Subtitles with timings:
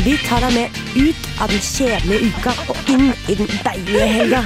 [0.00, 4.38] Vi tar deg med ut av den kjedelige uka og inn i den deilige helga.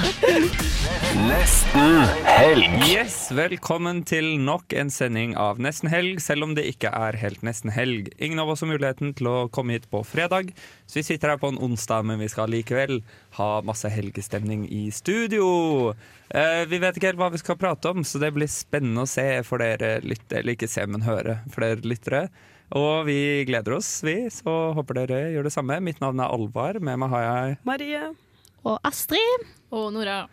[1.29, 2.73] Nesten helg.
[2.89, 7.45] Yes, Velkommen til nok en sending av Nesten helg, selv om det ikke er helt
[7.47, 8.09] nesten helg.
[8.19, 10.51] Ingen av oss har muligheten til å komme hit på fredag,
[10.91, 13.05] så vi sitter her på en onsdag, men vi skal likevel
[13.39, 15.93] ha masse helgestemning i studio.
[16.35, 19.13] Eh, vi vet ikke helt hva vi skal prate om, så det blir spennende å
[19.13, 22.25] se for dere lytte, eller ikke se, men høre for dere lyttere.
[22.73, 25.77] Og vi gleder oss, vi, så håper dere gjør det samme.
[25.85, 28.07] Mitt navn er Alvar, med meg har jeg Marie.
[28.65, 29.45] Og Astrid.
[29.75, 30.25] Og Nora.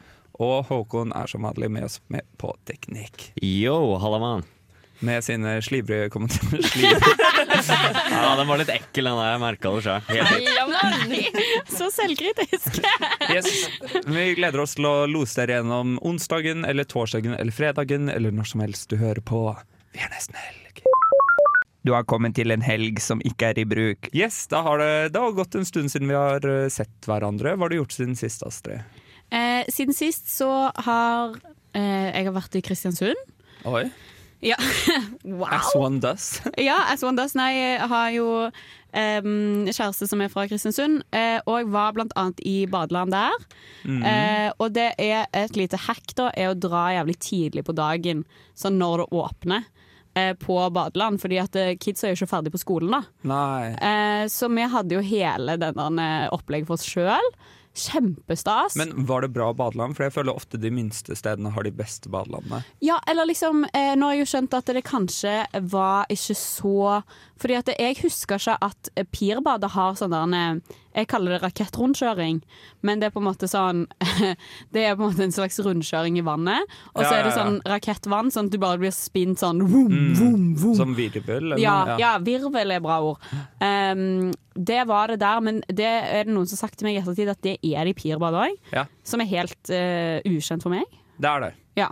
[0.41, 3.31] Og Håkon er som vanlig med oss med på teknikk.
[3.43, 4.45] Yo, hallaman.
[5.01, 6.61] Med sine slivrige kommentarer.
[7.61, 9.31] Ja, den var litt ekkel, den der.
[9.33, 10.01] Jeg merka det sjøl.
[11.69, 12.79] Så selvkritisk.
[13.29, 13.49] Yes.
[14.07, 18.49] Vi gleder oss til å lose dere gjennom onsdagen eller torsdagen eller fredagen eller når
[18.53, 19.43] som helst du hører på.
[19.93, 20.60] Vi er nesten helg.
[21.81, 24.11] Du har kommet til en helg som ikke er i bruk.
[24.13, 27.55] Yes, da har det, det har gått en stund siden vi har eh, sett hverandre.
[27.55, 28.85] Hva har du gjort siden sist, Astrid?
[29.33, 30.51] Eh, siden sist så
[30.85, 31.33] har
[31.73, 33.29] eh, jeg har vært i Kristiansund.
[33.65, 33.87] Oi.
[34.41, 34.57] Ja.
[35.23, 35.49] wow.
[35.49, 36.41] As one does.
[36.57, 37.33] Ja, as one does.
[37.37, 38.29] Nei, jeg har jo
[38.97, 43.37] em, kjæreste som er fra Kristiansund, eh, og jeg var blant annet i badeland der.
[43.85, 44.01] Mm.
[44.01, 48.25] Eh, og det er et lite hack da, er å dra jævlig tidlig på dagen,
[48.57, 49.69] sånn når det åpner.
[50.15, 52.91] Eh, På badeland, fordi at eh, kids er jo ikke ferdig på skolen.
[52.91, 53.71] da Nei.
[53.75, 57.31] eh, Så vi hadde jo hele denne opplegget for oss sjøl.
[57.73, 58.75] Kjempestas.
[58.75, 59.95] Men var det bra badeland?
[59.95, 62.65] For jeg føler ofte de minste stedene har de beste badelandene.
[62.83, 65.35] Ja, eller liksom eh, Nå har jeg jo skjønt at det kanskje
[65.71, 67.01] var ikke så
[67.39, 72.41] Fordi at jeg husker ikke at Pirbadet har sånn der eh, Jeg kaller det rakettrundkjøring,
[72.83, 73.85] men det er på en måte sånn
[74.73, 77.31] Det er på en måte en slags rundkjøring i vannet, og så Ja, er det
[77.31, 77.39] ja, ja.
[77.39, 80.75] sånn rakettvann, sånn at du bare blir spint sånn vroom, vroom, vroom.
[80.75, 81.55] Som virvel?
[81.61, 83.31] Ja, ja, virvel er bra ord.
[83.63, 86.97] Um, det var det der, men det er det noen som har sagt til meg
[86.97, 88.71] i ettertid at det er det i Pirbadet òg.
[88.75, 88.85] Ja.
[89.07, 90.87] Som er helt uh, ukjent for meg.
[91.21, 91.51] Det er det.
[91.79, 91.91] Ja.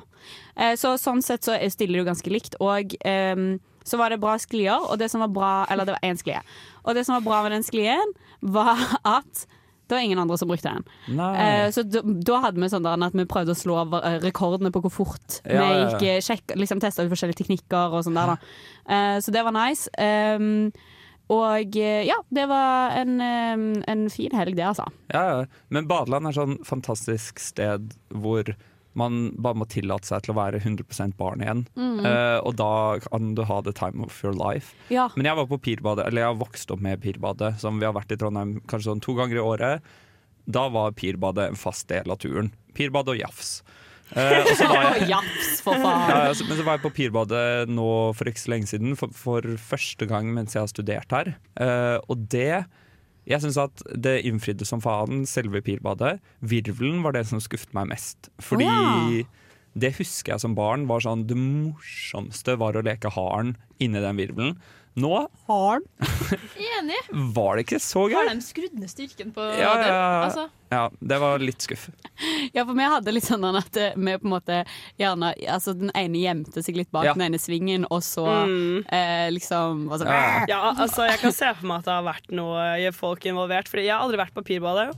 [0.60, 2.58] Uh, så sånn sett så stiller jo ganske likt.
[2.64, 3.54] Og um,
[3.88, 6.42] så var det bra sklier, og det som var bra Eller det var én sklie.
[6.84, 8.84] Og det som var bra med den sklien, var
[9.18, 9.48] at
[9.90, 10.84] det var ingen andre som brukte den.
[11.18, 14.70] Eh, så da, da hadde vi sånn der at vi prøvde å slå over, rekordene
[14.70, 15.80] på hvor fort Ja, vi
[16.12, 19.00] gikk, sjekk, liksom testa ut forskjellige teknikker og sånn der, da.
[19.26, 19.90] Så det var nice.
[19.98, 20.70] Um,
[21.30, 24.88] og eh, ja, det var en, en fin helg, det, altså.
[25.14, 25.64] Ja, ja.
[25.70, 28.54] Men badeland er sånn fantastisk sted hvor
[28.98, 31.64] man bare må tillate seg til å være 100% barn igjen.
[31.78, 32.00] Mm.
[32.04, 32.72] Uh, og da
[33.06, 34.74] kan du ha the time of your life.
[34.94, 35.08] Ja.
[35.16, 37.96] Men jeg var på Pirbadet, eller jeg har vokst opp med Pirbadet, som vi har
[37.98, 39.92] vært i Trondheim kanskje sånn to ganger i året.
[40.50, 42.52] Da var Pirbadet en fast del av turen.
[42.78, 43.60] Pirbadet og jafs.
[44.18, 46.10] Eh, og så var jeg, Japs, for faen.
[46.10, 48.96] ja, ja, så- men så var jeg på Pirbadet nå for ikke så lenge siden,
[48.98, 51.36] for, for første gang mens jeg har studert her.
[51.62, 52.66] Eh, og det
[53.30, 56.16] Jeg syns at det innfridde som faen, selve Pirbadet.
[56.42, 58.32] Virvelen var det som skuffet meg mest.
[58.42, 59.24] Fordi ja.
[59.78, 64.18] det husker jeg som barn var sånn Det morsomste var å leke haren inni den
[64.18, 64.56] virvelen.
[65.00, 65.16] Nå
[65.48, 65.82] har
[66.60, 67.00] Enig.
[67.34, 68.34] var det ikke så Har gøy.
[68.36, 70.00] de skrudd ned styrken på Ja, ja.
[70.28, 71.88] Altså, Ja, det var litt skuff.
[72.54, 74.58] Ja, for vi hadde litt sånn at eh, vi på en måte
[75.02, 77.14] gjerne Altså den ene gjemte seg litt bak Ja.
[77.18, 78.84] den ene svingen, og så Mm.
[78.92, 80.46] eh, liksom sånn, Ja.
[80.48, 83.68] Ja, altså Jeg kan se for meg at det har vært noe folk involvert.
[83.72, 84.94] Fordi Jeg har aldri vært på pirballet.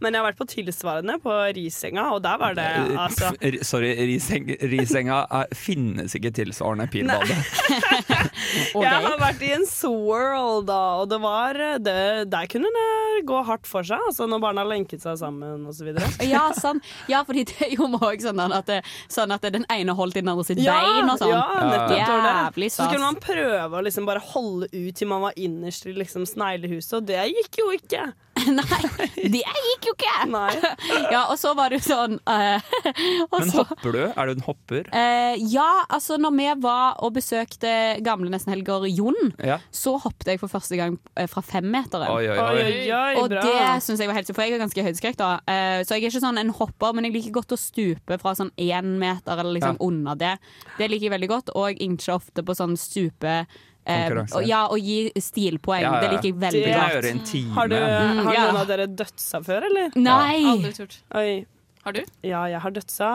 [0.00, 2.66] men jeg har vært på tilsvarende på Risenga, og der var det
[2.98, 3.30] altså
[3.62, 7.38] Sorry, Risenga, Risenga er, finnes ikke tilsvarende Pirbadet.
[8.76, 8.82] ok.
[8.84, 11.96] Jeg har vært i en Swirl, da, og det var det,
[12.32, 15.92] Der kunne det gå hardt for seg, altså når barna lenket seg sammen osv.
[16.26, 16.80] Ja, sånn.
[17.10, 18.82] ja, fordi det er jo òg sånn at, det-
[19.12, 21.32] sånn at den ene holdt i den andre sitt bein og sånn.
[21.34, 21.96] Ja, nettopp.
[22.08, 22.70] var det.
[22.72, 26.26] Så kunne man prøve å liksom bare holde ut til man var innerst i liksom
[26.28, 28.12] sneglehuset, og det gikk jo ikke.
[28.58, 30.14] Nei, det gikk jo ikke!
[30.32, 30.52] Nei.
[31.12, 32.58] Ja, og så var det jo sånn uh,
[33.32, 34.00] og Men så, hopper du?
[34.08, 34.88] Er du en hopper?
[34.92, 37.72] Uh, Ja, altså når vi var og besøkte
[38.04, 39.58] gamle nestenhelger Jon, Ja.
[39.74, 42.08] så hoppet jeg for første gang eh, fra femmeteren.
[42.12, 42.62] Oi, oi, Oi, oi.
[42.62, 43.42] oi, oi, Og bra.
[43.44, 45.30] det synes jeg var helt For jeg har ganske høydeskrekk, da.
[45.46, 48.34] Uh, så jeg er ikke sånn en hopper, men jeg liker godt å stupe fra
[48.38, 49.86] sånn én meter eller liksom Ja.
[49.88, 50.34] under det.
[50.78, 51.52] Det liker jeg veldig godt.
[51.56, 53.42] Og jeg incher ofte på sånn stupe
[53.86, 54.40] Konkurranse.
[54.42, 55.82] Eh, ja, og gi stilpoeng.
[55.82, 56.00] Ja, ja.
[56.00, 57.54] Det liker jeg veldig godt.
[57.56, 58.44] Har, du, Mm, har ja.
[58.46, 59.90] noen av dere dødsa før, eller?
[59.96, 60.44] Nei!
[60.52, 61.00] Aldri turt.
[61.14, 61.44] Oi.
[61.82, 62.02] Har du?
[62.22, 63.06] Ja, jeg har dødsa.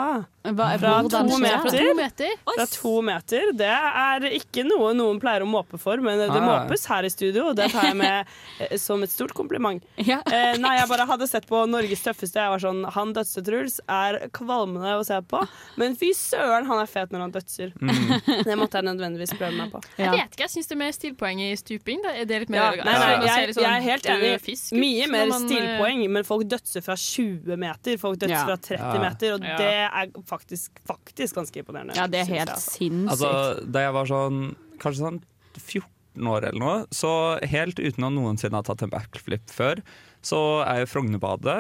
[0.48, 1.68] Hva, Fra to meter.
[1.68, 1.78] Fra meter.
[1.80, 2.31] to meter?
[2.48, 3.52] Fra to meter.
[3.56, 6.44] Det er ikke noe noen pleier å måpe for, men det Ah.
[6.44, 8.25] måpes her i studio, og det tar jeg med
[8.60, 9.84] eh, som et stort kompliment.
[9.98, 10.19] Ja.
[10.28, 12.40] Eh, nei, jeg bare hadde sett på Norges tøffeste.
[12.44, 15.42] Jeg var sånn, Han dødste Truls er kvalmende å se på,
[15.78, 17.72] men fy søren, han er fet når han dødser.
[17.80, 18.44] Mm.
[18.48, 19.81] Det måtte jeg nødvendigvis prøve meg på.
[19.98, 20.12] Ja.
[20.12, 22.04] Jeg vet ikke, jeg syns det er mer stilpoeng i stuping.
[22.04, 22.10] Da.
[22.20, 24.60] Er det litt mer Ja, nei, nei, jeg, jeg, sånn jeg er helt enig.
[24.84, 27.98] Mye mer man, eh, stilpoeng, men folk dødser fra 20 meter.
[27.98, 28.56] Folk dødser Ja.
[28.57, 29.09] Fra 30 Ja.
[29.09, 29.57] meter, og Ja.
[29.57, 29.74] det
[30.18, 31.95] er faktisk, faktisk ganske imponerende.
[31.95, 32.71] Ja, det er helt jeg, altså.
[32.80, 33.12] sinnssykt.
[33.12, 35.21] Altså, da jeg var sånn kanskje sånn
[35.57, 39.81] 14 år eller noe, så helt uten å noensinne ha tatt en backflip før,
[40.27, 41.59] så er jeg Frognerbadet,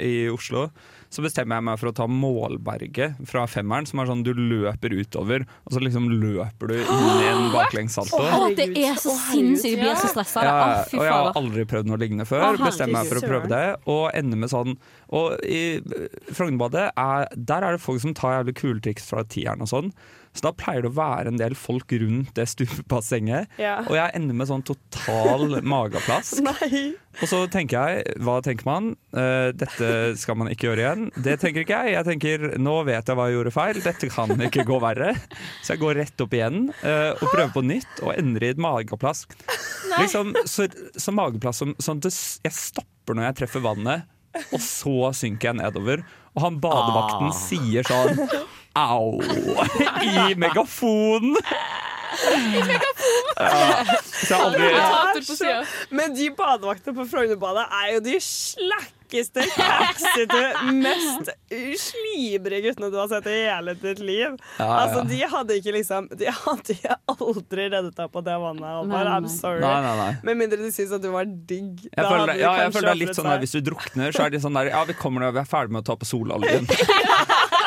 [0.00, 0.68] i Oslo,
[1.10, 4.94] så bestemmer jeg meg for å ta Målberget fra femmeren, som er sånn du løper
[4.94, 8.20] utover, og så liksom løper du inn i en baklengssalto.
[8.20, 9.72] Oh, det er så sinnssykt!
[9.72, 10.44] Jeg blir så stressa.
[10.46, 10.54] Ja,
[10.86, 12.60] og jeg har aldri prøvd noe lignende før.
[12.62, 14.76] Bestemmer meg for å prøve det, og ender med sånn
[15.16, 15.80] Og i
[16.30, 19.90] Frognerbadet er, der er det folk som tar jævlig kule triks fra tieren og sånn.
[20.30, 23.50] Så da pleier det å være en del folk rundt det stupebassenget.
[23.58, 23.80] Ja.
[23.88, 26.38] Og jeg ender med sånn total mageplask.
[27.18, 28.92] Og så tenker jeg, hva tenker man?
[29.10, 29.90] Uh, dette
[30.20, 31.08] skal man ikke gjøre igjen.
[31.18, 31.96] Det tenker ikke jeg.
[31.96, 35.16] Jeg tenker, nå vet jeg hva jeg gjorde feil, dette kan ikke gå verre.
[35.64, 38.62] Så jeg går rett opp igjen uh, og prøver på nytt, og ender i et
[38.62, 39.34] mageplask.
[39.96, 44.06] Liksom, så, så mageplask som sånn at det jeg stopper når jeg treffer vannet,
[44.54, 46.06] og så synker jeg nedover.
[46.38, 48.20] Og han badevakten sier sånn
[48.80, 49.20] Au!
[50.30, 51.36] I megafonen!
[52.20, 53.34] I megafonen!
[53.40, 55.50] Ja, så jeg aldri.
[55.96, 60.40] Men de badevaktene på Frognerbadet er jo de slakkeste, kaksete,
[60.76, 61.30] mest
[61.80, 64.34] slibre guttene du har sett i hele ditt liv.
[64.58, 64.68] Ja, ja.
[64.82, 66.76] Altså, De hadde ikke liksom De hadde
[67.14, 68.68] aldri reddet deg på det vannet.
[68.70, 68.92] Alvar.
[68.92, 69.62] Nei, I'm sorry.
[69.64, 70.10] Nei, nei, nei.
[70.28, 71.86] Med mindre de syns at du var digg.
[71.88, 73.42] Jeg føler, ja, jeg føler det er litt sånn der.
[73.46, 75.76] Hvis du drukner, så er de sånn der Ja, vi kommer nå, vi er ferdig
[75.78, 76.68] med å ta på sololjen.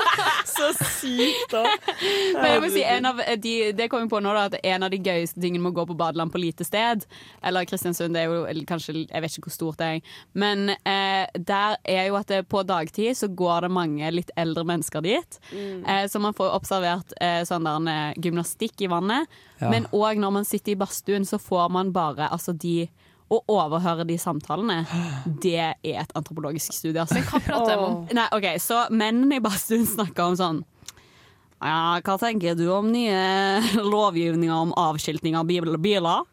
[0.63, 1.63] Så sykt, da.
[2.39, 4.87] Men jeg må si, en av de, det kom jeg på nå da, at en
[4.87, 7.05] av de gøyeste tingene med å gå på badeland på lite sted
[7.43, 10.17] Eller Kristiansund, det er jo kanskje Jeg vet ikke hvor stort det er.
[10.37, 14.65] Men eh, der er jo at det, på dagtid så går det mange litt eldre
[14.67, 15.39] mennesker dit.
[15.53, 19.31] Eh, så man får observert eh, sånn der en gymnastikk i vannet.
[19.59, 19.71] Ja.
[19.73, 22.87] Men òg når man sitter i badstuen, så får man bare altså de
[23.31, 24.81] å overhøre de samtalene,
[25.41, 26.99] det er et antropologisk studie.
[27.01, 27.21] Altså.
[27.29, 27.95] Hva prater de om?
[28.13, 30.59] Nei, ok, Så mennene i badstuen snakker om sånn
[31.63, 36.25] ja, Hva tenker du om nye lovgivninger om avskilting av bil- biler?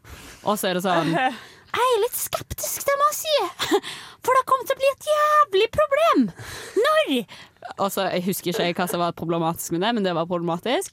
[0.43, 3.81] Og så er det sånn Jeg er litt skeptisk, det må jeg si.
[4.27, 6.25] For det kommer til å bli et jævlig problem.
[6.83, 7.13] Når?
[7.79, 10.91] Og så Jeg husker ikke hva som var problematisk med det, men det var problematisk.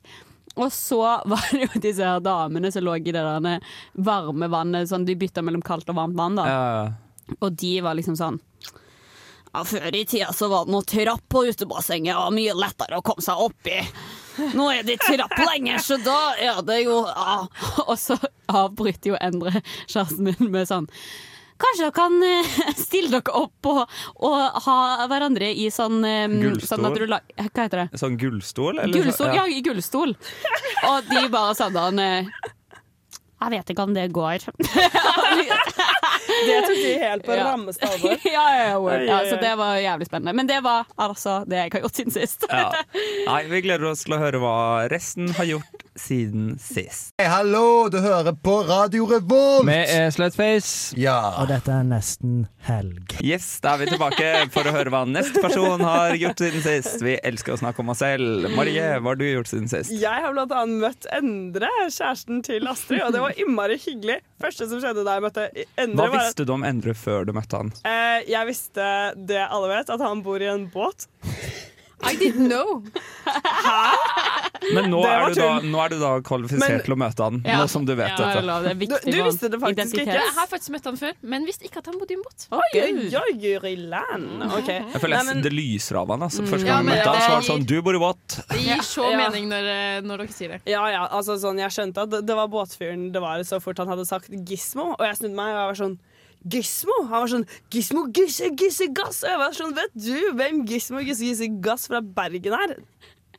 [0.55, 4.89] Og så var det jo disse her damene som lå i det der varme vannet.
[4.89, 6.39] Sånn, de bytta mellom kaldt og varmt vann.
[6.39, 6.93] da Ja,
[7.39, 8.37] og de var liksom sånn
[9.51, 13.03] ja, Før i tida så var det noe trapp på utebassenget, og mye lettere å
[13.05, 13.79] komme seg oppi.
[14.55, 17.39] Nå er det trapp lenger, så da er det jo ja.
[17.87, 20.87] Og så avbryter jo Endre kjæresten min med sånn
[21.57, 22.51] Kanskje dere kan eh,
[22.87, 23.97] stille dere opp og,
[24.29, 24.77] og ha
[25.09, 26.67] hverandre i sånn Gullstol?
[26.77, 27.21] Sånn at du Hva
[27.63, 27.87] heter det?
[28.01, 28.79] Sånn gullstol?
[28.79, 29.33] eller Gullstol?
[29.33, 29.43] ja.
[29.43, 30.13] Ja, i gullstol.
[30.87, 34.47] Og de bare sånn Jeg vet ikke om det går.
[36.27, 37.45] Det tok de helt på Ja.
[37.51, 38.17] rammeste alvor.
[38.35, 40.33] ja, ja, ja, ja, så det var jævlig spennende.
[40.37, 42.45] Men det var altså det jeg har gjort siden sist.
[42.49, 42.71] Ja.
[43.27, 44.55] Nei, vi gleder oss til å høre hva
[44.91, 47.11] resten har gjort siden sist.
[47.19, 49.65] Hei, hallo, du hører på Radio Revolt!
[49.67, 51.15] Vi er Slutface, Ja.
[51.41, 53.15] og dette er nesten helg.
[53.25, 57.01] Yes, da er vi tilbake for å høre hva neste person har gjort siden sist.
[57.05, 58.47] Vi elsker å snakke om oss selv.
[58.55, 59.91] Marie, hva har du gjort siden sist?
[59.95, 64.19] Jeg har blant annet møtt Endre, kjæresten til Astrid, og det var innmari hyggelig.
[64.43, 65.47] Første som skjedde da jeg møtte
[65.81, 67.73] Endre, Hva visste du om Endre før du møtte han?
[67.89, 71.07] eh, jeg visste det alle vet, at han bor i en båt.
[72.03, 72.83] I didn't know.
[74.73, 77.41] Men nå er, du da, nå er du da kvalifisert Men- til å møte han,
[77.45, 77.57] Ja.
[77.61, 78.41] nå som du vet Ja, dette.
[78.41, 80.07] det er Du, viktig du for visste det faktisk identitet.
[80.07, 80.13] ikke.
[80.13, 82.47] Jeg har faktisk møtt han før, men visste ikke at han bodde i en båt.
[82.51, 84.43] Oi, oi, Guri land.
[84.43, 84.67] OK.
[84.67, 86.21] Jeg føler Nei, men- det lyser av han.
[86.21, 86.43] Altså.
[86.43, 88.27] Første Ja, gang jeg møtte han, så var det sånn Du bor i båt!
[88.49, 89.17] Det gir så Ja.
[89.29, 90.61] mening når, eh, når dere sier det.
[90.65, 93.77] Ja, ja, altså sånn, Jeg skjønte at det, det var båtfyren det var så fort
[93.77, 94.93] han hadde sagt Gismo.
[94.99, 95.97] Og jeg snudde meg og jeg var sånn
[96.53, 96.95] Gismo?
[97.09, 99.21] Han var sånn Gismo, Gisse, Gisse, Gass.
[99.25, 102.77] Og jeg var sånn Vet du hvem Gismo, Gisse, Gisse, Gass fra Bergen er?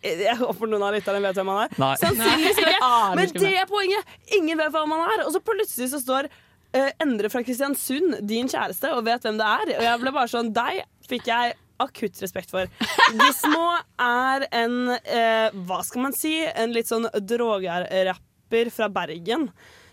[0.05, 1.73] Jeg håper noen av lytterne vet hvem han er.
[1.83, 1.95] Nei.
[1.99, 2.91] Sannsynligvis ikke.
[3.19, 4.13] Men det er poenget!
[4.37, 5.25] Ingen vet hvem han er.
[5.27, 9.49] Og så plutselig så står uh, Endre fra Kristiansund, din kjæreste, og vet hvem det
[9.49, 9.73] er.
[9.79, 12.71] Og jeg ble bare sånn Deg fikk jeg akutt respekt for.
[13.19, 13.65] Gismo
[14.03, 16.37] er en uh, Hva skal man si?
[16.47, 19.49] En litt sånn drogerrapper fra Bergen.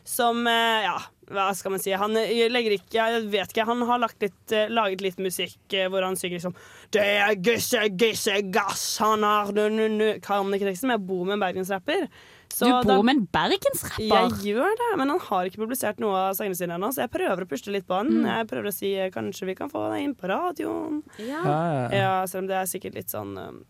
[0.06, 1.00] som uh, Ja,
[1.32, 1.92] hva skal man si?
[1.98, 3.66] Han eh, legger ikke Jeg vet ikke.
[3.66, 6.56] Han har lagt litt, eh, laget litt musikk eh, hvor han synger liksom
[6.94, 10.08] Det er Gisse, Gisse, Gass, han har nu, nu, nu.
[10.26, 12.08] Kan ikke teksten, men jeg bor med en bergensrapper.
[12.54, 14.06] Så Du da- bor med en bergensrapper?
[14.06, 17.12] Jeg gjør det, men han har ikke publisert noe av sangene sine ennå, så jeg
[17.16, 18.12] prøver å puste litt på han.
[18.22, 18.28] Mm.
[18.30, 21.02] Jeg prøver å si kanskje vi kan få deg inn på radioen.
[21.20, 21.42] Ja.
[21.42, 21.90] Ja, ja.
[22.00, 23.64] Ja, selv om det er sikkert litt sånn um,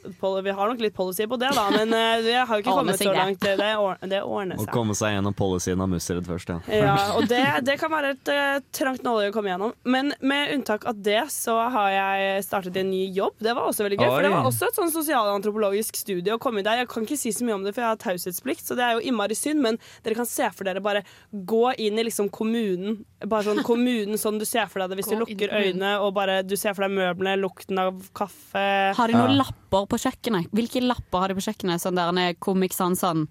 [0.00, 2.98] Vi har nok litt policy på det, da, men uh, vi har jo ikke kommet
[3.00, 3.40] så langt.
[3.42, 3.56] Det,
[4.10, 6.58] det ordner Å komme seg gjennom policyen av Musterud først, ja.
[6.80, 9.74] Ja, og det, det kan være et uh, trangt nåløye å komme gjennom.
[9.84, 13.36] Men med unntak av det, så har jeg startet en ny jobb.
[13.40, 14.08] Det var også veldig gøy.
[14.10, 16.82] For det var også et sånn sosialantropologisk studie å komme i der.
[16.82, 18.98] Jeg kan ikke si så mye om det, for jeg har taushetsplikt, så det er
[18.98, 19.62] jo innmari synd.
[19.64, 23.02] Men dere kan se for dere bare gå inn i liksom kommunen.
[23.20, 26.14] Bare sånn kommunen sånn du ser for deg det hvis Gå du lukker øynene og
[26.16, 28.66] bare du ser for deg møblene, lukten av kaffe.
[28.96, 29.42] Har de noen Ja.
[29.44, 30.50] lapper på kjøkkenet?
[30.54, 31.82] Hvilke lapper har de på kjøkkenet?
[31.82, 33.26] Sånn der nede, Comic sånn sånn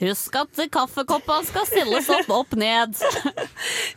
[0.00, 2.96] Husk at kaffekopper skal stilles opp, opp, ned.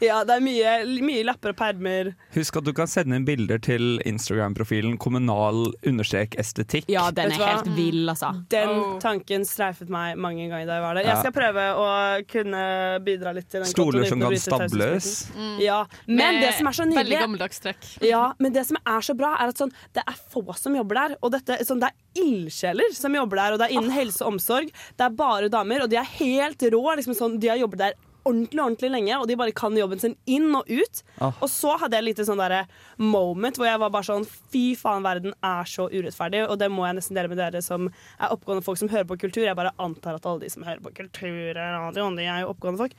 [0.03, 0.71] Ja, det er mye,
[1.05, 2.09] mye lapper og permer.
[2.35, 6.89] Husk at du kan sende inn bilder til Instagram-profilen kommunal understrek estetikk.
[6.91, 8.33] Ja, den er helt vill, altså.
[8.51, 11.07] Den tanken streifet meg mange ganger da jeg var der.
[11.07, 11.87] Jeg skal prøve å
[12.29, 12.63] kunne
[13.05, 15.11] bidra litt til den Stoler som kan stables.
[15.37, 15.55] Mm.
[15.63, 17.87] Ja, men det som er så Veldig nydelig gammeldags trekk.
[18.03, 20.99] ja, men det som er så bra, er at sånn, det er få som jobber
[20.99, 21.15] der.
[21.23, 24.35] Og dette, sånn, det er ildsjeler som jobber der, og det er innen helse og
[24.35, 24.71] omsorg.
[24.71, 26.83] Det er bare damer, og de er helt rå.
[26.99, 30.15] Liksom sånn, de har jobbet der ordentlig ordentlig lenge, og de bare kan jobben sin
[30.29, 31.01] inn og ut.
[31.19, 31.35] Ah.
[31.43, 32.63] Og så hadde jeg et lite sånn derre
[33.01, 36.85] moment hvor jeg var bare sånn Fy faen, verden er så urettferdig, og det må
[36.87, 39.43] jeg nesten dele med dere som er oppgående folk som hører på kultur.
[39.45, 42.83] Jeg bare antar at alle de som hører på kultur, kulturradio, de er jo oppgående
[42.85, 42.93] folk.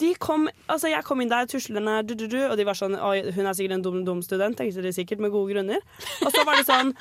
[0.00, 2.96] De kom, altså Jeg kom inn der tuslende, du, du, du, og de var sånn
[2.96, 5.82] Oi, hun er sikkert en dum, dum student, tenkte de sikkert, med gode grunner.
[6.22, 6.94] Og så var det sånn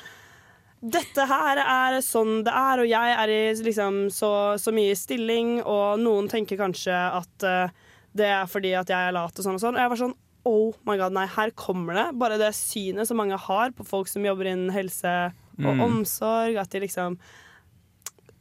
[0.81, 5.59] dette her er sånn det er, og jeg er i liksom så, så mye stilling,
[5.61, 7.69] og noen tenker kanskje at uh,
[8.17, 9.77] det er fordi at jeg er lat og sånn og sånn.
[9.77, 10.17] Og jeg var sånn
[10.49, 12.07] Oh my god, nei, her kommer det.
[12.17, 15.11] Bare det synet som mange har på folk som jobber innen helse
[15.61, 15.81] og Mm.
[15.85, 17.19] omsorg, at de liksom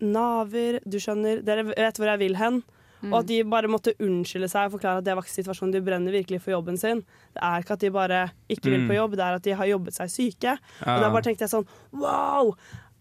[0.00, 1.42] Naver, du skjønner.
[1.44, 2.62] Dere vet hvor jeg vil hen.
[3.08, 5.72] Og at de bare måtte unnskylde seg og forklare at det var ikke situasjonen.
[5.72, 7.00] De brenner virkelig for jobben sin.
[7.32, 8.88] Det er ikke at de bare ikke vil Mm.
[8.90, 10.58] på jobb, det er at de har jobbet seg syke.
[10.84, 10.94] Ja.
[10.96, 12.54] Og da bare tenkte jeg sånn wow!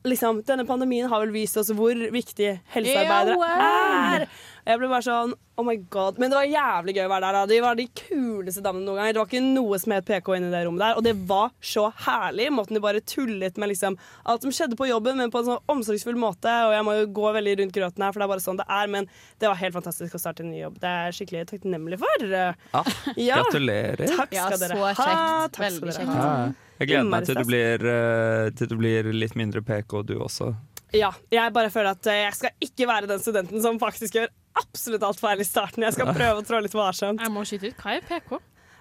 [0.07, 4.21] Liksom, denne pandemien har vel vist oss hvor viktig helsearbeidere Ja, wow.
[4.21, 4.27] er.
[4.67, 6.17] Jeg ble bare sånn oh my god.
[6.21, 7.35] Men det var jævlig gøy å være der.
[7.35, 7.45] Da.
[7.51, 9.13] De var de kuleste damene noen ganger.
[9.17, 10.95] Det var ikke noe som het PK inni det rommet der.
[10.95, 12.45] Og det var så herlig.
[12.55, 13.97] Måten de bare tullet med liksom
[14.31, 16.47] alt som skjedde på jobben, men på en sånn omsorgsfull måte.
[16.69, 18.67] Og jeg må jo gå veldig rundt grøten her, for det er bare sånn det
[18.71, 18.87] er.
[18.95, 19.09] Men
[19.43, 20.79] det var helt fantastisk å starte en ny jobb.
[20.79, 22.25] Det er jeg skikkelig takknemlig for.
[22.29, 22.53] Ja,
[23.19, 23.43] Ja.
[23.43, 24.15] gratulerer.
[24.15, 24.93] Takk Ja, skal dere ha.
[24.95, 25.53] kjekt.
[25.59, 26.15] Takk skal dere kjekt.
[26.23, 26.33] ha.
[26.79, 30.53] Jeg gleder meg til du, blir, eh, til du blir litt mindre PK, du også.
[30.95, 34.29] Ja, jeg bare føler at eh, jeg skal ikke være den studenten som faktisk gjør
[34.59, 35.85] absolutt alt feil i starten.
[35.85, 37.21] Jeg skal prøve å trå litt varsomt.
[37.21, 37.77] Jeg må skyte ut.
[37.83, 38.39] Hva er PK?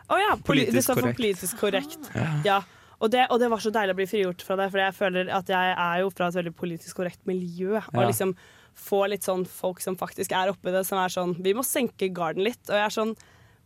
[0.09, 1.19] Å ja, poli Politisk korrekt.
[1.19, 2.11] politisk korrekt.
[2.47, 2.63] Ja.
[2.99, 5.29] Og det, og det var så deilig å bli frigjort fra det, for jeg føler
[5.37, 7.77] at jeg er jo fra et veldig politisk korrekt miljø.
[7.93, 8.33] Og liksom
[8.79, 12.09] få litt sånn folk som faktisk er oppi det, som er sånn Vi må senke
[12.15, 12.63] garden litt.
[12.71, 13.13] Og jeg er sånn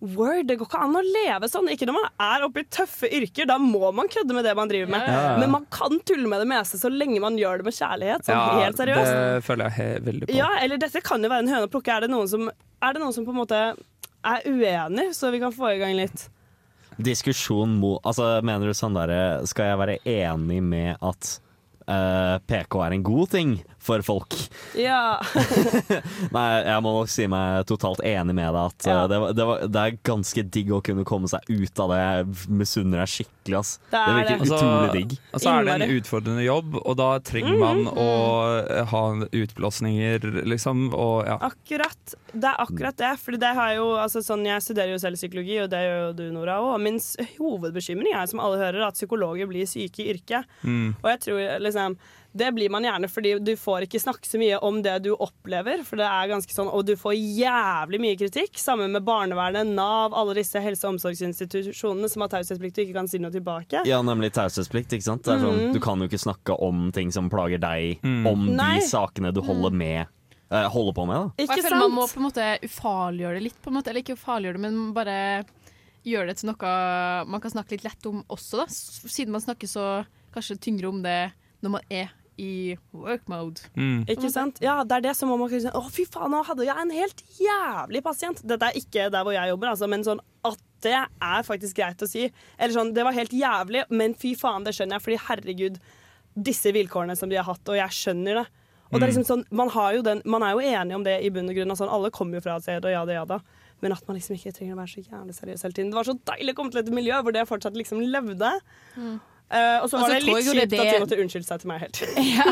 [0.03, 1.69] Word, det går ikke an å leve sånn.
[1.71, 3.47] Ikke når man er oppe i tøffe yrker.
[3.47, 5.07] Da må man kødde med det man driver med.
[5.07, 5.37] Ja.
[5.39, 8.27] Men man kan tulle med det meste så lenge man gjør det med kjærlighet.
[8.27, 9.13] Sånn Ja, helt seriøst.
[9.15, 10.35] det føler jeg he veldig på.
[10.41, 11.95] Ja, eller dette kan jo være en høne å plukke.
[11.95, 12.51] Er det noen som,
[12.83, 13.63] er det noen som på en måte
[14.23, 16.27] er uenig, så vi kan få i gang litt?
[17.03, 21.39] Diskusjon mot Altså, mener du sånn derre Skal jeg være enig med at
[21.83, 24.37] Uh, PK er en god ting for folk?
[24.79, 25.19] Ja.
[26.37, 29.01] Nei, jeg må nok si meg totalt enig med deg at eh, Ja.
[29.11, 32.01] det, var, det, var, det er ganske digg å kunne komme seg ut av det.
[32.03, 33.73] Jeg misunner deg skikkelig, ass.
[33.91, 34.49] Det Det er virker det.
[34.53, 35.17] utrolig digg.
[35.33, 37.99] Og så er det en utfordrende jobb, og da trenger man Mhm.
[37.99, 38.09] å
[38.63, 39.03] eh, ha
[39.43, 40.85] utblåsninger, liksom.
[40.95, 41.39] Og ja.
[41.43, 42.15] Akkurat.
[42.33, 43.13] Det er akkurat det.
[43.23, 46.13] Fordi det har jo, altså sånn, jeg studerer jo selv psykologi, og det gjør jo
[46.21, 46.79] du, Nora òg.
[46.83, 47.01] Min
[47.39, 50.49] hovedbekymring er, som alle hører, at psykologer blir syke i yrket.
[50.65, 50.95] Mm.
[51.03, 51.99] Og jeg tror liksom
[52.35, 55.83] det blir man gjerne fordi du får ikke snakke så mye om det du opplever.
[55.85, 58.57] For det er ganske sånn, Og du får jævlig mye kritikk.
[58.57, 63.09] Sammen med barnevernet, Nav, alle disse helse- og omsorgsinstitusjonene som har taushetsplikt og ikke kan
[63.09, 63.83] si noe tilbake.
[63.87, 64.93] Ja, nemlig taushetsplikt.
[64.97, 65.23] ikke sant?
[65.25, 65.73] Det sånn, Mhm.
[65.75, 68.27] Du kan jo ikke snakke om ting som plager deg, Mm.
[68.27, 68.79] om Nei.
[68.81, 70.07] de sakene du holder med
[70.51, 71.15] eh, holder på med.
[71.17, 71.23] da.
[71.23, 71.79] Og jeg Ikke sant?
[71.81, 73.63] Man må på en måte ufarliggjøre det litt.
[73.63, 75.45] på en måte Eller ikke ufarliggjøre det, men bare
[76.05, 78.57] gjøre det til noe man kan snakke litt lett om også.
[78.59, 82.11] da Siden man snakker så kanskje tyngre om det når man er
[82.43, 83.63] i work mode.
[83.79, 84.03] Mm.
[84.11, 84.59] Ikke sant?
[84.65, 86.91] Ja, det er det som man kunne si Å, fy faen, nå hadde jeg en
[86.97, 88.43] helt jævlig pasient.
[88.43, 92.03] Dette er ikke der hvor jeg jobber, altså, men sånn at det er faktisk greit
[92.03, 92.27] å si.
[92.59, 95.79] Eller sånn, det var helt jævlig, men fy faen, det skjønner jeg, fordi herregud,
[96.35, 98.47] disse vilkårene som de har hatt, og jeg skjønner det.
[98.93, 99.13] Og det er Mm.
[99.15, 101.55] liksom sånn, man, har jo den, man er jo enig om det i bunn og
[101.57, 101.71] grunn.
[101.73, 103.39] Altså, alle kommer jo fra et sted, og ja da, ja da.
[103.81, 105.91] Men at man liksom ikke trenger å være så jævlig seriøs hele tiden.
[105.91, 108.51] Det var så deilig å komme til et miljø hvor det fortsatt liksom levde.
[109.53, 111.61] Eh, og så var så det litt kjipt det at hun de måtte unnskylde seg
[111.61, 111.99] til meg helt.
[112.33, 112.45] Ja,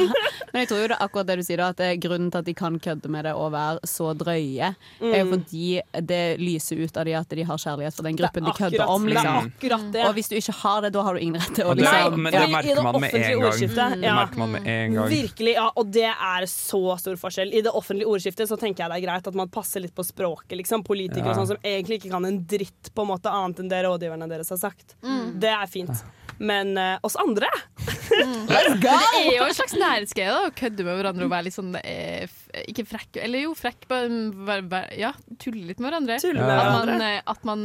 [0.53, 2.31] men jeg tror jo det er akkurat det du sier, da, at det er grunnen
[2.35, 5.31] til at de kan kødde med det og være så drøye, er jo Mm.
[5.33, 5.81] fordi
[6.11, 8.89] det lyser ut av de at de har kjærlighet for den gruppen de kødder akkurat-
[8.95, 9.07] om.
[9.07, 9.49] det Liksom.
[9.49, 10.05] akkurat det.
[10.05, 11.79] Og hvis du ikke har det, da har du ingen rett til å liksom.
[11.79, 13.99] det, liksom men det merker man med en gang.
[14.01, 14.15] Det ja.
[14.21, 15.09] merker man med en gang.
[15.09, 17.53] Virkelig, ja, og det er så stor forskjell.
[17.55, 20.05] I det offentlige ordskiftet så tenker jeg det er greit at man passer litt på
[20.05, 20.57] språket.
[20.61, 20.85] Liksom.
[20.85, 21.31] Politikere Ja.
[21.33, 24.29] og sånn som egentlig ikke kan en dritt på en måte annet enn det rådgiverne
[24.29, 24.97] deres har sagt.
[25.01, 26.03] Det er fint.
[26.41, 27.49] Men uh, oss andre
[28.11, 32.25] Det er jo en slags nærhetsgreie å kødde med hverandre og være litt sånn eh,
[32.67, 36.17] Ikke frekk, eller jo, frekk, bare være- ja, tulle litt med hverandre.
[36.23, 36.97] Tulle med at, hverandre.
[36.97, 37.65] man, eh, at, man,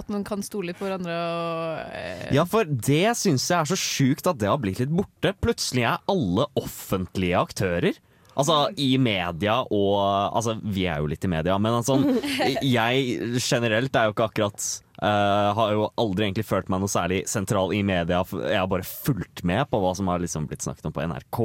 [0.00, 3.70] at man kan stole litt på hverandre og eh, Ja, for det syns jeg er
[3.74, 5.34] så sjukt at det har blitt litt borte.
[5.44, 8.00] Plutselig er alle offentlige aktører.
[8.38, 9.96] Altså i media og
[10.38, 11.98] Altså, vi er jo litt i media, men altså
[12.62, 14.68] Jeg generelt er jo ikke akkurat
[15.02, 18.22] eh, har jo aldri egentlig følt meg noe særlig sentral i media.
[18.24, 21.40] Jeg har bare fulgt med på hva som har liksom blitt snakket om på NRK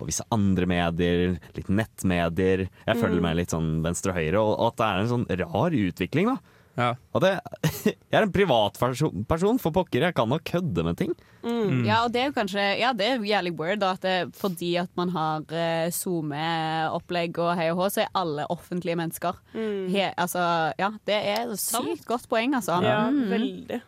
[0.00, 2.66] og visse andre medier, litt nettmedier.
[2.86, 3.22] Jeg følger Mm.
[3.28, 6.38] med litt sånn venstre og høyre, og at det er en sånn rar utvikling, da.
[6.76, 6.90] Ja.
[7.16, 7.30] Og det,
[7.84, 10.02] jeg er en privatperson, person, for pokker.
[10.10, 11.14] Jeg kan nok kødde med ting.
[11.46, 11.84] Mm.
[11.86, 14.72] Ja, og det er jo kanskje Ja, det er jævlig weird, da, at det, fordi
[14.82, 19.38] at man har uh, SoMe-opplegg og hei og hå, så er alle offentlige mennesker.
[19.54, 20.42] He, altså,
[20.78, 22.80] ja, det er et sykt godt poeng, altså.
[22.82, 23.28] Ja, Mm.
[23.30, 23.80] veldig.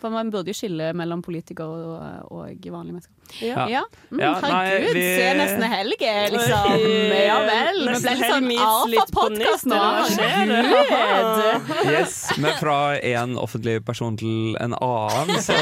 [0.00, 3.12] For man burde jo skille mellom politikere og, og vanlige mennesker.
[3.40, 3.64] Ja.
[3.70, 3.80] Ja.
[4.10, 6.74] Mm, Ja, nei, herregud, vi- se nesten helg, er liksom.
[7.14, 7.78] Ja vel.
[7.88, 9.78] Vi ble litt sånn alfa-podkast nå.
[10.18, 11.70] Herregud.
[11.94, 15.56] Yes, men fra en offentlig person til en annen, så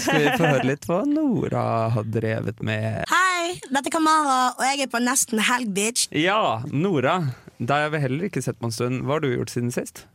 [0.00, 1.62] skal vi få høre litt hva Nora
[1.92, 3.02] har drevet med.
[3.10, 6.06] Hei, dette er Kamara, og jeg er på Nesten helg, bitch.
[6.16, 7.18] Ja, Nora.
[7.60, 9.02] Deg har vi heller ikke sett på en stund.
[9.04, 10.06] Hva har du gjort siden sist?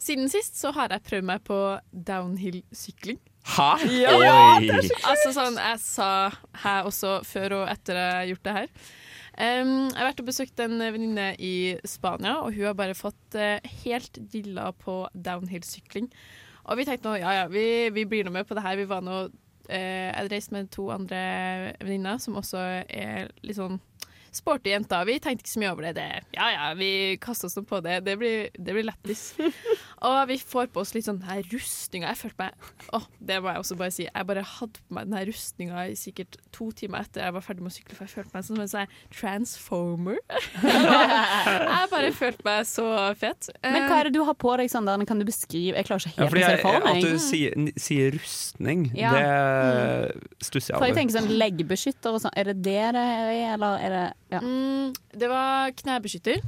[0.00, 1.58] Siden sist så har jeg prøvd meg på
[1.92, 3.18] downhill-sykling.
[3.50, 3.68] Hæ?
[3.92, 4.66] Ja, Oi.
[4.66, 6.30] det er så- altså sånn, Jeg sa
[6.62, 8.68] her også før og etter jeg har gjort det her.
[9.40, 13.34] Um, jeg har vært og besøkt en venninne i Spania, og hun har bare fått
[13.36, 16.10] uh, helt dilla på downhill-sykling.
[16.66, 18.76] Og vi tenkte nå, ja ja, vi, vi blir nå med på det her.
[18.76, 19.30] Vi var nå
[19.70, 21.20] Jeg reiste med to andre
[21.80, 23.78] venninner som også er litt sånn
[24.36, 25.04] sporty jenter.
[25.08, 25.94] Vi tenkte ikke så mye over det.
[25.98, 26.90] det ja ja, vi
[27.22, 28.00] kaster oss nå på det.
[28.06, 29.34] Det blir, det blir lættis.
[30.08, 32.12] og vi får på oss litt sånn her rustninga.
[32.12, 34.06] Jeg følte meg Å, det må jeg også bare si.
[34.08, 37.44] Jeg bare hadde på meg den her rustninga i sikkert to timer etter jeg var
[37.44, 40.20] ferdig med å sykle, for jeg følte meg som en sånn transformer.
[40.64, 42.86] jeg bare følte meg så
[43.20, 43.50] fet.
[43.64, 45.00] Men hva er det du har på deg, Sander?
[45.10, 46.90] Kan du beskrive Jeg klarer ikke Ja, helt å se for meg.
[46.90, 49.12] at du sier, sier rustning, Ja.
[49.16, 52.34] det stusser jeg For jeg tenker sånn leggbeskytter og sånn.
[52.36, 54.40] Er det det det er, eller er det ja.
[54.40, 56.40] Mm, det var knebeskytter.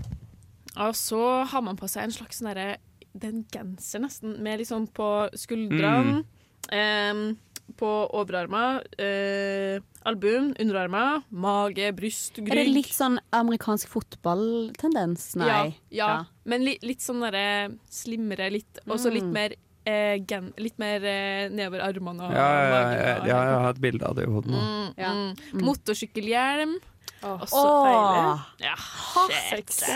[0.77, 2.77] Og så har man på seg en slags sånn derre
[3.13, 6.25] er genser, nesten, med liksom på skuldrene.
[6.73, 7.37] em,
[7.77, 12.49] på overarmer, eh, albuen, underarmer, mage, bryst, rygg.
[12.53, 15.35] Er det litt sånn amerikansk fotballtendens?
[15.37, 15.49] Nei.
[15.49, 16.25] Ja, ja.
[16.45, 19.33] men li, litt sånn derre slimmere, litt, også litt Mm.
[19.33, 22.93] mer eh, gen, Litt mer eh, nedover armene og Ja, ja, magen.
[22.93, 24.61] ja, og- ja, jeg har et bilde av det i hodet nå.
[24.61, 25.13] Mm, Ja.
[25.13, 25.61] mm.
[25.61, 26.77] Motorsykkelhjelm.
[27.23, 28.67] Også så deilig.
[28.67, 28.77] Ja,
[29.51, 29.93] Sexy.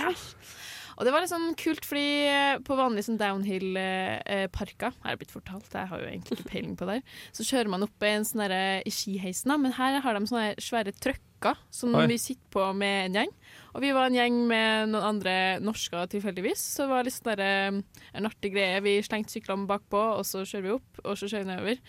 [0.96, 5.34] Og det var litt sånn kult, fordi eh, på vanlige sånn downhill-parker, har jeg blitt
[5.34, 7.02] fortalt, jeg har jo egentlig ikke peiling på det,
[7.36, 10.54] så kjører man opp en sånn derre- i skiheisen, da, men her har de sånne
[10.56, 12.06] svære trøkker som Oi.
[12.08, 13.34] vi sitter på med en gjeng.
[13.76, 17.28] Og vi var en gjeng med noen andre norsker tilfeldigvis, så det var litt sånn
[17.34, 17.82] derre,
[18.16, 18.80] en artig greie.
[18.86, 21.82] Vi slengte syklene bakpå, og så kjører vi opp, og så kjører vi nedover.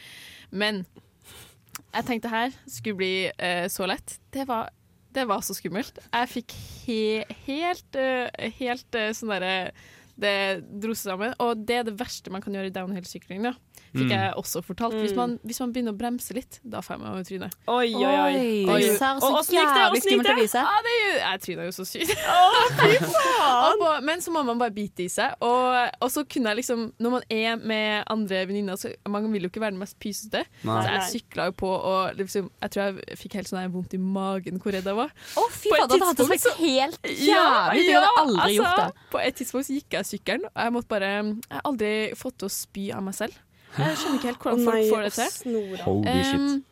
[0.52, 0.84] Men
[1.93, 4.17] jeg tenkte her skulle bli eh, så lett.
[4.36, 4.67] Det var,
[5.15, 6.00] det var så skummelt.
[6.12, 7.00] Jeg fikk he
[7.46, 9.72] helt, eh, helt eh, sånn derre
[10.17, 11.34] Det dro seg sammen.
[11.46, 13.43] Og det er det verste man kan gjøre i downhill-sykling.
[13.93, 14.10] Fikk Mm.
[14.15, 14.93] jeg også fortalt.
[14.93, 15.15] Hvis, Mm.
[15.17, 17.54] man, hvis man begynner å bremse litt, da får jeg meg over trynet.
[17.67, 18.65] Oi, oi, oi.
[18.67, 19.86] Oi, åssen gikk det?
[19.91, 20.54] Åssen gikk det?
[20.54, 22.12] Ja, det er, jeg tryna jo så sykt.
[23.80, 25.34] På- Men så må man bare bite i seg.
[25.41, 29.43] Og, og så kunne jeg liksom Når man er med andre venninner, så man vil
[29.47, 30.43] jo ikke være den mest pysete.
[30.67, 30.78] Nei.
[30.84, 33.93] Så jeg sykla jo på, og liksom, jeg tror jeg fikk helt sånn her vondt
[33.93, 35.12] i magen hvor redd jeg var.
[35.38, 37.28] Å, fy faen Da fader, det hadde vært helt jævlig.
[37.28, 39.10] Ja, Du ja, hadde aldri altså, gjort det.
[39.13, 42.38] På et tidspunkt så gikk jeg sykkelen, og jeg måtte bare Jeg har aldri fått
[42.41, 43.34] til å spy av meg selv.
[43.77, 45.62] Jeg skjønner ikke helt hvordan folk får det til.
[45.84, 46.41] Holy shit.
[46.41, 46.65] Um,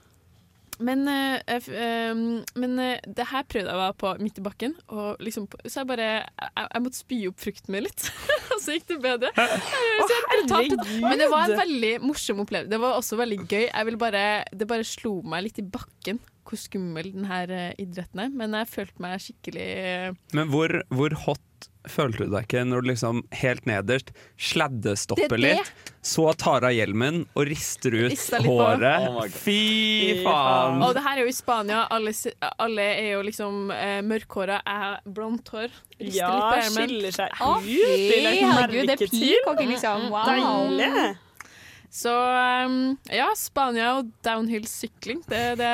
[0.84, 2.18] men, uh, um, eh,
[2.60, 5.82] men uh, det her prøvde jeg å være på midt i bakken, og liksom, så
[5.82, 8.08] jeg bare jeg, jeg måtte spy opp frukten min litt.
[8.52, 9.32] og så gikk det bedre.
[9.36, 10.86] Så jeg herregud!
[11.06, 12.74] men det var en veldig morsom opplevelse.
[12.74, 13.66] Det var også veldig gøy.
[13.70, 18.34] Jeg vil bare, det bare slo meg litt i bakken hvor skummel denne idretten er.
[18.36, 22.84] Men jeg følte meg skikkelig eh, Men hvor, hvor hot følte du deg ikke når
[22.84, 24.12] du liksom helt nederst
[25.36, 25.42] er det.
[25.60, 29.08] litt, så tar av hjelmen og rister ut håret?
[29.10, 29.26] Oh.
[29.32, 30.82] Fy faen!
[30.86, 31.84] Og det her er jo i Spania.
[31.96, 32.14] Alle,
[32.62, 34.62] alle er jo liksom eh, mørkhåra.
[34.62, 35.70] Jeg har blondt hår.
[36.00, 36.90] Rister Ja, litt på hjelmen.
[36.90, 37.70] skiller seg Å, ut.
[37.70, 40.10] Er herregud, det er peacock, liksom.
[40.14, 40.30] Wow.
[40.30, 41.16] Deilig.
[41.96, 45.70] Så um, ja, Spania og downhill-sykling, det, det,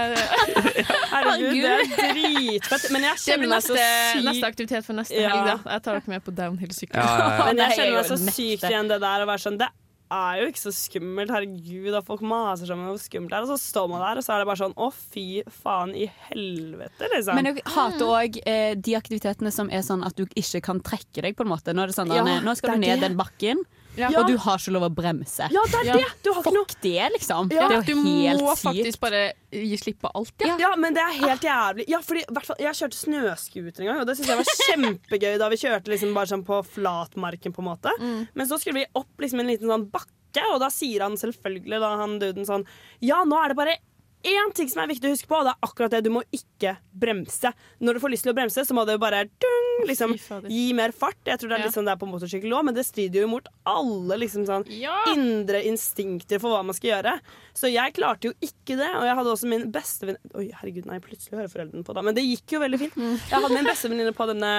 [1.13, 2.87] Herregud, det er dritfett.
[2.93, 5.31] Men jeg det kjenner meg så sykt neste aktivitet for neste Ja.
[5.33, 5.49] helg.
[5.49, 5.75] Da.
[5.77, 7.01] Jeg tar dere med på downhill-sykling.
[7.01, 7.45] Ja, ja, ja.
[7.49, 9.69] Men jeg er kjenner meg så sykt igjen det der å være sånn Det
[10.11, 13.45] er jo ikke så skummelt, herregud, at folk maser seg om hvor skummelt det er.
[13.47, 15.25] Og så står man der, og så er det bare sånn å, fy
[15.63, 17.37] faen i helvete, liksom.
[17.39, 21.23] Men jeg hater òg eh, de aktivitetene som er sånn at du ikke kan trekke
[21.25, 21.37] deg.
[21.39, 23.07] på en måte Nå, er det sånn, Ja, nå skal det du ned det.
[23.09, 23.63] den bakken,
[23.97, 24.07] Ja.
[24.21, 25.47] og du har ikke lov å bremse.
[25.51, 26.05] ja, det er det!
[26.23, 27.49] Du har ikke noe Fuck det, liksom.
[27.51, 28.63] Ja, det er du helt må sykt.
[28.69, 30.31] faktisk bare gi slipp på alt.
[30.47, 30.55] Ja.
[30.61, 31.85] Ja, men det er helt jævlig.
[31.91, 35.49] Ja, fordi, fall, jeg kjørte snøscooter en gang, og det syntes jeg var kjempegøy da
[35.51, 37.93] vi kjørte liksom bare sånn på flatmarken, på en måte.
[38.33, 41.79] Men så skulle vi opp liksom en liten sånn bakke, og da sier han selvfølgelig,
[41.83, 42.63] da han duden sånn
[43.03, 43.77] Ja, nå er det bare
[44.23, 46.03] én ting som er viktig å huske på, og det er akkurat det.
[46.05, 47.51] Du må ikke bremse.
[47.81, 50.13] Når du får lyst til å bremse, så må du bare dung, liksom,
[50.49, 51.17] gi mer fart.
[51.25, 51.65] Jeg tror det er Ja.
[51.65, 54.65] litt sånn det er på motorsykkel òg, men det strider jo mot alle liksom sånn
[54.69, 55.03] Ja.
[55.13, 57.19] indre instinkter for hva man skal gjøre.
[57.55, 58.89] Så jeg klarte jo ikke det.
[58.95, 62.01] Og jeg hadde også min bestevenninne Oi, herregud, nei, plutselig hører foreldrene på da.
[62.01, 62.95] Men det gikk jo veldig fint.
[62.95, 63.17] Mm.
[63.17, 64.51] Jeg hadde min bestevenninne på denne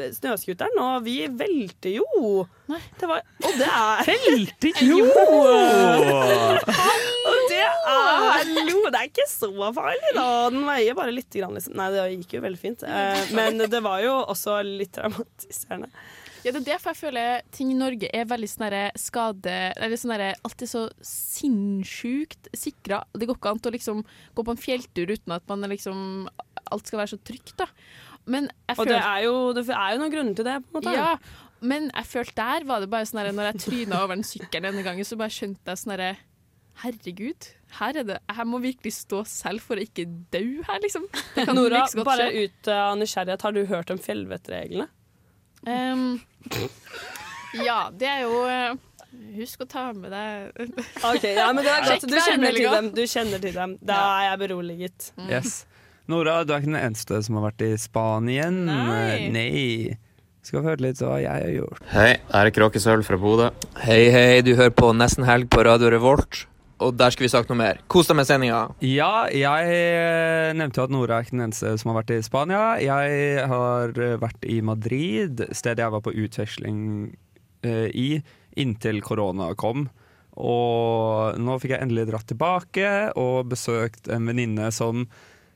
[0.00, 2.46] eh, snøscooteren, og vi velter jo.
[2.98, 5.04] Det var Og det er Velte jo!
[7.24, 8.82] Og det er Hallo!
[8.90, 10.26] Det er ikke så farlig, da.
[10.54, 11.76] Den veier bare lite grann, liksom.
[11.78, 12.84] Nei, det gikk jo veldig fint.
[12.86, 15.90] Eh, Men det var jo også litt traumatiserende.
[16.44, 19.52] Ja, det er derfor jeg føler ting i Norge er veldig sånn skade...
[19.78, 20.12] Eller sånn
[20.44, 23.00] Alltid så sinnssykt sikra.
[23.16, 24.02] Det går ikke an å liksom
[24.36, 26.28] gå på en fjelltur uten at man liksom
[26.72, 27.68] Alt skal være så trygt, da.
[28.28, 30.78] Men jeg Og det er jo, det er jo noen grunner til det, på en
[30.78, 30.94] måte.
[30.96, 31.16] Ja,
[31.64, 34.68] men jeg følte der var det bare sånn herre Når jeg tryna over den sykkelen
[34.68, 36.12] denne gangen, så bare skjønte jeg sånn herre
[36.84, 41.06] Herregud, her, er det, her må virkelig stå selv for å ikke dø her, liksom.
[41.34, 42.46] Det kan Nora, godt bare skje.
[42.46, 44.88] ut av nysgjerrighet, har du hørt om fjellvettreglene?
[45.64, 46.20] Um,
[47.68, 48.74] ja, det er jo eh,
[49.38, 50.58] Husk å ta med deg
[51.08, 52.04] Ok, ja, men det er godt.
[52.10, 52.90] Du kjenner til dem.
[52.92, 53.76] Du kjenner til dem.
[53.80, 55.06] Da er jeg beroliget.
[55.30, 55.62] Yes.
[56.10, 58.64] Nora, du er ikke den eneste som har vært i Spanien.
[58.68, 59.30] Nei.
[59.32, 59.68] Nei.
[60.44, 61.84] Skal vi høre litt hva jeg har gjort.
[61.94, 63.46] Hei, her er Kråkesølv fra Bodø.
[63.80, 66.42] Hei, hei, du hører på Nesten Helg på Radio Revolt.
[66.84, 67.80] Og der skal vi snakke noe mer.
[67.90, 68.60] Kos deg med sendinga.
[68.84, 72.22] Ja, jeg eh, nevnte jo at Nora er ikke den eneste som har vært i
[72.26, 72.62] Spania.
[72.82, 76.80] Jeg har eh, vært i Madrid, stedet jeg var på utveksling
[77.64, 78.08] eh, i
[78.60, 79.86] inntil korona kom.
[80.34, 85.06] Og nå fikk jeg endelig dratt tilbake og besøkt en venninne som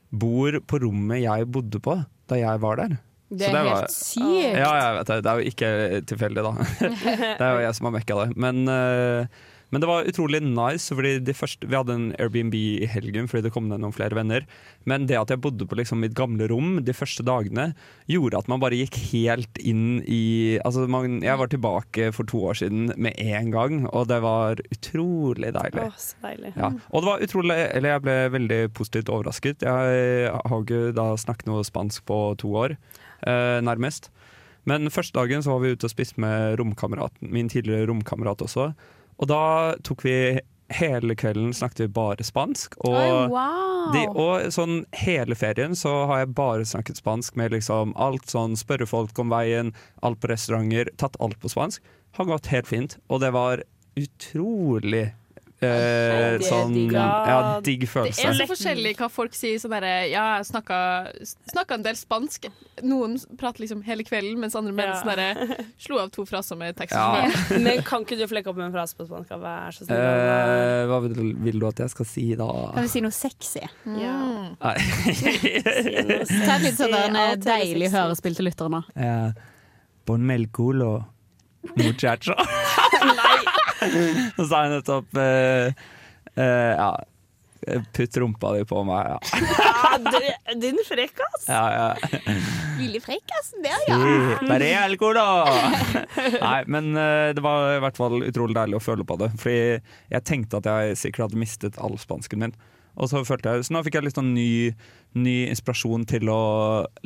[0.09, 2.97] bor på rommet jeg bodde på da jeg var der.
[3.29, 4.57] Det er er var- helt sykt.
[4.57, 5.17] Ja, jeg vet det.
[5.23, 6.53] Det er jo ikke tilfeldig, da.
[7.37, 8.29] det er jo jeg som har mekka det.
[8.41, 9.27] Men, eh,
[9.69, 13.45] men det var utrolig nice, fordi de første, vi hadde en Airbnb i helgen fordi
[13.45, 14.45] det kom ned noen flere venner.
[14.89, 17.69] Men det at jeg bodde på liksom mitt gamle rom de første dagene,
[18.09, 22.41] gjorde at man bare gikk helt inn i Altså, man, jeg var tilbake for to
[22.49, 25.85] år siden med en gang, og det var utrolig deilig.
[25.85, 26.53] Å, så deilig.
[26.57, 26.71] Ja.
[26.89, 29.65] Og det var utrolig Eller jeg ble veldig positivt overrasket.
[29.65, 32.77] Jeg har ikke da snakket noe spansk på to år,
[33.27, 34.09] eh, nærmest.
[34.69, 36.59] Men første dagen så var vi ute og spiste med
[37.21, 38.73] min tidligere romkamerat også.
[39.19, 40.15] Og da tok vi
[40.69, 42.75] Hele kvelden snakket vi bare spansk.
[42.85, 43.87] Og, Oi, wow.
[43.89, 48.53] de, og sånn hele ferien så har jeg bare snakket spansk med liksom alt sånn
[48.53, 49.71] spørre folk om veien,
[50.05, 51.81] alt på restauranter, tatt alt på spansk.
[52.19, 53.63] Har gått helt fint, og det var
[53.97, 55.07] utrolig
[55.61, 56.93] eh, Det sånn digg.
[56.93, 59.59] Ja, digg Det er så forskjellig hva folk sier.
[59.59, 60.77] Sånn derre Ja, jeg snakka,
[61.51, 62.47] snakka en del spansk.
[62.83, 65.01] Noen prater liksom hele kvelden, mens andre menn Ja.
[65.01, 66.95] sånn slo av to fraser med tekst.
[66.95, 67.27] Ja.
[67.65, 69.29] Men kan ikke du flekke opp med en frase på spansk?
[69.39, 69.97] Vær så snill.
[69.99, 72.47] Eh, hva vil, vil du at jeg skal si da?
[72.73, 73.65] Kan vi si noe sexy?
[73.99, 74.15] Ja.
[74.55, 74.75] Nei.
[76.47, 77.95] Ta et litt sånn der, en Alt er deilig sexy.
[77.97, 78.83] hørespill til lytterne.
[78.95, 79.31] Eh,
[80.09, 81.03] Bon melculo
[81.77, 82.33] muchacho.
[84.37, 85.71] Så sa jeg nettopp eh,
[86.35, 86.89] eh, Ja,
[87.93, 89.09] putt rumpa di på meg.
[89.11, 89.17] Ja,
[89.89, 91.43] Ja, det- din frekkas!
[91.47, 91.89] ja, ja.
[92.79, 95.83] Lille frekkasen der, Sí, bare alcohol, da!
[96.39, 99.27] Nei, men eh, det var i hvert fall utrolig deilig å føle på det.
[99.41, 99.59] Fordi
[100.15, 102.55] jeg tenkte at jeg sikkert hadde mistet all spansken min.
[102.99, 104.71] Og så følte jeg, så nå fikk jeg litt sånn ny,
[105.19, 106.39] ny inspirasjon til å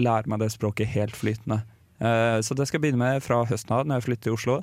[0.02, 1.60] lære meg det språket helt flytende.
[2.00, 4.56] Eh, så det skal jeg begynne med fra høsten av, når jeg flytter til Oslo.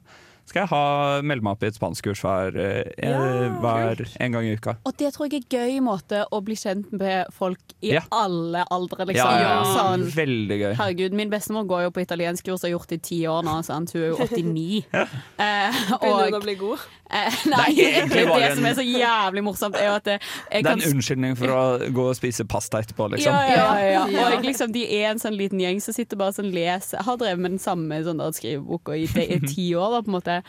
[0.51, 3.19] Skal jeg ha melde meg opp i et spanskkurs hver, eh, Ja,
[3.63, 4.75] hver en gang i uka.
[4.89, 8.01] Og det tror jeg er gøy måte å bli kjent med folk i Ja.
[8.11, 9.31] alle aldre, liksom.
[9.31, 9.77] Ja, ja, ja.
[9.77, 10.75] Sånn, Veldig gøy.
[10.81, 13.61] Herregud, min bestemor går jo på italienskkurs og har gjort det i ti år nå,
[13.65, 13.93] sant?
[13.95, 14.85] hun er jo 89.
[15.41, 16.79] Eh, Begynner hun å bli god?
[17.11, 20.05] eh, nei, Det er egentlig det, bare som er så jævlig morsomt, er jo at
[20.05, 20.17] det,
[20.51, 21.63] jeg Det er kan en unnskyldning for å
[21.95, 23.33] gå og spise pasta etterpå, liksom.
[23.33, 24.03] Ja, ja, ja.
[24.27, 27.17] Og jeg, liksom, de er en sånn liten gjeng som sitter bare sånn leser Har
[27.17, 30.40] drevet med den samme sånn skriveboka i, det- i ti år, da, på en måte.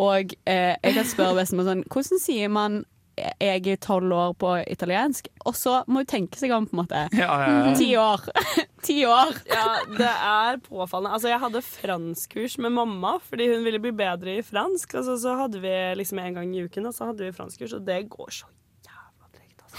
[0.00, 2.82] Og eh, jeg kan spørre bestemor sånn Hvordan sier man
[3.20, 5.28] jeg er tolv år på italiensk?
[5.44, 7.02] Og så må hun tenke seg om, på en måte.
[7.12, 7.74] Ja, ja, ja.
[7.80, 8.24] Ti år.
[8.88, 9.36] Ti år.
[9.50, 9.66] Ja,
[9.98, 11.12] det er påfallende.
[11.18, 14.96] Altså, jeg hadde franskkurs med mamma fordi hun ville bli bedre i fransk.
[15.02, 17.86] Altså, så hadde vi liksom en gang i uken, og så hadde vi franskkurs, og
[17.86, 18.48] det går så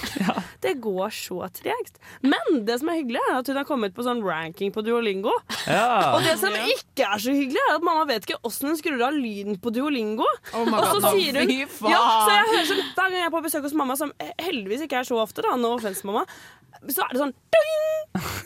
[0.64, 2.00] Det går så tregt.
[2.24, 5.34] Men det som er hyggelig, er at hun har kommet på sånn ranking på Duolingo.
[5.68, 6.14] Ja.
[6.16, 9.04] Og det som ikke er så hyggelig, er at mamma vet ikke åssen hun skrur
[9.06, 10.28] av lyden på Duolingo.
[10.54, 11.54] Oh og så God, sier hun
[11.92, 14.86] ja, Så jeg hører sånn Hver gang jeg er på besøk hos mamma, som heldigvis
[14.88, 16.26] ikke er så ofte, da, no offense, mamma,
[16.90, 17.86] så er det sånn ding,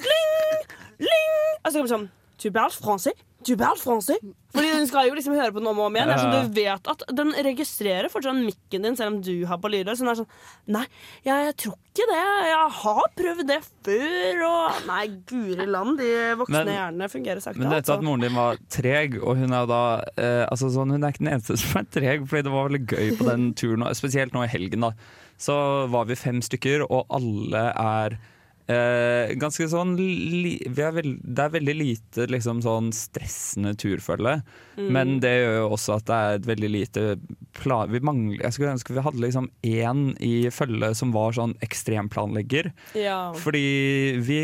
[0.08, 0.68] ling,
[1.06, 1.38] ling.
[1.64, 3.18] Og så kommer det sånn Tu parles français?
[3.48, 4.20] Du parles français?
[4.54, 6.10] Fordi den skal jo liksom høre på den om og om igjen.
[6.10, 9.60] Det er sånn, du vet at Den registrerer fortsatt mikken din selv om du har
[9.64, 10.00] på lydløs.
[10.00, 10.30] Så den er sånn
[10.76, 10.84] Nei,
[11.28, 12.24] jeg, jeg tror ikke det.
[12.50, 16.10] Jeg har prøvd det før, og Nei, guri land, de
[16.42, 17.62] voksne Men- hjernene fungerer sakte.
[17.64, 17.98] Men dette altså.
[18.00, 19.82] at moren din var treg, og hun er da
[20.18, 22.84] eh, altså sånn, Hun er ikke den eneste som er treg, fordi det var veldig
[22.88, 24.88] gøy på den turen, og spesielt nå i helgen.
[24.90, 24.92] da
[25.38, 25.56] Så
[25.94, 28.18] var vi fem stykker, og alle er
[28.72, 34.42] eh, ganske sånn er veld, Det er veldig lite liksom sånn stressende turfølge,
[34.78, 34.92] Mm.
[34.94, 37.04] men det gjør jo også at det er et veldig lite
[37.58, 37.90] plan...
[37.90, 42.70] Vi mangler, jeg skulle ønske vi hadde liksom én i følge som var sånn ekstremplanlegger.
[42.94, 43.34] Ja.
[43.42, 43.64] Fordi
[44.22, 44.38] vi,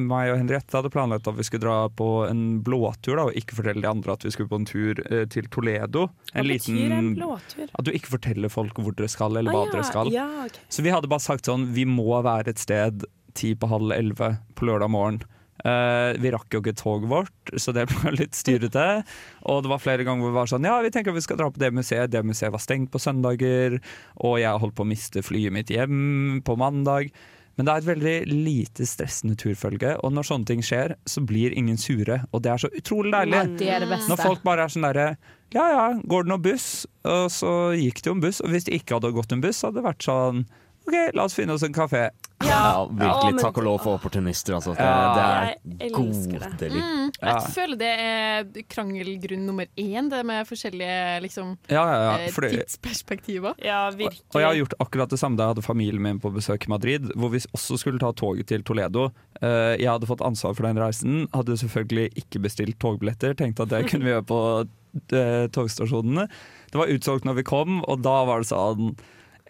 [0.00, 3.58] meg og Henriette, hadde planlagt at vi skulle dra på en blåtur, da, og ikke
[3.58, 6.06] fortelle de andre at vi skulle på en tur eh, til Toledo.
[6.32, 7.68] Hva betyr en blåtur?
[7.68, 9.74] At du ikke forteller folk hvor dere skal, eller hva ja.
[9.76, 10.12] dere skal.
[10.14, 10.64] ja, okay.
[10.72, 13.04] Så vi hadde bare sagt sånn, vi må være et sted
[13.36, 15.22] ti på halv elleve på lørdag morgen.
[15.64, 19.04] Uh, vi rakk jo ikke toget vårt, så det ble litt styrete.
[19.48, 21.48] Og det var flere ganger hvor vi var sånn Ja, vi tenker vi skal dra
[21.52, 22.12] på det museet.
[22.12, 23.78] Det museet var stengt på søndager,
[24.20, 27.14] og jeg holdt på å miste flyet mitt hjem på mandag.
[27.54, 31.54] Men det er et veldig lite stressende turfølge, og når sånne ting skjer, så blir
[31.54, 32.18] ingen sure.
[32.34, 33.38] Og det er så utrolig deilig.
[33.38, 34.10] Ja, det er det beste.
[34.10, 35.06] Når folk bare er sånn derre
[35.54, 36.68] Ja ja, går det noen buss?
[37.06, 39.62] Og så gikk det jo en buss, og hvis det ikke hadde gått en buss,
[39.62, 40.44] så hadde det vært sånn
[40.86, 42.10] OK, la oss finne oss en kafé.
[42.44, 44.52] Ja, virkelig men- takk og lov for opportunister.
[44.58, 44.74] Altså.
[44.76, 45.54] Det, Ja.
[45.64, 46.40] det er godelig.
[46.74, 52.24] Mm, jeg føler det er krangelgrunn nummer én, det med forskjellige liksom, Ja, ja, ja.
[52.26, 53.54] eh, Fordi, tidsperspektiver.
[53.64, 54.20] Ja, virkelig.
[54.34, 56.68] og jeg har gjort akkurat det samme da jeg hadde familien min på besøk i
[56.68, 59.10] Madrid, hvor vi også skulle ta toget til Toledo.
[59.40, 63.68] Eh, Jeg hadde fått ansvar for den reisen, hadde selvfølgelig ikke bestilt togbilletter, tenkte at
[63.70, 64.68] det kunne vi gjøre på
[65.12, 66.28] eh, togstasjonene.
[66.70, 68.96] Det var utsolgt når vi kom, og da var det sånn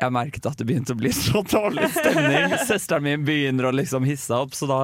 [0.01, 2.57] jeg merket at det begynte å bli så dårlig stemning.
[2.67, 4.81] Søsteren min begynner å liksom hisse opp, så da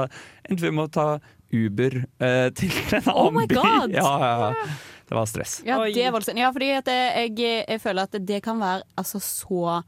[0.46, 1.08] endte vi med å ta
[1.50, 3.64] Uber eh, til en annen Oh my by.
[3.96, 4.68] Ja, ja, ja.
[5.10, 5.56] Det var stress.
[5.66, 6.38] Ja, det er voldsomt.
[6.38, 9.80] Ja, fordi at jeg, jeg føler at det kan være altså, så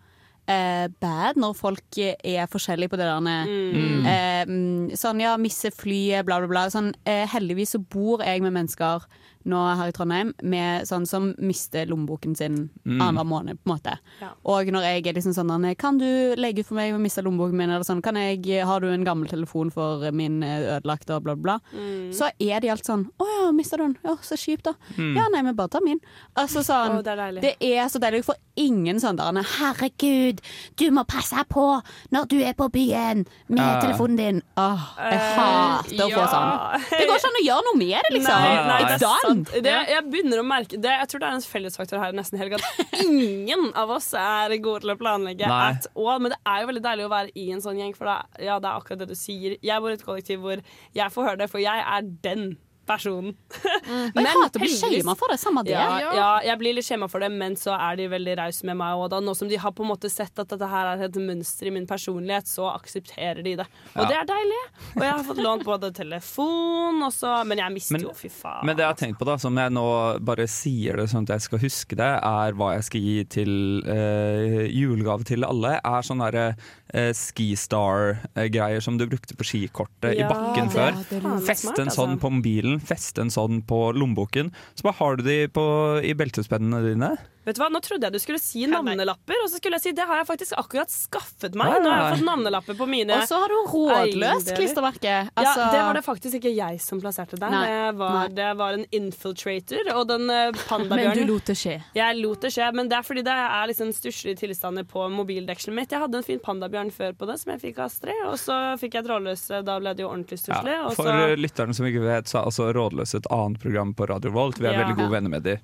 [0.51, 4.07] eh, bad når folk er forskjellige på det der Mm.
[4.07, 6.65] eh, mm, Sånn ja, misse flyet, bla, bla, bla.
[6.75, 9.07] Sånn, eh, heldigvis så bor jeg med mennesker
[9.48, 13.00] nå her i Trondheim med sånn som mister lommeboken sin Mm.
[13.00, 13.98] annenhver måned, på en måte.
[14.20, 14.28] Ja.
[14.44, 17.57] Og når jeg er liksom sånn Kan du legge ut for meg å miste lommeboken
[17.57, 21.22] min, eller sånn, kan jeg, har du en gammel telefon for min eh, ødelagt, og
[21.22, 21.78] bla, bla, bla.
[21.78, 22.12] Mm.
[22.12, 23.96] Så er de alt sånn Å ja, mista du den?
[24.05, 24.74] Ja, så kjipt, da.
[24.96, 25.16] Mm.
[25.16, 26.00] Ja, nei, men bare ta min.
[26.37, 27.40] Altså sånn Oh, det er.
[27.40, 28.22] Det er så deilig.
[28.22, 30.40] Jeg får ingen sånn der Herregud,
[30.76, 31.64] du må passe på
[32.12, 33.81] når du er på byen med uh.
[33.81, 34.42] telefonen din.
[34.61, 36.26] Åh, jeg Eh, hater å få ja.
[36.33, 36.87] sånn.
[36.90, 38.42] Det går ikke an å gjøre noe med det, liksom.
[38.42, 39.53] Nei, nei, det er It's sant.
[39.66, 42.59] Det, jeg begynner å merke det, Jeg tror det er en fellesfaktor her nesten hele
[42.61, 45.61] at ingen av oss er gode til å planlegge Nei.
[45.73, 46.18] at all.
[46.23, 48.59] Men det er jo veldig deilig å være i en sånn gjeng, for er- ja,
[48.62, 49.57] det er akkurat det du sier.
[49.62, 50.61] Jeg bor i et kollektiv hvor
[50.95, 52.53] jeg får høre det, for jeg er den
[52.87, 53.35] personen.
[54.14, 55.38] Men jeg hater å bli shama for det.
[55.42, 55.73] Samme det.
[55.75, 58.77] Ja, ja, jeg blir litt skjema for det, men så er de veldig rause med
[58.81, 58.99] meg.
[58.99, 61.16] Og da, nå som de har på en måte sett at dette her er et
[61.23, 63.66] mønster i min personlighet, så aksepterer de det.
[63.95, 64.09] Og Ja.
[64.11, 64.61] det er deilig.
[64.97, 68.29] Og jeg har fått lånt både telefon og så Men jeg mister Men- jo, fy
[68.29, 68.66] faen.
[68.66, 69.87] Men det jeg har tenkt på, da, som jeg nå
[70.25, 73.53] bare sier det sånn at jeg skal huske det, er hva jeg skal gi til
[73.87, 76.57] eh, julegave til alle, er sånne derre
[76.95, 81.40] eh, skistar-greier som du brukte på skikortet i bakken det- før.
[81.47, 82.21] Feste en sånn altså.
[82.21, 84.53] på mobilen, feste en sånn på lommeboken.
[84.79, 85.65] Så bare har du de på,
[86.05, 87.13] i beltespennene dine.
[87.44, 89.92] Vet du hva, Nå trodde jeg du skulle si navnelapper, og så skulle jeg si
[89.98, 91.83] det har jeg faktisk akkurat skaffet meg.
[91.83, 95.14] Nå har jeg fått navnelapper på mine Og så har du rådløst klistremerke.
[95.35, 97.50] Altså- ja, det var det faktisk ikke jeg som plasserte der.
[97.50, 100.28] Det, var, det var en infiltrator og den
[100.68, 101.16] pandabjørnen.
[101.16, 101.76] Men du lot det skje.
[101.98, 105.74] Jeg lot det skje, men det er fordi det er liksom stusslige tilstander på mobildekselet
[105.76, 105.90] mitt.
[105.92, 108.61] Jeg hadde en fin pandabjørn før på det, som jeg fikk av Astrid, og så
[108.81, 109.62] fikk jeg trådløse.
[109.66, 110.76] Da ble det jo ordentlig stusslig.
[110.78, 113.94] Ja, for så- eh, lytterne som ikke vet, så er altså Rådløs et annet program
[113.94, 114.59] på Radio Volt.
[114.59, 114.85] Vi er Ja.
[114.85, 115.59] veldig gode venner med de.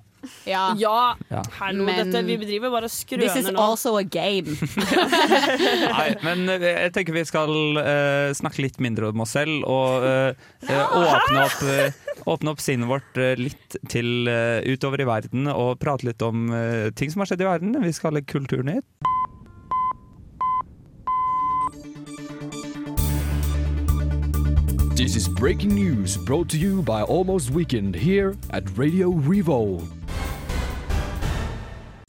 [0.45, 0.73] Ja.
[0.77, 1.43] Ja, Ja.
[1.59, 3.59] hallo, Men- dette, vi bedriver bare og This is skrøner nå.
[3.59, 4.55] also a game.
[5.97, 10.03] Nei, men eh, jeg tenker vi skal uh, snakke litt mindre om oss selv og
[10.03, 10.31] uh,
[10.69, 14.29] uh, åpne, opp, åpne opp sinnet vårt litt til
[14.69, 16.49] utover i verden og prate litt om
[16.95, 17.79] ting som har skjedd i verden.
[17.83, 18.85] Vi skal ha kulturen Kulturnytt.
[24.99, 29.98] This is breaking news brought to you by Almost Weekend here at Radio Revolt.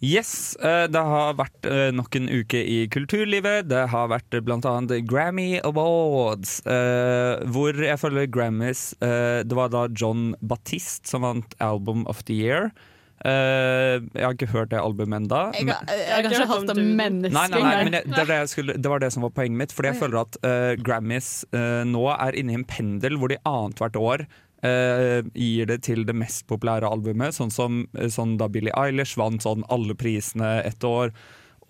[0.00, 3.66] Yes, eh, det har vært eh, nok en uke i kulturlivet.
[3.68, 4.44] Det har vært bl.a.
[4.46, 11.10] blant annet Grammy Awards, eh, hvor jeg følger Grammys eh, Det var da John Batiste
[11.12, 12.72] som vant Album of the Year.
[13.20, 15.40] Uh, jeg har ikke hørt det albumet ennå.
[15.52, 16.38] Jeg har, jeg har ikke
[16.80, 19.74] jeg, det, det, jeg skulle, det var det som var poenget mitt.
[19.76, 23.36] Fordi jeg føler at uh, Grammys uh, nå er inne i en pendel hvor de
[23.44, 24.24] annethvert år
[24.66, 27.36] eh, gir det til det mest populære albumet.
[27.36, 31.14] Sånn som eh, sånn da Billie Eilish vant sånn alle prisene et år.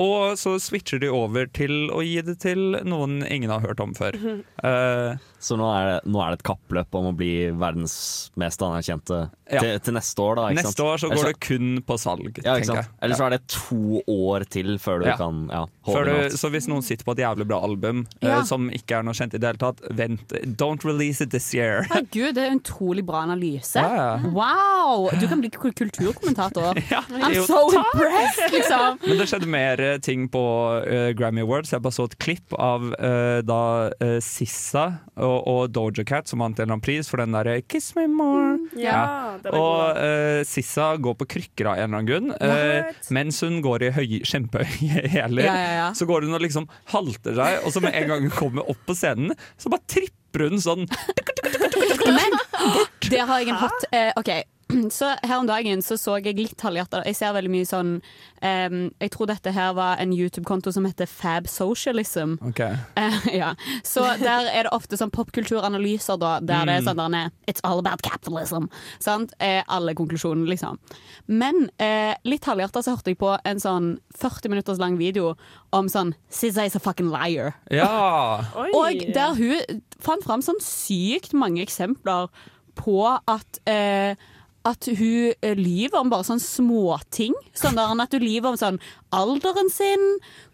[0.00, 3.92] Og så switcher de over til å gi det til noen ingen har hørt om
[3.96, 4.16] før.
[4.64, 7.94] Uh, Så nå er, det, nå er det et kappløp om å bli verdens
[8.40, 9.58] mest anerkjente Ja.
[9.64, 10.42] til, til neste år, da.
[10.52, 10.82] Ikke neste sant?
[10.86, 12.76] år så Ellers går det kun på salg, ja, ikke tenker sant?
[12.84, 12.90] jeg.
[13.02, 13.26] Eller så Ja.
[13.26, 15.16] er det to år til før du Ja.
[15.16, 18.42] kan ja, holde du, så hvis noen sitter på et jævlig bra album Ja.
[18.44, 20.28] som ikke er noe kjent i det hele tatt, vent.
[20.60, 21.82] Don't release it this year.
[21.90, 23.74] Herregud, det er en utrolig bra analyse.
[23.80, 24.30] Ja, ja.
[24.36, 25.08] Wow!
[25.18, 26.74] Du kan bli kul- kulturkommentator.
[27.10, 28.98] I'm so impressed, liksom.
[29.06, 30.40] Men det skjedde mer eh, ting på
[30.84, 31.72] uh, Grammy Awards.
[31.72, 34.84] Jeg bare så et klipp av uh, da uh, Sissa
[35.16, 38.06] og, og Doja Cat som vant en eller annen pris for den derre 'Kiss me
[38.06, 38.58] more'.
[38.78, 43.10] Ja, den er Og Sissa går på krykker av en eller annen grunn.
[43.10, 45.44] mens hun går i høy, kjempehøye hæler.
[45.44, 45.88] Ja, ja, ja.
[45.96, 48.80] Så går hun og liksom halter seg, og så med en gang hun kommer opp
[48.86, 50.86] på scenen, så bare tripper hun sånn.
[52.06, 52.40] Men
[53.10, 53.86] det har jeg en hot
[54.20, 54.32] OK.
[54.98, 58.76] Så her om dagen så, så jeg litt halvhjertet Jeg ser veldig mye sånn um,
[59.00, 62.36] Jeg tror dette her var en YouTube-konto som heter Fab Socialism.
[62.50, 62.76] Okay.
[62.98, 63.52] Uh, ja.
[63.86, 66.88] Så der er det ofte sånn popkulturanalyser, da, der det er Mm.
[66.88, 68.68] sånn der It's all about capitalism.
[69.02, 69.32] Sant?
[69.40, 70.78] Er alle konklusjonene, liksom.
[71.26, 75.34] Men uh, litt halvhjertet så hørte jeg på en sånn 40 minutters lang video
[75.76, 77.54] om sånn Sizza is a fucking liar.
[77.70, 78.44] Ja!
[78.78, 82.30] Og der hun fant fram sånn sykt mange eksempler
[82.80, 84.14] på at eh,
[84.68, 87.36] at hun eh, lyver om bare sånne småting.
[87.56, 90.02] Sånn der, at hun lyver om sånn alderen sin,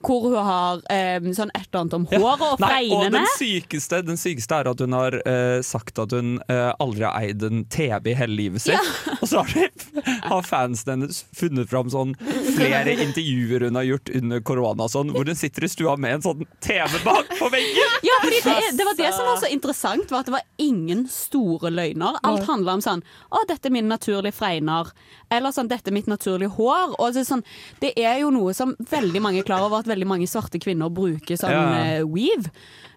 [0.04, 3.08] hvor hun har eh, sånn et eller annet om håret og fregnene.
[3.10, 7.04] og den sykeste, den sykeste er at hun har eh, sagt at hun eh, aldri
[7.04, 8.92] har eid en TV i hele livet sitt.
[9.20, 12.14] Og så har, de, har fansen hennes funnet fram sånn
[12.56, 16.24] flere intervjuer hun har gjort under korona, sånn, hvor hun sitter i stua med en
[16.26, 17.96] sånn TV bak på veggen.
[18.06, 21.06] Ja, fordi det, det var det som var så interessant, var at det var ingen
[21.10, 22.20] store løgner.
[22.26, 24.90] Alt handla om sånn Å, dette er min naturlige fregner.
[25.30, 26.96] Eller sånn Dette er mitt naturlige hår.
[26.98, 27.44] Og er sånn,
[27.80, 30.90] det er jo noe som veldig mange er klar over, at veldig mange svarte kvinner
[30.90, 31.98] bruker sånn Ja.
[31.98, 32.50] eh, weave.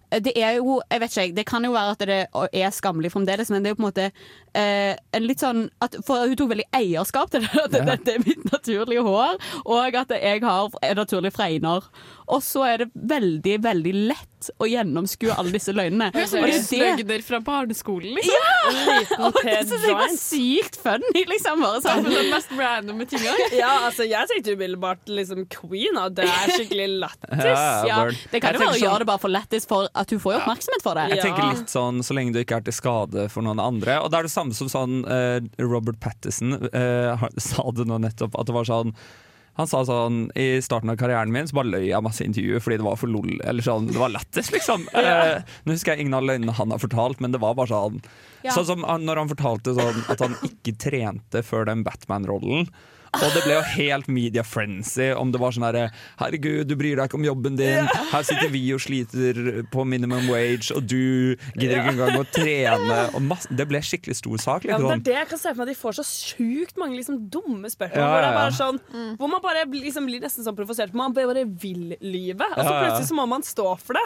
[0.09, 3.51] Det er jo, jeg vet ikke, det kan jo være at det er skammelig fremdeles,
[3.51, 4.11] men det er jo på en måte
[4.55, 7.83] eh, en litt sånn at, For hun tok veldig eierskap til det, at Ja.
[7.85, 11.85] dette er mitt naturlige hår, og at jeg har naturlige fregner.
[12.27, 16.09] Og så er det veldig, veldig lett å gjennomskue alle disse løgnene.
[16.15, 18.35] Er løgner fra barneskolen, liksom.
[18.35, 19.19] ja!
[19.25, 21.63] Og det syns jeg var sykt funny, liksom.
[21.65, 22.05] Bare sånn.
[22.05, 23.35] med de mest randomme tinga.
[23.59, 27.45] Ja, altså jeg tenkte umiddelbart liksom Queen, og det er skikkelig lættis.
[27.89, 30.21] Ja, det kan jo være å gjøre sånn- det bare for lættis, for at hun
[30.23, 31.07] får jo oppmerksomhet for det.
[31.15, 33.99] Jeg tenker litt sånn så lenge du ikke er til skade for noen andre.
[34.03, 38.37] Og det er det samme som sånn uh, Robert Pattison uh, sa det nå nettopp,
[38.39, 38.95] at det var sånn
[39.59, 42.77] han sa sånn I starten av karrieren min så bare løy jeg masse intervjuer fordi
[42.79, 43.33] det var for lol.
[43.43, 44.87] Eller sånn, det var lættis, liksom.
[44.99, 47.99] Eh, nå husker jeg ingen av løgnene han har fortalt, men det var bare sånn
[48.45, 48.53] Ja.
[48.55, 52.69] Sånn som han- når han fortalte sånn at han ikke trente før den Batman-rollen.
[53.17, 55.87] Og det ble jo helt media frenzy om det var sånn herre
[56.19, 57.87] Herregud, du bryr deg ikke om jobben din.
[58.11, 59.39] Her sitter vi og sliter
[59.73, 62.99] på minimum wage, og du gidder ikke engang å trene.
[63.17, 64.67] Og masse, det ble skikkelig stor sak.
[64.69, 64.89] Ja, Liksom.
[64.93, 67.17] men det er det jeg kan se for meg De får så sjukt mange liksom,
[67.33, 67.99] dumme spørsmål.
[68.03, 68.59] Ja, Hvor, det ja, bare ja.
[68.59, 70.93] sånn, hvor man bare liksom, blir nesten sånn provosert.
[70.97, 72.45] Man bare vil livet.
[72.53, 72.83] og så Ja, ja.
[72.85, 74.05] plutselig så må man stå for det.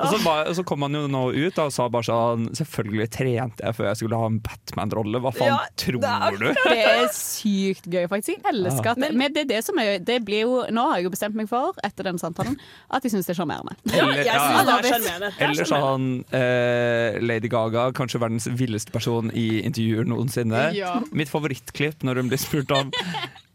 [0.00, 3.62] Og så, var, så kom han jo nå ut og sa bare sånn Selvfølgelig trente
[3.62, 5.20] jeg før jeg skulle ha en Batman-rolle.
[5.22, 6.48] Hva faen Ja, tror du?
[6.72, 8.40] Det er sykt gøy, faktisk.
[8.42, 8.94] Jeg elsker Ja.
[8.96, 11.36] at Men det er det som er det blir jo, Nå har jeg jo bestemt
[11.38, 12.56] meg for, etter den samtalen,
[12.90, 13.76] at jeg syns det er sjarmerende.
[13.92, 15.28] Eller- det er.
[15.28, 20.72] Er Eller sånn eh, Lady Gaga, kanskje verdens villeste person i intervjuer noensinne.
[20.74, 20.96] Ja.
[21.12, 22.90] Mitt favorittklipp når hun blir spurt om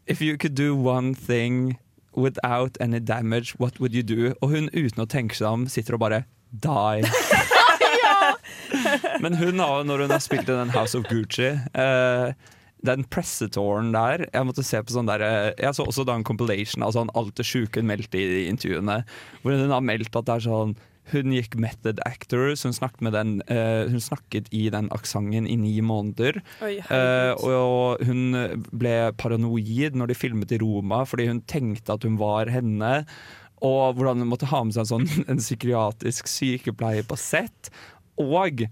[0.08, 1.76] If you could do one thing
[2.18, 4.34] without any damage, what would you do?
[4.42, 7.04] Og hun uten å tenke seg om sitter og bare Die.
[9.22, 12.32] Men hun har, når hun har spilt i den House of Gucci uh,
[12.86, 16.26] den pressetåren der Jeg måtte se på sånn der eh, Jeg så også da en
[16.26, 19.00] compilation av sånn alt det sjuke hun meldte i intervjuene.
[19.42, 20.76] Hvor hun har meldt at det er sånn
[21.12, 25.48] hun gikk method actor, så hun snakket, med den, uh, hun snakket i den aksenten
[25.48, 26.40] i ni måneder.
[26.64, 28.38] Oi, uh, og hun
[28.70, 33.02] ble paranoid når de filmet i Roma, fordi hun tenkte at hun var henne.
[33.64, 37.72] Og hvordan hun måtte ha med seg en, sånn, en psykiatrisk sykepleier på sett.
[38.18, 38.64] Og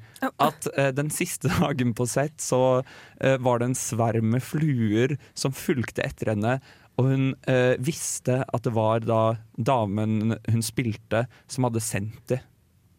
[0.42, 2.82] at eh, den siste dagen på sett så
[3.16, 6.56] var det en sverm med fluer som fulgte etter henne.
[6.96, 12.42] Og hun eh, visste at det var da damen hun spilte, som hadde sendt det.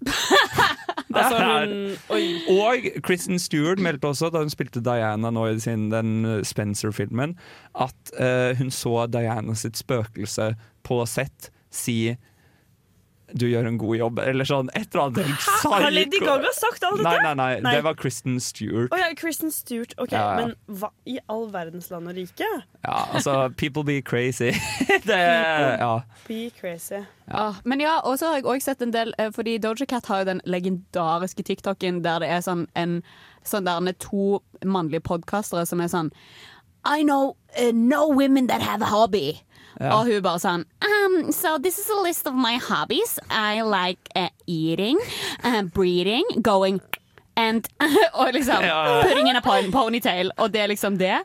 [1.17, 6.43] Altså, hun Og Kristen Stewart meldte også, da hun spilte Diana nå i sin, den
[6.45, 7.37] Spencer-filmen,
[7.79, 10.51] at eh, hun så Diana sitt spøkelse
[10.85, 12.17] på sett si
[13.33, 15.47] du gjør en god jobb, eller sånn et eller annet helt?
[15.63, 16.19] Har Lady.
[16.23, 17.11] Gaga sagt alt dette?
[17.11, 17.73] Nei, nei, nei, Nei.
[17.75, 18.93] det var Kristen Stewart.
[18.93, 19.93] Oh, ja, Kristen Stewart.
[19.97, 20.35] Ok, Ja, ja.
[20.45, 22.47] Men hva i all verdens land og rike?
[22.85, 24.53] Ja, altså, people be crazy.
[25.09, 25.91] det, ja.
[26.27, 27.03] Be crazy.
[27.27, 30.05] Ah, men ja, og så har jeg også sett en del eh, Fordi Doja Cat
[30.07, 33.01] har jo den legendariske TikToken der det er sånn en
[33.43, 36.13] sånn der med to mannlige podkastere som er sånn
[36.87, 39.41] I know uh, no women that have a hobby.
[39.79, 39.91] Ja.
[39.99, 43.19] Og hun bare sånn um, So this is a list of my hobbies.
[43.29, 44.97] I like uh, eating,
[45.43, 46.79] uh, breeding, going
[47.37, 47.67] and
[48.19, 49.01] Og liksom Ja.
[49.03, 50.31] putting in a pon- ponytail.
[50.37, 51.19] Og det er liksom det.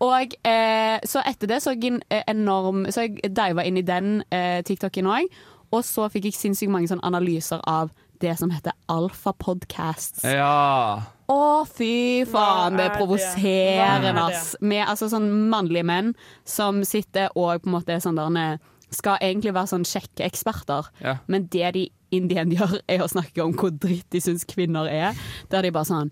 [0.00, 4.20] Og eh, så etter det så jeg eh, enorm Så jeg diva inn i den
[4.30, 5.26] eh, TikToken òg.
[5.74, 7.90] Og så fikk jeg sinnssykt mange sånn analyser av
[8.22, 10.24] det som heter Alfa Podcasts.
[10.24, 11.02] ja.
[11.28, 12.96] Å, fy faen, det er er det?
[12.96, 14.24] provoserende, er det?
[14.38, 14.56] ass.
[14.60, 16.14] Med altså, sånn mannlige menn
[16.48, 18.58] som sitter og på en måte er sånn der
[18.90, 21.18] Skal egentlig være sånn kjekke eksperter, Ja.
[21.26, 25.12] men det de indien gjør, er å snakke om hvor dritt de syns kvinner er.
[25.50, 26.10] Der de bare sånn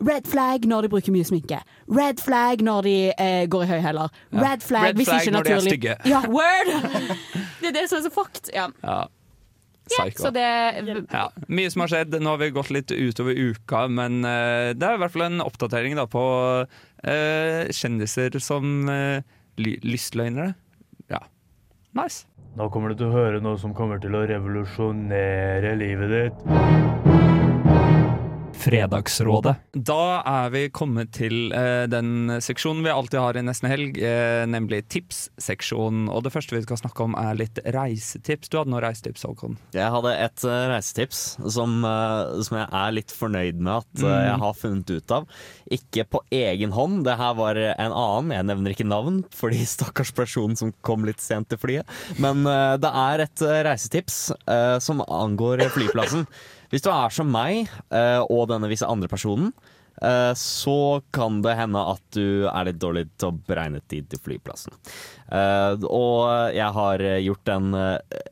[0.00, 1.58] Red flag når de bruker mye sminke.
[1.90, 4.08] Red flag når de eh, går i høyhæler.
[4.32, 4.40] Ja.
[4.44, 5.96] Red flag Red hvis flag ikke når de er naturlig stygge.
[6.06, 6.70] Ja, word!
[7.60, 8.50] Det er det som er så fucked.
[8.54, 8.68] Ja.
[8.84, 9.00] ja.
[9.88, 10.26] Ja, Psycho.
[10.26, 10.46] så det
[11.12, 12.16] Ja, mye som har skjedd.
[12.20, 15.44] Nå har vi gått litt utover uka, men uh, det er i hvert fall en
[15.44, 16.24] oppdatering da, på
[16.64, 19.20] uh, kjendiser som uh,
[19.58, 20.52] lystløgnere.
[21.12, 21.22] Ja,
[21.98, 22.26] nice.
[22.58, 27.36] Nå kommer du til å høre noe som kommer til å revolusjonere livet ditt.
[28.58, 29.54] Fredagsrådet.
[29.86, 34.42] Da er vi kommet til eh, den seksjonen vi alltid har i Nesten Helg, eh,
[34.50, 36.08] nemlig tipsseksjonen.
[36.12, 38.50] Og det første vi skal snakke om er litt reisetips.
[38.50, 39.56] Du hadde noen reisetips, Håkon?
[39.76, 41.22] Jeg hadde et uh, reisetips
[41.54, 44.04] som, uh, som jeg er litt fornøyd med at Mm.
[44.08, 45.24] jeg har funnet ut av.
[45.74, 48.34] Ikke på egen hånd, det her var en annen.
[48.36, 51.88] Jeg nevner ikke navn, fordi stakkars person som kom litt sent til flyet.
[52.22, 54.20] Men det er et reisetips
[54.84, 56.26] som angår flyplassen.
[56.72, 59.52] Hvis du er som meg eh, og denne visse andre personen,
[60.04, 64.20] eh, så kan det hende at du er litt dårlig til å beregne tid til
[64.20, 64.76] flyplassen.
[65.32, 67.78] Eh, og jeg har gjort en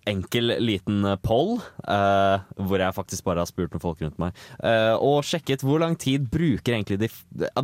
[0.06, 1.56] enkel liten poll,
[1.86, 4.36] hvor jeg faktisk bare har spurt noen folk rundt meg,
[5.00, 7.10] og sjekket hvor lang tid bruker egentlig de,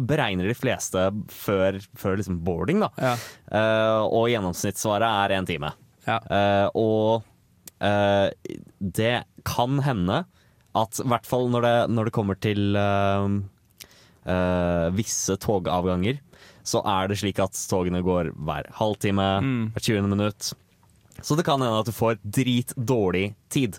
[0.08, 2.82] beregner de fleste før, før liksom boarding.
[2.86, 3.14] da.
[3.52, 5.74] Eh, og gjennomsnittssvaret er én time.
[6.08, 7.28] Eh, og
[7.82, 9.14] det
[9.48, 10.20] kan hende
[10.78, 13.28] at i hvert fall når det, når det kommer til uh,
[14.24, 16.20] uh, visse togavganger,
[16.64, 19.28] så er det slik at togene går hver halvtime,
[19.74, 20.08] hvert 20.
[20.08, 20.52] minutt.
[21.22, 23.78] Så det kan hende at du får dritdårlig tid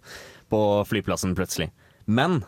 [0.52, 1.72] på flyplassen plutselig.
[2.06, 2.44] Men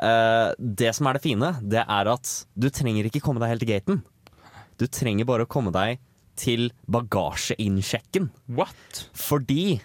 [0.00, 3.64] uh, det som er det fine, det er at du trenger ikke komme deg helt
[3.64, 4.02] til gaten.
[4.80, 6.02] Du trenger bare å komme deg
[6.40, 8.32] til bagasjeinnsjekken.
[8.58, 9.04] What?
[9.14, 9.78] Fordi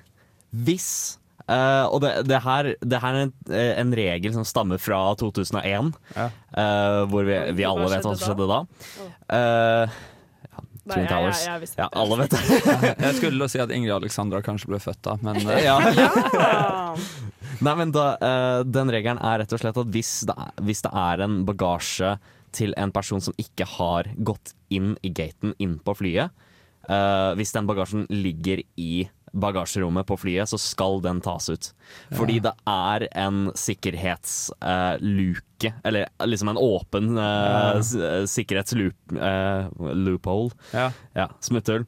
[0.49, 1.18] hvis
[1.50, 5.02] eh, Og det, det, her, det her er en, eh, en regel som stammer fra
[5.20, 8.60] 2001, eh, hvor vi, vi alle vet hva som skjedde da.
[9.30, 9.86] Uh,
[10.50, 11.41] ja, Twin jeg- Towers.
[11.43, 12.97] jeg- jeg visste Ja, alle vet det.
[13.06, 15.38] Jeg skulle si at Ingrid Alexandra kanskje ble født da, men
[15.68, 15.78] Ja.
[17.60, 18.06] Nei, men da,
[18.66, 22.16] Den regelen er rett og slett at hvis det, er, hvis det er en bagasje
[22.56, 26.32] til en person som ikke har gått inn i gaten inn på flyet,
[26.89, 31.71] eh, hvis den bagasjen ligger i bagasjerommet på flyet, så skal den tas ut.
[32.15, 37.82] Fordi det er en sikkerhetsluke, eller liksom en åpen eh, Ja.
[38.25, 40.91] sikkerhetsloophole, sikkerhetsloophole, Ja.
[41.15, 41.86] ja, smutthull.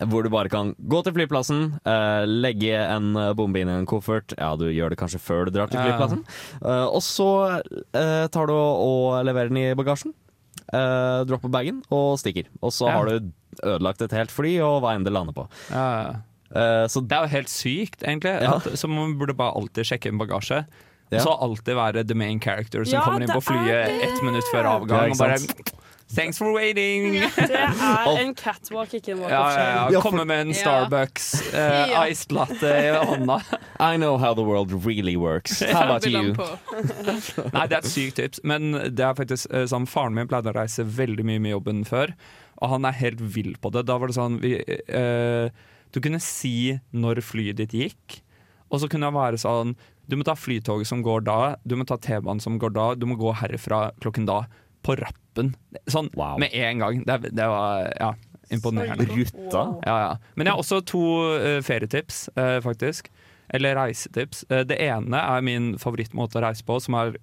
[0.00, 3.86] Hvor du bare kan gå til flyplassen, eh, legge en eh, bombe inn i en
[3.86, 4.34] koffert.
[4.38, 5.84] Ja, du gjør det kanskje før du drar til Ja.
[5.86, 6.24] flyplassen.
[6.64, 7.60] Eh, og så
[7.94, 10.12] eh, tar du og leverer den i bagasjen.
[10.72, 12.44] Uh, dropper bagen og stikker.
[12.62, 12.92] Og så Ja.
[12.96, 13.20] har du
[13.62, 15.46] ødelagt et helt fly og hva enn det lander på.
[15.70, 16.00] Ja.
[16.10, 16.14] Eh,
[16.88, 18.34] så Det er jo helt sykt, egentlig.
[18.42, 18.56] Ja.
[18.60, 20.64] At, så man burde bare alltid sjekke inn bagasje.
[21.12, 21.18] Ja.
[21.20, 24.46] Og så alltid være the main character som Ja, kommer inn på flyet ett minutt
[24.50, 25.38] før avgang og bare?
[26.14, 27.14] Thanks for waiting!
[27.34, 29.92] Det er en catwalk, ikke en walk Ja, of ja, shame.
[29.94, 30.00] ja.
[30.04, 32.02] Komme med en Starbucks, eh, Ja.
[32.10, 33.38] iced latte i hånda.
[33.80, 35.60] I know how the world really works.
[35.62, 36.34] How about you?
[37.54, 40.52] Nei, det er et sykt tips, men det er faktisk eh, sånn Faren min pleide
[40.52, 42.12] å reise veldig mye med jobben før,
[42.62, 43.86] og han er helt vill på det.
[43.88, 44.54] Da var det sånn vi,
[44.88, 45.48] eh,
[45.94, 48.20] Du kunne si når flyet ditt gikk,
[48.72, 49.76] og så kunne det være sånn
[50.10, 53.06] Du må ta flytoget som går da, du må ta T-banen som går da, du
[53.08, 54.42] må gå herfra klokken da.
[54.84, 55.54] På rappen.
[55.88, 56.36] Sånn Wow.
[56.42, 56.98] med en gang.
[57.08, 58.10] Det, det var ja,
[58.52, 59.06] imponerende.
[59.08, 59.62] Ruta.
[59.86, 60.10] Ja, ja.
[60.36, 61.04] Men jeg har også to
[61.40, 63.08] uh, ferietips, uh, faktisk.
[63.48, 64.44] Eller reisetips.
[64.52, 67.16] Uh, det ene er min favorittmåte å reise på, som er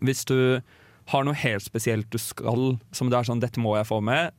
[0.00, 0.62] hvis du
[1.12, 4.32] har noe helt spesielt du skal, som det er sånn 'dette må jeg få med',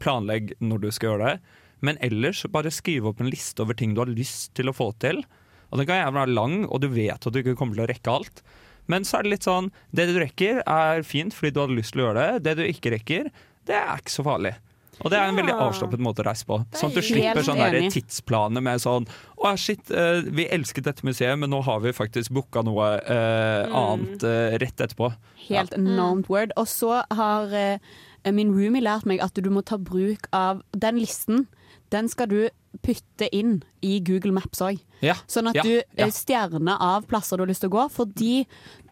[0.00, 1.56] planlegg når du skal gjøre det.
[1.84, 4.90] Men ellers bare skriv opp en liste over ting du har lyst til å få
[4.98, 5.22] til.
[5.70, 7.90] Og Den kan gjerne være lang, og du vet at du ikke kommer til å
[7.90, 8.42] rekke alt.
[8.88, 11.92] Men så er det litt sånn Det du rekker, er fint fordi du hadde lyst
[11.92, 12.42] til å gjøre det.
[12.46, 13.28] Det du ikke rekker,
[13.68, 14.54] det er ikke så farlig.
[15.04, 15.68] Og det er en veldig Ja.
[15.68, 16.56] avslappet måte å reise på.
[16.74, 19.06] Sånn at du slipper sånne der tidsplaner med sånn
[19.38, 23.68] Å shit, eh, vi elsket dette museet, men nå har vi faktisk booka noe eh,
[23.70, 25.12] annet eh, rett etterpå.
[25.48, 26.50] Helt enormt word.
[26.56, 27.78] Og så har eh,
[28.32, 31.46] min roomie lært meg at du må ta bruk av den listen.
[31.94, 32.40] Den skal du
[32.84, 34.80] putte inn i Google Maps òg.
[35.04, 35.14] Ja.
[35.30, 36.08] Sånn at ja, du ja.
[36.12, 38.34] stjerner av plasser du har lyst til å gå, fordi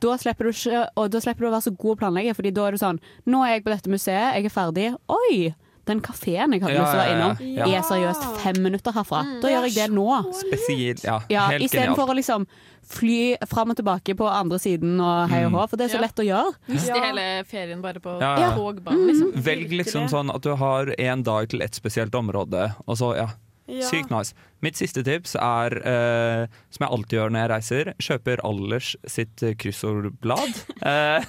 [0.03, 2.53] da slipper du ikke Og da slipper du å være så god å planlegge, Fordi
[2.55, 4.91] da er du sånn Nå er jeg på dette museet, jeg er ferdig.
[5.13, 5.55] Oi!
[5.87, 7.67] Den kafeen jeg hadde Ja, lyst til å være innom, ja.
[7.79, 9.21] er seriøst fem minutter herfra.
[9.43, 10.07] Da gjør jeg det nå.
[10.35, 11.21] Spesielt, ja.
[11.31, 11.67] Ja, helt genialt.
[11.69, 12.47] Istedenfor å liksom
[12.87, 16.01] fly fram og tilbake på andre siden og hei og hå, for det er så
[16.01, 16.05] Ja.
[16.07, 16.53] lett å gjøre.
[16.69, 17.01] Miste Ja.
[17.05, 18.51] hele ferien bare på Ja, ja.
[18.57, 19.33] togbanen, liksom.
[19.35, 23.29] Velg liksom sånn at du har en dag til et spesielt område, og så, ja.
[23.69, 23.83] Ja.
[23.83, 24.33] Sykt nice.
[24.63, 29.37] Mitt siste tips er, eh, som jeg alltid gjør når jeg reiser, kjøper Allers sitt
[29.59, 30.55] kryssordblad.
[30.87, 31.21] Eh,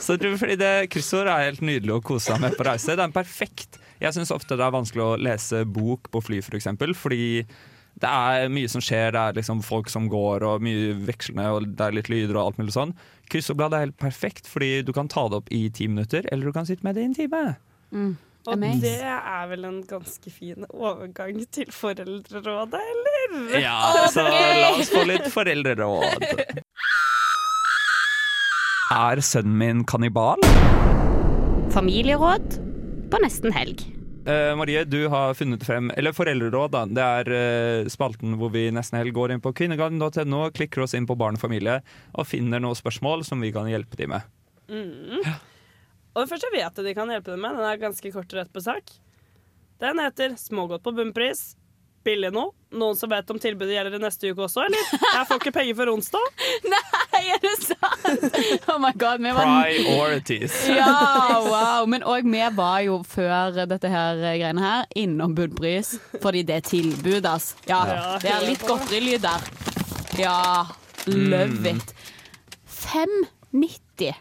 [0.00, 2.86] så fordi det Kryssord er helt nydelig å kose seg med på reise.
[2.96, 6.40] Det er en perfekt Jeg syns ofte det er vanskelig å lese bok på fly,
[6.40, 7.44] for eksempel, fordi
[8.02, 9.12] det er mye som skjer.
[9.14, 12.48] Det er liksom folk som går, og mye vekslende, og det er litt lyder og
[12.48, 12.94] alt mulig sånn.
[13.32, 16.56] Kryssordblad er helt perfekt, fordi du kan ta det opp i ti minutter, eller du
[16.56, 17.44] kan sitte med det i en time.
[18.44, 18.82] Og Amazing.
[18.82, 23.54] det er vel en ganske fin overgang til foreldrerådet, eller?
[23.62, 23.78] Ja,
[24.12, 26.26] så la oss få litt foreldreråd.
[28.92, 30.44] Er sønnen min kannibal?
[31.72, 32.60] Familieråd
[33.10, 33.80] på nesten helg.
[34.26, 36.84] Eh, Marie, du har funnet frem Eller Foreldreråd, da.
[36.88, 37.30] Det er
[37.84, 41.36] uh, spalten hvor vi nesten helt går inn på kvinnegarden.no, klikker oss inn på barn
[41.36, 41.82] og familie
[42.14, 44.30] og finner noen spørsmål som vi kan hjelpe dem med.
[44.72, 45.20] Mm.
[46.14, 48.32] Og den første jeg vet at de kan hjelpe dem med, den er ganske kort
[48.32, 48.94] og rett på sak.
[49.84, 51.58] Den heter 'Smågodt på bunnpris'.
[52.04, 52.42] Billig nå.
[52.74, 54.82] Noen som vet om tilbudet gjelder i neste uke også, eller?
[55.00, 56.24] Jeg får ikke penger for onsdag.
[56.72, 58.24] Nei, er det sant?!
[58.68, 60.56] Oh my god, vi var Priorities.
[60.80, 61.86] Ja, wow.
[61.88, 66.66] Men òg vi var jo før dette her greiene her innom bunnpris, fordi det er
[66.68, 67.54] tilbud, ass.
[67.70, 68.18] Ja, Ja.
[68.20, 69.48] det er litt godterilyd der.
[70.20, 70.66] Ja,
[71.06, 71.76] love Mm.
[71.76, 71.94] it.
[72.84, 74.14] 5,90.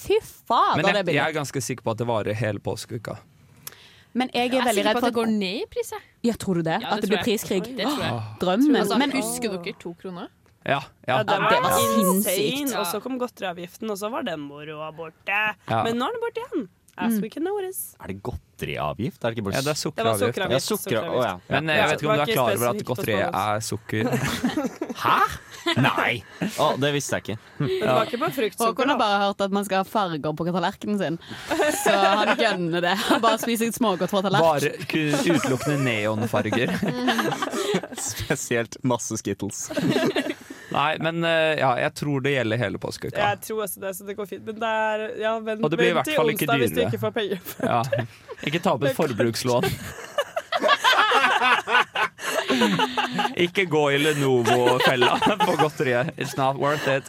[0.00, 1.18] Fy fader, Men det er jeg, billig.
[1.18, 3.18] jeg er ganske sikker på at det varer hele påskeuka.
[4.12, 5.66] Men jeg er Jeg er veldig sikker redd på for at det går ned i
[5.70, 5.92] pris.
[6.24, 6.78] Ja, tror du det?
[6.82, 7.62] Ja, at det det blir priskrig?
[7.76, 8.20] Det tror jeg.
[8.40, 8.76] Drømmen.
[8.76, 10.28] Altså, Men husker dere to kroner?
[10.66, 11.16] Ja, ja.
[11.16, 12.74] Ja, det var, det var sinnssykt.
[12.76, 15.38] Og så kom godteriavgiften, og så var den moroa borte.
[15.70, 15.82] Ja.
[15.86, 16.68] Men nå er den borte igjen.
[16.98, 17.22] As Mm.
[17.22, 17.96] we can notice.
[18.02, 18.22] Er det
[18.60, 19.24] godteriavgift?
[19.24, 20.20] Er det ikke bare Ja, det er Det var sukkeravgift.
[20.20, 20.52] sukkeravgift.
[20.52, 21.34] Ja, sukker, å, ja.
[21.48, 24.04] Men eh, Ja, jeg vet ikke om du er klar over at godteri er sukker.
[25.04, 25.20] Hæ?
[25.76, 26.22] Nei!
[26.58, 27.36] Oh, det visste jeg ikke.
[27.60, 28.70] Men det var ikke på fruktsukker.
[28.72, 31.18] Håkon har bare hørt at man skal ha farger på tallerkenen sin,
[31.84, 32.94] så han gønner det.
[33.10, 34.48] Han bare spiser smågodt fra tallerken.
[34.48, 36.72] Bare utelukkende neonfarger.
[38.10, 39.68] Spesielt masse Skittles.
[40.70, 43.18] Nei, men eh, ja, jeg tror det gjelder hele påskeuka.
[43.18, 44.44] Jeg tror også det, så det går fint.
[44.46, 46.62] Men det er ja, vent, Og det blir i hvert fall ikke dyrere.
[46.62, 47.38] hvis du ikke får penger.
[47.64, 47.82] Ja.
[48.46, 49.66] Ikke ta opp et forbrukslån.
[53.40, 56.14] Ikke gå i Lenovo-fella på godteriet.
[56.16, 57.08] It's not worth it.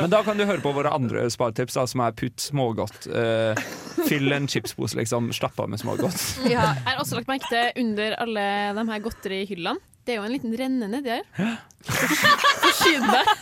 [0.00, 3.08] Men da kan du høre på våre andre sparetips, da, som er putt smågodt.
[3.10, 3.58] Uh,
[4.08, 5.32] fyll en chipspose, liksom.
[5.36, 6.20] Slapp av med smågodt.
[6.46, 6.72] Ja.
[6.78, 8.46] Jeg har også lagt merke til under alle
[8.78, 9.89] de her godterihyllene.
[10.04, 11.56] Det er jo en liten renne nedi her.
[12.64, 13.34] Forsyn deg!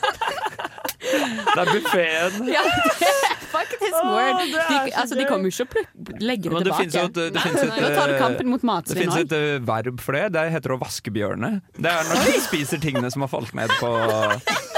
[0.98, 2.48] Det er buffeen.
[2.50, 2.62] Ja,
[2.98, 4.42] det er faktisk word.
[4.42, 6.78] De, altså, de kommer jo ikke å legger legge det tilbake.
[6.82, 9.60] finnes et, det finnes et, Nå tar du eh, kampen mot det finnes et eh,
[9.64, 10.24] verb for det.
[10.36, 11.62] Det heter å vaske bjørnet.
[11.78, 13.92] Det er når du spiser tingene som har falt ned på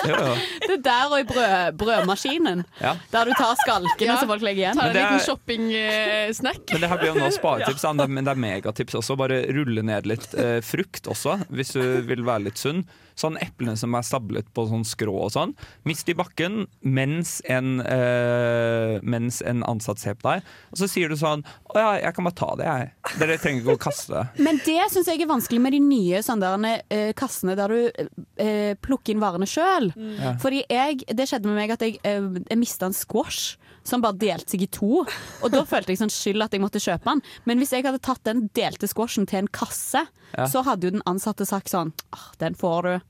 [0.05, 2.65] Det er der og i brød, brødmaskinen.
[2.81, 2.95] Ja.
[3.13, 4.81] Der du tar skalkene som folk legger igjen.
[4.81, 6.61] Ta en det liten shoppingsnack.
[6.61, 6.73] shopping-snack.
[6.73, 9.19] Men det her blir jo nå sparetips, men det er megatips også.
[9.21, 12.85] Bare rulle ned litt eh, frukt også, hvis du vil være litt sunn.
[13.19, 15.55] Sånn eplene som er stablet på sånn skrå og sånn.
[15.89, 20.47] Mist i bakken mens en, eh, mens en ansatt ser på deg.
[20.73, 23.17] Og så sier du sånn Å ja, jeg kan bare ta det, jeg.
[23.21, 24.45] Dere trenger ikke å kaste det.
[24.45, 28.11] Men det syns jeg er vanskelig med de nye sånne der, eh, kassene der du
[28.37, 29.93] eh, plukker inn varene sjøl.
[30.21, 30.35] Ja.
[30.43, 34.51] Fordi jeg, det skjedde med meg at jeg, jeg mista en squash som bare delte
[34.51, 35.05] seg i to.
[35.43, 37.23] Og da følte jeg sånn skyld at jeg måtte kjøpe den.
[37.47, 40.07] Men hvis jeg hadde tatt den delte squashen til en kasse,
[40.37, 40.45] Ja.
[40.47, 43.01] så hadde jo den ansatte sagt sånn ah, Den får du.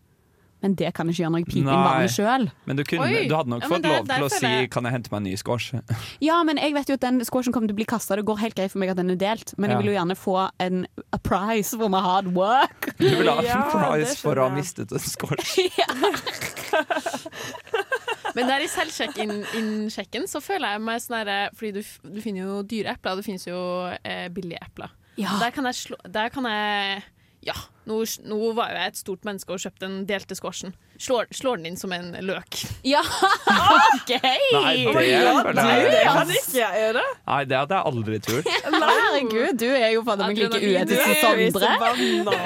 [0.62, 1.72] Men det kan ikke gjøre inn Nei.
[1.72, 2.50] varene sjøl.
[2.66, 4.84] Men du, kunne, du hadde nok Ja, fått der- lov til å si jeg- 'kan
[4.84, 5.82] jeg hente meg en ny squash'?
[6.20, 8.14] Ja, men jeg vet jo at den squashen kommer til å bli kasta.
[8.16, 9.76] Det går helt greit for meg at den er delt, men Ja.
[9.78, 12.94] jeg vil jo gjerne få en a prize for my hard work.
[12.98, 15.56] Du vil ha Ja, prize for å ha mistet en squash.
[18.36, 22.60] Men der i selvsjekk-inn-sjekken så føler jeg meg sånn herre Fordi du, du finner jo
[22.66, 23.60] dyre epler, og det finnes jo
[24.02, 24.92] eh, billige epler.
[25.20, 25.36] Ja.
[25.42, 27.02] Der kan jeg slå Der kan jeg
[27.40, 27.54] Ja,
[27.88, 30.74] nå, nå var jo jeg et stort menneske og kjøpte den delte squashen.
[31.00, 32.58] Slår, slår den inn som en løk.
[32.84, 33.00] Ja,
[33.94, 34.12] OK!
[34.12, 37.04] Nei, det oh, jeg Det kan ikke jeg gjøre.
[37.30, 38.50] Nei, det hadde jeg aldri turt.
[38.76, 42.36] Herregud, du er jo fader meg like uetisk som Sondre.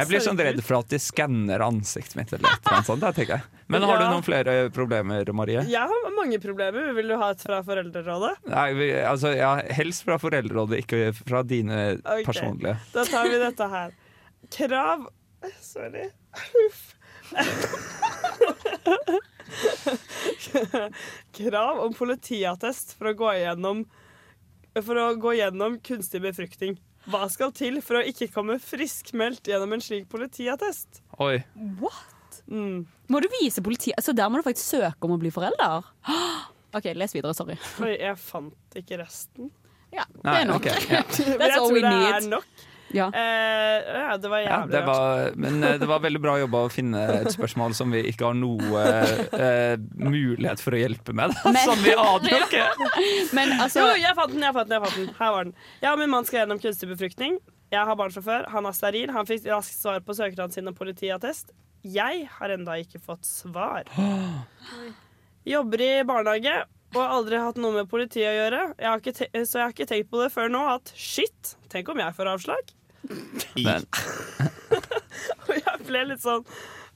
[0.00, 3.04] Jeg blir sånn redd for at de skanner ansiktet mitt eller et eller annet sånt.
[3.04, 3.64] Det tenker jeg.
[3.70, 5.68] Men har du noen flere problemer, Marie?
[5.68, 6.90] Jeg har mange problemer.
[6.96, 8.36] Vil du ha et fra Foreldrerådet?
[8.50, 12.24] Nei, vi, altså, ja, helst fra Foreldrerådet, ikke fra dine okay.
[12.26, 12.80] personlige.
[12.96, 13.98] Da tar vi dette her.
[14.50, 15.08] Krav
[15.60, 16.10] Sorry.
[16.66, 16.94] Uff.
[21.32, 23.84] Krav om politiattest for å gå gjennom
[24.84, 26.76] For å gå gjennom kunstig befruktning.
[27.10, 31.00] Hva skal til for å ikke komme friskmeldt gjennom en slik politiattest?
[31.18, 31.40] Oi.
[31.80, 32.42] What?
[32.46, 32.84] Mm.
[33.10, 33.94] Må du vise politi...
[33.98, 35.88] Så der må du faktisk søke om å bli forelder?
[36.76, 37.34] OK, les videre.
[37.34, 37.56] Sorry.
[37.82, 39.50] Oi, jeg fant ikke resten.
[39.90, 40.60] Ja, det er nok.
[40.60, 41.02] ok, ja.
[41.08, 42.66] That's jeg all tror we det er nok.
[42.96, 43.06] Ja.
[43.14, 46.64] Eh, ja, det var Ja, jævlig det var, men eh, det var veldig bra jobba
[46.66, 48.82] å finne et spørsmål som vi ikke har noe
[49.36, 51.30] eh, mulighet for å hjelpe med.
[51.36, 51.52] Da.
[51.54, 53.30] Men- Som vi aner jo ikke!
[53.38, 55.14] Men altså Jo, jeg fant den, jeg fant den, jeg fant den.
[55.20, 55.54] Her var den.
[55.84, 57.38] Jeg og min mann skal gjennom kunstig befruktning.
[57.70, 59.12] Jeg har barn fra før, han er steril.
[59.14, 61.54] Han fikk raskt svar på søknaden sin om politiattest.
[61.86, 63.86] Jeg har enda ikke fått svar.
[65.48, 66.58] Jobber i barnehage
[66.90, 68.60] og har aldri hatt noe med politiet å gjøre.
[68.82, 71.52] Jeg har ikke te så jeg har ikke tenkt på det før nå at shit,
[71.70, 72.72] tenk om jeg får avslag?
[73.64, 73.86] Men,
[75.48, 76.44] Og jeg ble litt sånn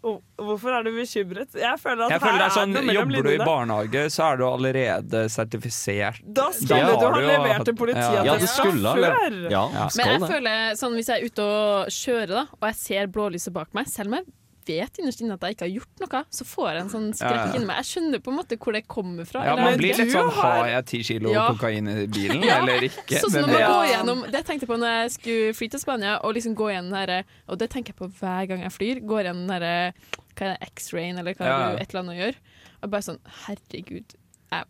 [0.04, 1.54] Hvorfor er du bekymret?
[1.56, 4.02] Jeg føler at jeg føler det er her sånn, er mellom Jobber du i barnehage,
[4.12, 6.20] så er du allerede sertifisert.
[6.36, 9.38] Da skulle du ha levert til en ja, Ja, før.
[9.48, 9.64] Ja,
[9.96, 10.28] Men jeg det.
[10.34, 13.88] føler sånn hvis jeg er ute og kjører, da, og jeg ser blålyset bak meg,
[13.88, 14.28] selv om jeg
[14.66, 17.54] vet innerst inne at jeg ikke har gjort noe, så får jeg en sånn skrekk
[17.56, 17.76] inni meg.
[17.82, 19.44] Jeg skjønner på en måte hvor det kommer fra.
[19.44, 21.48] Ja, eller- man blir litt sånn har- Har jeg ti kilo Ja.
[21.52, 23.20] kokain i bilen, Ja, eller ikke?
[23.20, 25.80] Sånn som når man går gjennom Det tenkte jeg på når jeg skulle fly til
[25.80, 28.72] Spania, og liksom gå gjennom den herre Og det tenker jeg på hver gang jeg
[28.72, 29.00] flyr.
[29.06, 29.94] Går gjennom den herre
[30.34, 31.70] Hva er det, X-rayen, eller hva Ja.
[31.70, 32.34] du et eller annet gjør.
[32.82, 34.14] Og bare sånn Herregud.
[34.52, 34.64] Jeg,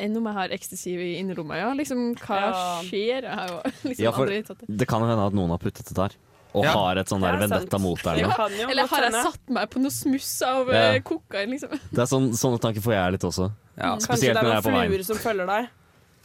[0.00, 1.72] enn om jeg har ecstasy i innerlommet, ja.
[1.76, 3.22] Liksom, hva skjer?
[3.22, 3.60] Jeg har jo
[3.90, 4.76] liksom Ja, for aldri tatt det.
[4.78, 6.10] det kan hende at noen har puttet det der.
[6.56, 6.72] Og Ja.
[6.72, 8.16] har et sånn der Det er vendetta mot deg.
[8.16, 10.84] Det jo Eller har jeg satt meg på noe smuss av Ja.
[10.96, 11.70] eh, kokain, liksom?
[11.92, 13.50] Det er sånn, Sånne tanker får jeg litt også.
[13.76, 13.96] Ja.
[13.96, 14.90] Kanskje Spesielt det er når jeg noen er på veien.
[14.94, 15.68] fluer som følger deg.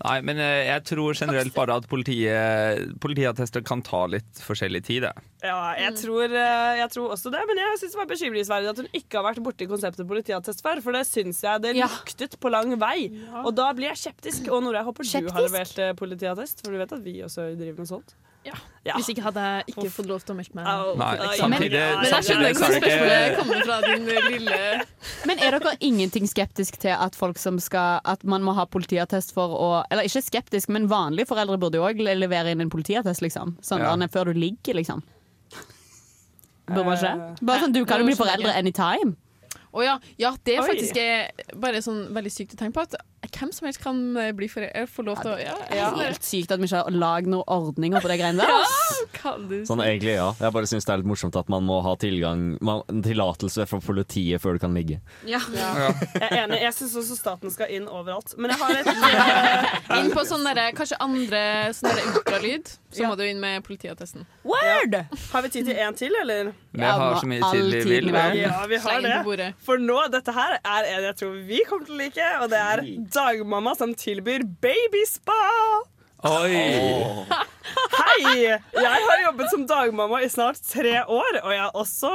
[0.04, 5.04] Nei, men eh, jeg tror generelt bare at politiet, politiattester kan ta litt forskjellig tid.
[5.04, 5.12] det.
[5.44, 8.78] Ja, jeg tror, eh, jeg tror også det, men jeg syns det var bekymringsverdig at
[8.82, 11.88] hun ikke har vært borti konseptet politiattest før, for det syns jeg det Ja.
[11.88, 13.12] luktet på lang vei.
[13.46, 14.50] Og da blir jeg skeptisk.
[14.52, 17.78] Og Nora, jeg håper du har levert politiattest, for du vet at vi også driver
[17.78, 18.16] med sånt.
[18.46, 18.56] Ja.
[18.82, 18.96] Ja.
[18.98, 20.66] Hvis ikke hadde jeg ikke fått lov til å melde meg.
[20.98, 24.62] Nei, samtidig, Men jeg skjønner hvor spørsmålet kommer fra, din lille
[25.30, 29.36] Men er dere ingenting skeptisk til at folk som skal At man må ha politiattest
[29.38, 33.22] for å Eller ikke skeptisk, men vanlige foreldre burde jo òg levere inn en politiattest,
[33.22, 33.58] liksom.
[33.62, 33.94] Sånn Ja.
[34.10, 35.04] før du ligger, liksom.
[36.72, 37.14] Bør man ikke?
[37.14, 39.16] Eh, Bare sånn, Du kan jo bli foreldre anytime.
[39.72, 42.82] Å ja, ja, det er faktisk er bare sånn veldig sykt å tenke på.
[42.82, 42.96] At
[43.38, 45.98] hvem som helst kan eh, bli for, eh, få lov til å ja, Det er
[46.12, 48.52] helt sykt at vi ikke har lagd noen ordninger på det greiene der.
[49.22, 49.68] Ja, ass.
[49.68, 50.32] Sånn egentlig, ja.
[50.40, 53.66] Jeg bare syns det er litt morsomt at man må ha tilgang man- en tillatelse
[53.70, 54.98] fra politiet før du kan ligge.
[55.30, 55.40] Ja.
[55.52, 56.60] Jeg er enig.
[56.64, 58.34] Jeg syns også staten skal inn overalt.
[58.42, 61.42] Men jeg har et eh, Inn på sånn derre- kanskje andre
[61.78, 64.26] sånn derre ultralyd, så må du inn med politiattesten.
[64.48, 64.98] Word!
[65.32, 66.52] Har vi tid til én til, eller?
[66.72, 68.10] Vi har så mye tid vi vil.
[68.16, 68.42] vi.
[68.42, 69.24] Ja, vi har Sleng den på det.
[69.28, 69.50] bordet.
[69.66, 72.62] For nå, dette her er en jeg tror vi kommer til å like, og det
[72.64, 72.84] er
[73.22, 75.42] dagmamma som tilbyr babyspa.
[76.24, 76.56] Oi!
[78.00, 78.44] Hei!
[78.74, 82.12] Jeg har jobbet som dagmamma i snart tre år, og jeg er også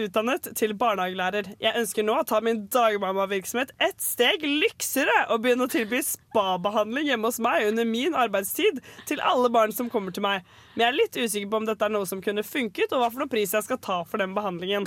[0.00, 1.48] utdannet til barnehagelærer.
[1.62, 7.08] Jeg ønsker nå å ta min dagmammavirksomhet et steg lyksere og begynne å tilby spabehandling
[7.10, 10.44] hjemme hos meg under min arbeidstid til alle barn som kommer til meg.
[10.74, 13.10] Men jeg er litt usikker på om dette er noe som kunne funket, og hva
[13.10, 14.86] for noe pris jeg skal ta for den behandlingen.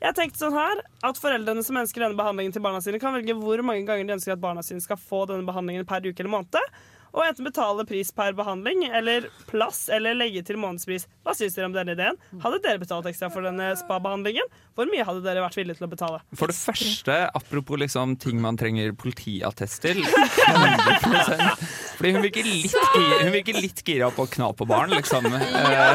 [0.00, 3.34] Jeg tenkte sånn her at Foreldrene som ønsker denne behandlingen til barna sine, kan velge
[3.36, 6.32] hvor mange ganger de ønsker at barna sine skal få denne behandlingen per uke eller
[6.38, 6.72] måned.
[7.10, 11.08] Og enten betale pris per behandling eller plass eller legge til månedspris.
[11.26, 12.16] Hva syns dere om denne ideen?
[12.44, 14.46] Hadde dere betalt ekstra for denne spa-behandlingen?
[14.78, 16.20] Hvor mye hadde dere vært villige til å betale?
[16.38, 21.50] For det første, apropos liksom ting man trenger politiattest til 100
[21.98, 25.26] Fordi hun virker litt, gira, hun virker litt gira på å kna på barn, liksom.
[25.34, 25.90] Ja.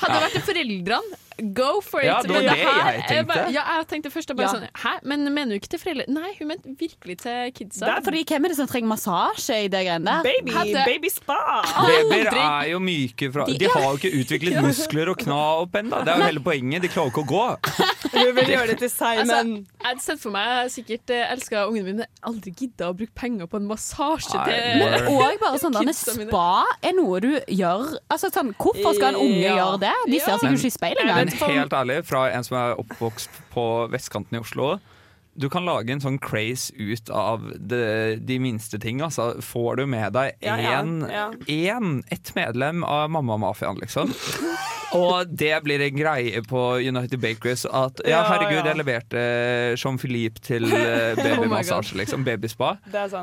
[0.00, 1.20] Hadde det vært foreldrene,
[1.54, 2.06] go for it.
[2.06, 3.08] Ja, det var Men det her jeg tenkte.
[3.08, 3.26] tenkte.
[3.34, 4.52] bare- Ja, jeg tenkte først bare Ja.
[4.54, 6.04] sånn Hæ, men mener du ikke til foreldre?
[6.08, 7.86] Nei, hun mente virkelig til kidsa.
[7.86, 10.22] Det er fordi Hvem er det som trenger massasje i det greiene der?
[10.22, 11.62] Baby, Hadde- baby spa!
[11.64, 15.72] Babyer er jo myke fra De- De har jo ikke utviklet muskler og kna opp
[15.72, 16.04] ennå.
[16.04, 16.82] Det er jo hele poenget.
[16.82, 17.44] De klarer ikke å gå.
[18.14, 21.64] Hun vil gjøre det til seg, Altså, jeg hadde sett for meg sikkert eh, elska
[21.68, 25.58] ungene mine, aldri gidda å bruke penger på en massasje Nei, til Men òg bare
[25.58, 29.92] sånn denne spa er noe du gjør Altså sånn, Hvorfor skal en unge gjøre det?
[30.06, 33.40] De ser seg jo ikke i speilet Men helt ærlig, fra en som er oppvokst
[33.54, 34.76] på vestkanten i Oslo
[35.34, 39.02] du kan lage en sånn craze ut av de, de minste ting.
[39.02, 40.84] Altså, får du med deg Ja, ja,
[41.48, 41.80] ja.
[42.14, 44.12] ett medlem av Mammamafiaen, liksom.
[44.94, 48.68] Og det blir en greie på United Bakers at ja, herregud, ja.
[48.70, 49.22] jeg leverte
[49.80, 52.26] Jean-Philippe til eh, babymassasje, liksom.
[52.26, 52.76] Babyspa.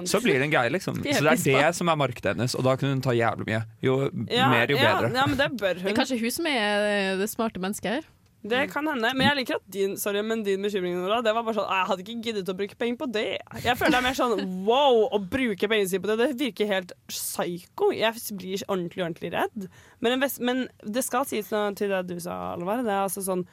[0.03, 0.99] Så blir det en greie, liksom.
[0.99, 3.61] Så det er det som er markedet hennes, og da kunne hun ta jævlig mye.
[3.85, 5.13] Jo ja, mer, jo ja, bedre.
[5.15, 8.09] Ja, men det bør Det er kanskje hun som er det smarte mennesket her.
[8.41, 9.11] Det kan hende.
[9.13, 11.83] Men jeg liker at din sorry, men din bekymring Nora, det var bare sånn «Ah,
[11.83, 13.25] Jeg hadde ikke giddet å bruke penger på det.
[13.61, 16.71] Jeg føler det er mer sånn wow, å bruke pengene sine på det, det virker
[16.71, 17.91] helt psycho.
[17.93, 19.67] Jeg blir ordentlig, ordentlig redd.
[19.99, 22.81] Men, en vest, men det skal sies noe til det du sa, Alvar.
[22.85, 23.45] Det er altså sånn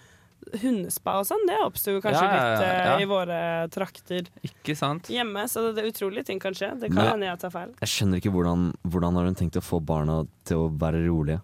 [0.63, 3.39] Hundespa og sånn, det oppsto kanskje Ja, ja, litt uh, i våre
[3.75, 5.11] trakter Ikke sant?
[5.13, 6.71] hjemme, så det, det er utrolige ting kan skje.
[6.81, 7.75] Det kan hende jeg tar feil.
[7.83, 11.43] Jeg skjønner ikke hvordan, hvordan har hun tenkt å få barna til å være rolige.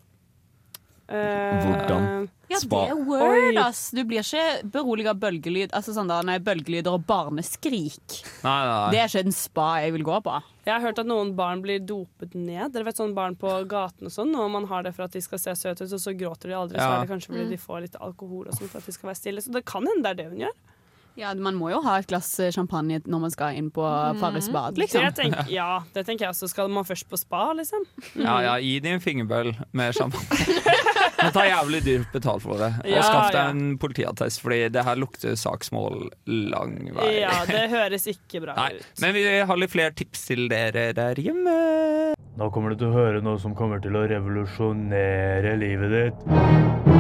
[1.09, 2.29] Eh, Hvordan?
[2.49, 3.91] Ja, det er word, ass.
[3.95, 5.73] Du blir ikke beroliget av bølgelyd.
[5.77, 8.19] Altså sånn da, nei, Bølgelyder og barneskrik.
[8.45, 10.37] Nei, nei, Det er ikke en spa jeg vil gå på.
[10.65, 12.73] Jeg har hørt at noen barn blir dopet ned.
[12.73, 15.21] Dere vet sånn barn på gaten og sånn, og man har det for at de
[15.25, 16.79] skal se søte ut, og så gråter de aldri.
[16.81, 19.11] Så er det kanskje fordi de får litt alkohol og sånn for at de skal
[19.11, 19.45] være stille.
[19.45, 20.57] Så det kan hende det er det hun gjør.
[21.17, 23.85] Ja, Man må jo ha et glass eh, champagne når man skal inn på
[24.21, 25.05] Farris bad, liksom.
[25.07, 26.49] Det tenker, ja, det tenker jeg også.
[26.51, 27.85] Skal man først på spa, liksom?
[28.19, 30.51] Ja, ja, gi dem en fingerbøl med champagne.
[31.25, 32.73] Men ta jævlig dyrt betalt for det.
[32.83, 33.53] Og Ja, skaff deg ja.
[33.55, 37.11] en politiattest, Fordi det her lukter saksmål lang vei.
[37.23, 38.91] Ja, det høres ikke bra Nei, ut.
[39.01, 41.55] men vi har litt flere tips til dere der hjemme.
[42.35, 46.93] Nå kommer du til å høre noe som kommer til å revolusjonere livet ditt.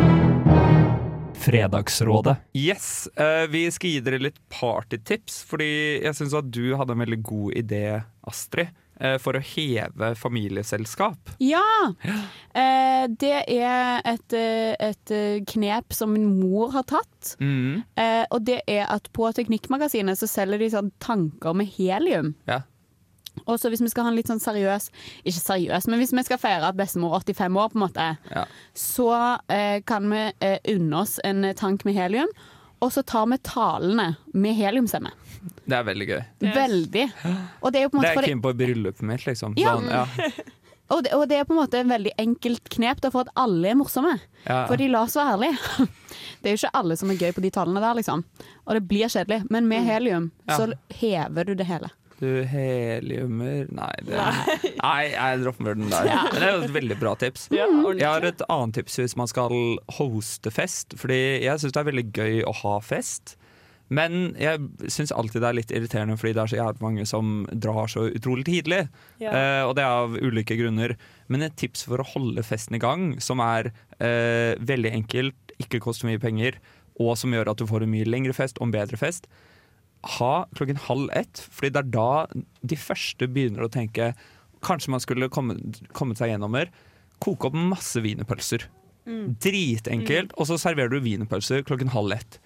[1.44, 2.36] Fredagsrådet.
[2.56, 7.02] Yes, eh, Vi skal gi dere litt partytips, fordi jeg syns at du hadde en
[7.04, 7.84] veldig god idé,
[8.26, 8.68] Astrid.
[9.00, 11.34] eh, For å heve familieselskap.
[11.42, 11.64] Ja!
[12.54, 15.14] Eh, det er et, et
[15.50, 17.34] knep som min mor har tatt.
[17.40, 17.82] Mm.
[17.98, 22.34] Eh, og det er at på Teknikkmagasinet så selger de sånn tanker med helium.
[22.48, 22.62] Ja.
[23.46, 24.90] Og så hvis vi skal ha en litt sånn seriøs
[25.26, 28.08] Ikke seriøs, men hvis vi skal feire at bestemor er 85 år, på en måte,
[28.30, 28.44] Ja.
[28.74, 29.08] så
[29.50, 32.28] eh, kan vi eh, unne oss en tank med helium.
[32.82, 35.10] Og så tar vi talene med heliumstemme.
[35.64, 36.20] Det er veldig gøy.
[36.54, 37.04] Veldig.
[37.62, 39.54] Og det er jo på en Det er keen på bryllupet mitt, liksom.
[39.56, 39.74] Ja.
[39.78, 40.04] Sånn, ja.
[40.92, 43.30] Og det, og det er på en måte en veldig enkelt knep da, for at
[43.40, 44.18] alle er morsomme.
[44.44, 44.66] Ja.
[44.68, 45.86] For de la oss være ærlige.
[46.44, 48.20] Det er jo ikke alle som er gøy på de tallene der, liksom.
[48.66, 49.46] Og det blir kjedelig.
[49.50, 50.58] Men med helium Ja.
[50.60, 51.88] så hever du det hele.
[52.20, 54.18] Du heliumer Nei, det,
[54.78, 56.10] nei jeg dropper den der.
[56.30, 57.48] Men det er jo et veldig bra tips.
[57.54, 57.66] Ja.
[57.92, 59.54] Jeg har et annet tips hvis man skal
[59.98, 60.94] hoste fest.
[61.00, 63.36] Fordi jeg syns det er veldig gøy å ha fest.
[63.92, 67.32] Men jeg syns alltid det er litt irriterende fordi det er så jævlig mange som
[67.52, 68.84] drar så utrolig tidlig.
[69.22, 69.34] Ja.
[69.34, 70.96] Uh, og det er av ulike grunner.
[71.28, 75.82] Men et tips for å holde festen i gang, som er uh, veldig enkelt, ikke
[75.84, 76.56] koster mye penger,
[77.02, 79.28] og som gjør at du får en mye lengre fest og en bedre fest,
[80.18, 82.08] ha klokken halv ett, fordi det er da
[82.62, 84.14] de første begynner å tenke
[84.64, 86.70] Kanskje man skulle kommet, kommet seg gjennomer.
[87.20, 88.62] Koke opp masse wienerpølser.
[89.04, 89.34] Mm.
[89.44, 90.32] Dritenkelt.
[90.40, 92.38] Og så serverer du wienerpølser klokken halv ett.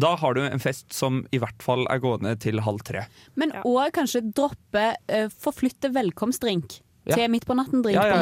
[0.00, 3.04] Da har du en fest som i hvert fall er gående til halv tre.
[3.36, 6.78] Men òg kanskje droppe uh, Forflytte velkomstdrink.
[7.08, 7.16] Ja.
[7.16, 8.16] Til midt på natten-drink, Ja, ja,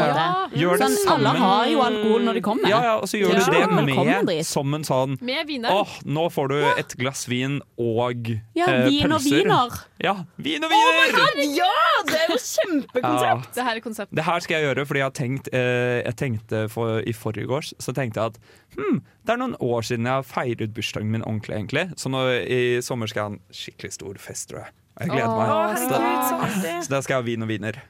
[0.54, 0.76] på ja.
[0.78, 2.68] Sånn, alle har jo alkohol når de kommer.
[2.70, 3.40] Ja, ja, og så gjør Ja.
[3.42, 5.70] du det med som en sånn Med viner.
[5.74, 9.42] Åh, nå får du et glass vin og Ja, eh, vin og pølser.
[9.42, 9.80] viner.
[10.00, 11.18] Ja, vin og Oh viner!
[11.18, 11.74] god, ja!
[12.06, 13.54] Det er jo kjempekonsept!
[13.54, 14.14] Det her er konsept.
[14.14, 17.74] Det her skal jeg gjøre, fordi jeg, har tenkt, eh, jeg tenkte for, i forgårs
[17.80, 18.38] Så tenkte jeg at
[18.78, 21.56] hm, det er noen år siden jeg har feiret bursdagen min ordentlig.
[21.58, 24.70] egentlig Så nå i sommer skal jeg ha en skikkelig stor fest, tror jeg.
[25.00, 25.48] Jeg gleder meg.
[25.48, 27.82] Herregud, så så da skal jeg ha vin og viner.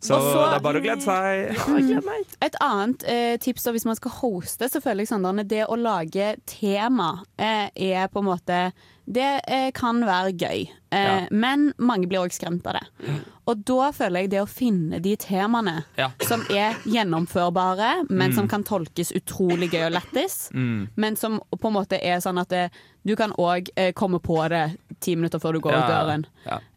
[0.00, 2.26] Så, Og så- det er bare å glede seg.
[2.42, 5.76] Et annet eh, tips da, hvis man skal hoste, så føler jeg sånn, det å
[5.80, 8.72] lage tema eh, er på en måte
[9.08, 11.28] Det eh, kan være gøy, eh, Ja.
[11.30, 13.20] men mange blir òg skremt av det.
[13.46, 16.10] Og da føler jeg det å finne de temaene Ja.
[16.26, 18.34] som er gjennomførbare, men Mm.
[18.34, 20.88] som kan tolkes utrolig gøy og lættis, Mm.
[20.96, 22.70] men som på en måte er sånn at det,
[23.06, 25.90] du kan òg eh, komme på det ti minutter før du går ut Ja, ut
[26.06, 26.24] døren.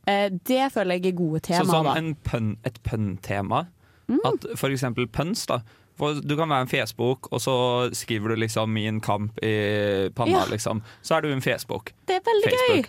[0.07, 1.83] Eh, det føler jeg er gode Så temaer.
[1.83, 3.67] sånn en pønn, et pønn-tema.
[4.07, 4.19] Mm.
[4.25, 5.45] At For eksempel pønns.
[5.47, 5.59] da
[5.99, 7.55] Du kan være en fjesbok, og så
[7.95, 10.39] skriver du liksom 'Min kamp' i panna.
[10.39, 10.45] Ja.
[10.49, 11.93] liksom Så er du en fjesbok.
[12.07, 12.85] Det er veldig gøy!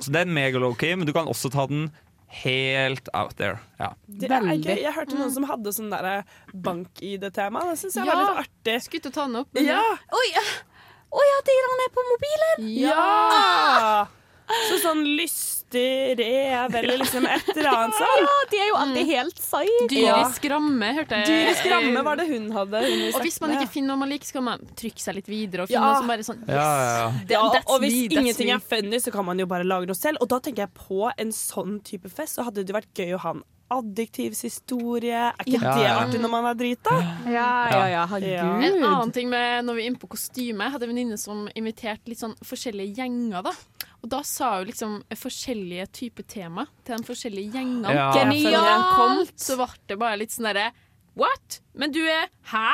[0.00, 1.90] Så det er mega low-key, men du kan også ta den
[2.34, 3.58] helt out there.
[3.78, 3.92] Ja.
[4.08, 4.80] Det er gøy.
[4.82, 7.60] Jeg hørte noen som hadde sånn der bank-ID-tema.
[7.70, 8.14] Det syns jeg Ja.
[8.14, 8.82] var litt artig.
[8.82, 9.48] Skulle ikke ta den opp.
[9.54, 9.80] Ja!
[10.12, 10.28] Oi,
[11.14, 12.80] Å ja, de der er på mobilen!
[12.80, 14.06] ja!
[14.68, 18.20] Så sånn lystig rev eller liksom et eller annet sånn.
[18.26, 19.86] Ja, de er jo alltid helt psycho.
[19.90, 21.26] Dyrisk ramme, hørte jeg.
[21.30, 22.82] Dyrisk ramme var det hun hadde.
[22.84, 25.26] Hun Og hvis man ikke finner noe man liker, så kan man trykke seg litt
[25.32, 25.88] videre og finne Ja.
[25.94, 27.08] noe som bare sånn Ja, ja, ja.
[27.24, 28.52] Det- Ja, og hvis me, ingenting me.
[28.52, 30.18] er funny, så kan man jo bare lage noe selv.
[30.20, 33.18] Og da tenker jeg på en sånn type fest, så hadde det vært gøy å
[33.18, 33.42] ha en
[33.74, 35.32] adjektivshistorie.
[35.32, 35.98] Er ikke Ja, det ja.
[36.04, 36.94] artig når man er drita?
[37.26, 38.64] Ja, ja, ja, herregud.
[38.64, 41.48] En annen ting med når vi er inne på kostyme, jeg hadde en venninne som
[41.56, 43.52] inviterte litt sånn forskjellige gjenger, da.
[44.04, 47.94] Og da sa hun liksom forskjellige typer tema til de forskjellige gjengene.
[47.96, 48.10] Ja.
[48.12, 48.90] Genialt!
[48.98, 50.72] kom, så ble det bare litt sånn derre
[51.14, 51.60] What?
[51.78, 52.68] Men du er Hæ?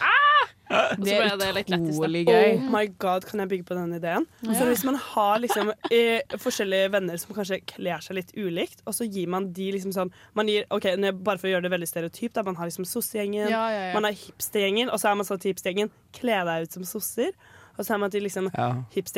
[0.00, 0.48] Ah!
[0.96, 2.54] Det er det utrolig gøy.
[2.56, 4.26] Oh my god, Kan jeg bygge på den ideen?
[4.40, 8.96] Så Hvis man har liksom eh, forskjellige venner som kanskje kler seg litt ulikt, og
[8.96, 10.88] så gir man de liksom sånn man gir, ok,
[11.20, 13.94] Bare for å gjøre det veldig stereotypt, da, man har liksom sossegjengen, Ja, ja, ja.
[13.98, 17.36] man har hipstergjengen, og så er man sånn til hipstergjengen kle deg ut som sosser.
[17.78, 18.68] Og så er man til liksom Ja.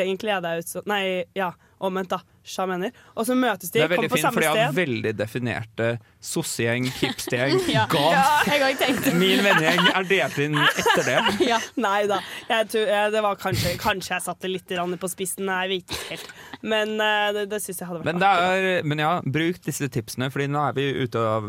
[0.05, 2.21] egentlig er det ut så Nei, ja, omvendt, da.
[2.69, 2.93] Mener.
[3.15, 5.13] Og så møtes de, Det er kommer veldig på fint, samme for de har veldig
[5.17, 5.89] definerte
[6.25, 7.85] sossegjeng, hipstergjeng, Ja.
[7.91, 8.71] Ja,
[9.17, 11.19] Min vennegjeng er delt inn etter det.
[11.55, 11.59] Ja.
[11.81, 12.21] Nei da.
[12.49, 14.71] Jeg tror, eh, det var kanskje, kanskje jeg satte litt
[15.01, 15.49] på spissen.
[15.49, 16.31] Nei, vet ikke helt.
[16.65, 20.31] Men eh, det, det syns jeg hadde vært Men, er, men ja, bruk disse tipsene,
[20.33, 21.49] Fordi nå er vi ute av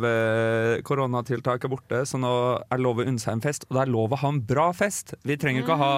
[0.85, 2.31] Koronatiltaket koronatiltak er borte, så nå
[2.63, 3.67] er det lov å unne seg en fest.
[3.69, 5.15] Og det er lov å ha en bra fest.
[5.27, 5.93] Vi trenger ikke å ha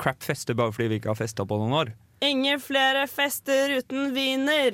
[0.00, 1.92] crap fester bare fordi vi ikke har festa på noen år.
[2.22, 4.72] Ingen flere fester uten wiener.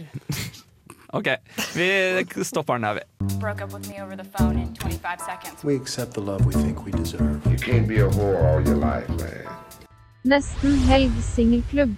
[1.13, 1.29] OK,
[1.75, 3.01] vi stopper den der, vi.
[3.41, 5.65] Broke up with me over the phone in 25 seconds.
[5.65, 7.41] We accept the love we think we deserve.
[7.47, 9.49] You can't be a whore all your life, man.
[10.29, 11.97] Nesten helg singelklubb.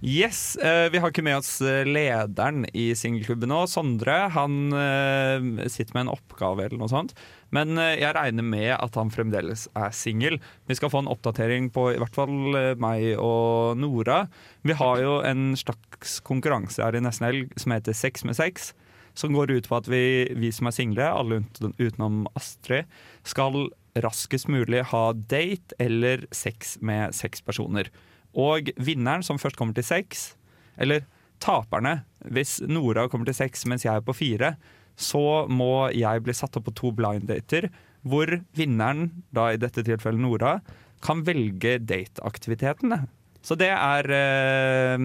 [0.00, 3.64] Yes, eh, Vi har ikke med oss eh, lederen i singelklubben nå.
[3.68, 7.12] Sondre han eh, sitter med en oppgave eller noe sånt.
[7.54, 10.38] Men eh, jeg regner med at han fremdeles er singel.
[10.70, 14.24] Vi skal få en oppdatering på i hvert fall eh, meg og Nora.
[14.66, 18.72] Vi har jo en slags konkurranse her i nesten helg som heter Sex med sex.
[19.18, 21.42] Som går ut på at vi, vi som er single, alle
[21.80, 22.86] utenom Astrid,
[23.26, 23.66] skal
[23.98, 27.90] raskest mulig ha date eller sex med seks personer.
[28.38, 30.36] Og vinneren som først kommer til seks,
[30.78, 31.02] eller
[31.40, 34.54] taperne Hvis Nora kommer til seks mens jeg er på fire,
[35.00, 37.70] så må jeg bli satt opp på to blind dater,
[38.04, 40.58] hvor vinneren, da i dette tilfellet Nora,
[41.04, 43.02] kan velge dateaktivitetene.
[43.44, 45.00] Så det er eh,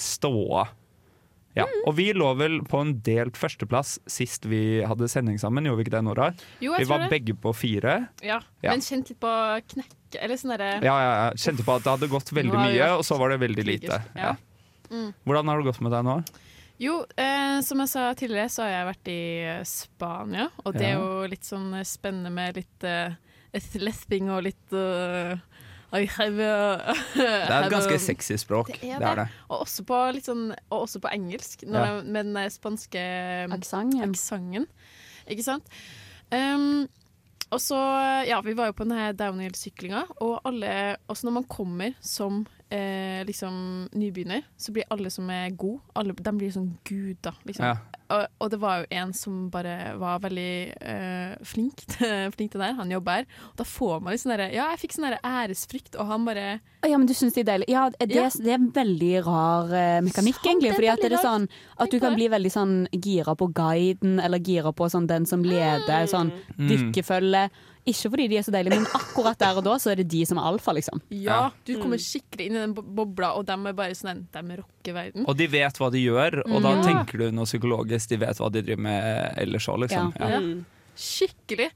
[0.00, 0.64] ståa.
[1.56, 1.64] Ja.
[1.88, 5.86] Og vi lå vel på en delt førsteplass sist vi hadde sending sammen, gjorde vi
[5.86, 6.26] ikke det, Nora?
[6.60, 7.10] Jo, jeg vi tror var det.
[7.14, 7.94] begge på fire.
[8.24, 8.74] Ja, Ja.
[8.74, 9.32] men kjent litt på
[9.72, 11.30] knekk Eller sånn derre Ja, ja, ja.
[11.36, 13.32] Kjente på at det hadde gått veldig Nå har vi mye, vært og så var
[13.32, 13.96] det veldig lite.
[14.16, 14.30] Ja.
[14.30, 14.36] ja.
[14.92, 15.08] Mm.
[15.26, 16.14] Hvordan har det gått med deg nå?
[16.78, 20.48] Jo, eh, som jeg sa tidligere, så har jeg vært i eh, Spania.
[20.64, 23.14] Og det er jo litt sånn eh, spennende med litt uh,
[23.80, 25.38] lesbing og litt uh,
[26.18, 26.50] have
[27.16, 28.74] Det er et ganske sexy språk.
[28.74, 29.24] Det er Det er det.
[29.24, 29.46] det.
[29.48, 31.94] Og også på, litt sånn, og også på engelsk, når Ja.
[31.94, 33.06] jeg, med den spanske
[33.56, 34.10] Aksenten.
[34.10, 34.68] aksenten.
[35.26, 35.72] Ikke sant?
[36.30, 36.84] Um,
[37.54, 37.78] og så,
[38.26, 43.24] ja, vi var jo på denne downhill-syklinga, og alle Også når man kommer som eh,
[43.26, 47.64] liksom nybegynner, så blir alle som er gode, alle, de blir sånn guder, liksom.
[47.64, 47.76] Ja.
[48.08, 52.60] Og, og det var jo en som bare var veldig eh, flink, til- flink til
[52.60, 52.76] det der.
[52.78, 53.26] Han jobber her.
[53.50, 56.24] Og da får man litt sånn derre Ja, jeg fikk sånn derre æresfrykt, og han
[56.28, 56.44] bare
[56.86, 57.66] Ja, men du syns det er deilig?
[57.74, 58.28] Ja, det, Ja.
[58.30, 60.70] det er en veldig rar eh, mekanikk, Sant, egentlig.
[60.70, 61.48] det er Fordi at det er sånn
[61.82, 65.42] at du kan bli veldig sånn gira på guiden, eller gira på sånn den som
[65.42, 66.92] leder, sånn Mm.
[67.86, 70.24] Ikke fordi de er så deilige, men akkurat der og da så er det de
[70.26, 71.00] som er alfa, liksom.
[71.14, 74.96] Ja, du kommer skikkelig inn i den bobla, og de er bare sånn De rocker
[74.96, 75.26] verden.
[75.30, 78.10] Og de vet hva de gjør, og da tenker du noe psykologisk.
[78.10, 80.10] De vet hva de driver med ellers òg, liksom.
[80.18, 80.40] Ja.
[80.40, 80.40] Ja.
[80.96, 81.02] Ja.
[81.04, 81.70] Skikkelig.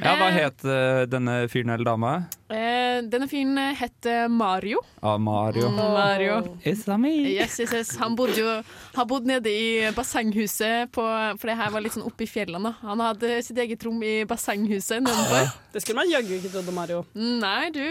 [0.00, 2.12] Ja, hva Eh, het eh, denne fyren eller dama?
[2.48, 4.80] Eh, denne fyren het Mario.
[5.02, 5.68] Ah, Mario.
[5.68, 6.38] Mm, Mario.
[6.64, 7.10] It's me.
[7.34, 7.96] Yes, yes, yes.
[8.00, 8.62] Han bodde jo
[8.96, 11.04] Han bodde nede i bassenghuset, på,
[11.38, 12.72] for det her var litt sånn oppe i fjellene.
[12.80, 15.52] Han hadde sitt eget rom i bassenghuset nedenfor.
[15.72, 17.04] Det skulle man jaggu ikke trodd om Mario.
[17.14, 17.82] Nei, du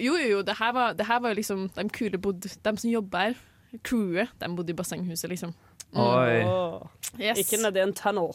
[0.00, 0.42] Jo, jo, jo.
[0.42, 3.34] Det her var, det her var liksom De kule bodde De som jobber her,
[3.84, 5.52] crewet, de bodde i bassenghuset, liksom.
[5.92, 6.40] Oi.
[6.46, 6.80] Åh.
[7.18, 7.38] Yes.
[7.44, 8.32] Ikke nedi en tunnel.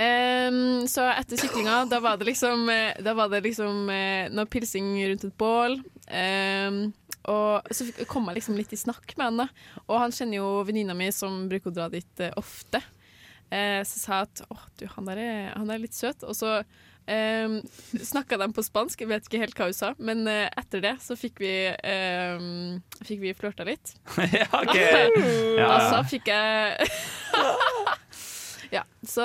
[0.00, 4.48] Ehm, så etter syklinga, da var det liksom, eh, da var det liksom eh, noe
[4.48, 5.80] pilsing rundt et bål.
[6.10, 6.78] Um,
[7.28, 9.82] og så kom jeg liksom litt i snakk med han, da.
[9.86, 12.80] Og han kjenner jo venninna mi som bruker å dra dit eh, ofte.
[13.50, 16.24] Uh, så sa jeg at åh, du, han der er, han er litt søt.
[16.24, 17.60] Og så um,
[17.92, 20.96] snakka de på spansk, jeg vet ikke helt hva hun sa, men uh, etter det
[21.04, 23.96] så fikk vi um, Fikk vi flørta litt.
[24.38, 24.76] ja, ok.
[25.60, 26.04] Ja, ja.
[26.08, 26.88] fikk jeg
[28.70, 29.24] Ja, så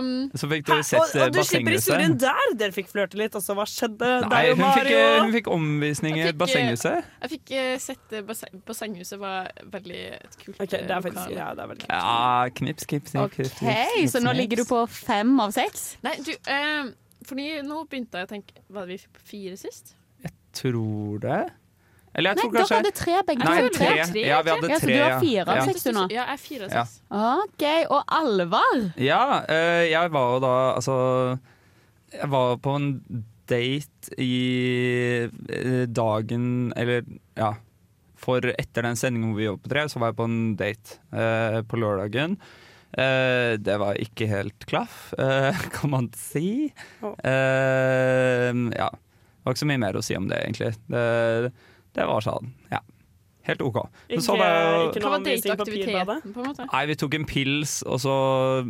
[0.00, 0.78] um, Så fikk du Hæ?
[0.86, 2.52] sett og, og du slipper historien bassenghuset?
[2.52, 2.54] der!
[2.62, 4.08] Dere fikk flørte litt, og så hva skjedde?
[4.30, 5.02] Nei, hun fikk, Mario?
[5.26, 7.10] hun fikk omvisning i bassenghuset.
[7.26, 11.04] Jeg fikk eh, sett eh, basseng, Bassenghuset var veldig et kult okay, det er eh,
[11.08, 13.36] faktisk ja, det er veldig Ja, knips, knips, knips.
[13.36, 14.40] knips, knips, så nå knips.
[14.40, 15.84] ligger du på fem av seks?
[16.08, 16.90] Nei, du, eh,
[17.28, 19.96] fordi nå begynte jeg å tenke Var vi på fire sist?
[20.24, 20.32] Jeg
[20.62, 21.42] Tror det.
[22.18, 23.68] Eller jeg Nei, tror dere hadde tre begge Nei, to.
[23.78, 23.90] tre.
[23.94, 24.96] Ja, vi hadde Ja, så tre.
[24.96, 25.66] du har fire av ja.
[25.68, 26.04] seks du nå?
[26.10, 26.84] Ja, jeg er fire av Ja.
[27.44, 27.64] OK.
[27.94, 28.80] Og Alvar?
[28.98, 30.96] Ja, eh, jeg var jo da Altså
[32.12, 32.88] Jeg var på en
[33.48, 34.34] date i
[35.48, 37.06] eh, dagen Eller
[37.38, 37.52] ja.
[38.18, 40.96] For etter den sendingen hvor vi jobbet på tre, så var jeg på en date
[41.14, 42.34] eh, på lørdagen.
[42.98, 46.72] Eh, det var ikke helt klaff, eh, kan man si.
[47.22, 48.88] Eh, ja.
[48.90, 50.72] Det var ikke så mye mer å si om det, egentlig.
[50.90, 51.52] Det,
[51.94, 52.80] det var sånn, ja.
[53.48, 53.78] Helt OK.
[54.10, 55.56] Men så Ikke, var jeg jo- ikke Hva noe var på pirbadet?
[55.56, 56.64] dateaktiviteten, på en måte?
[56.70, 58.16] Nei, vi tok en pils, og så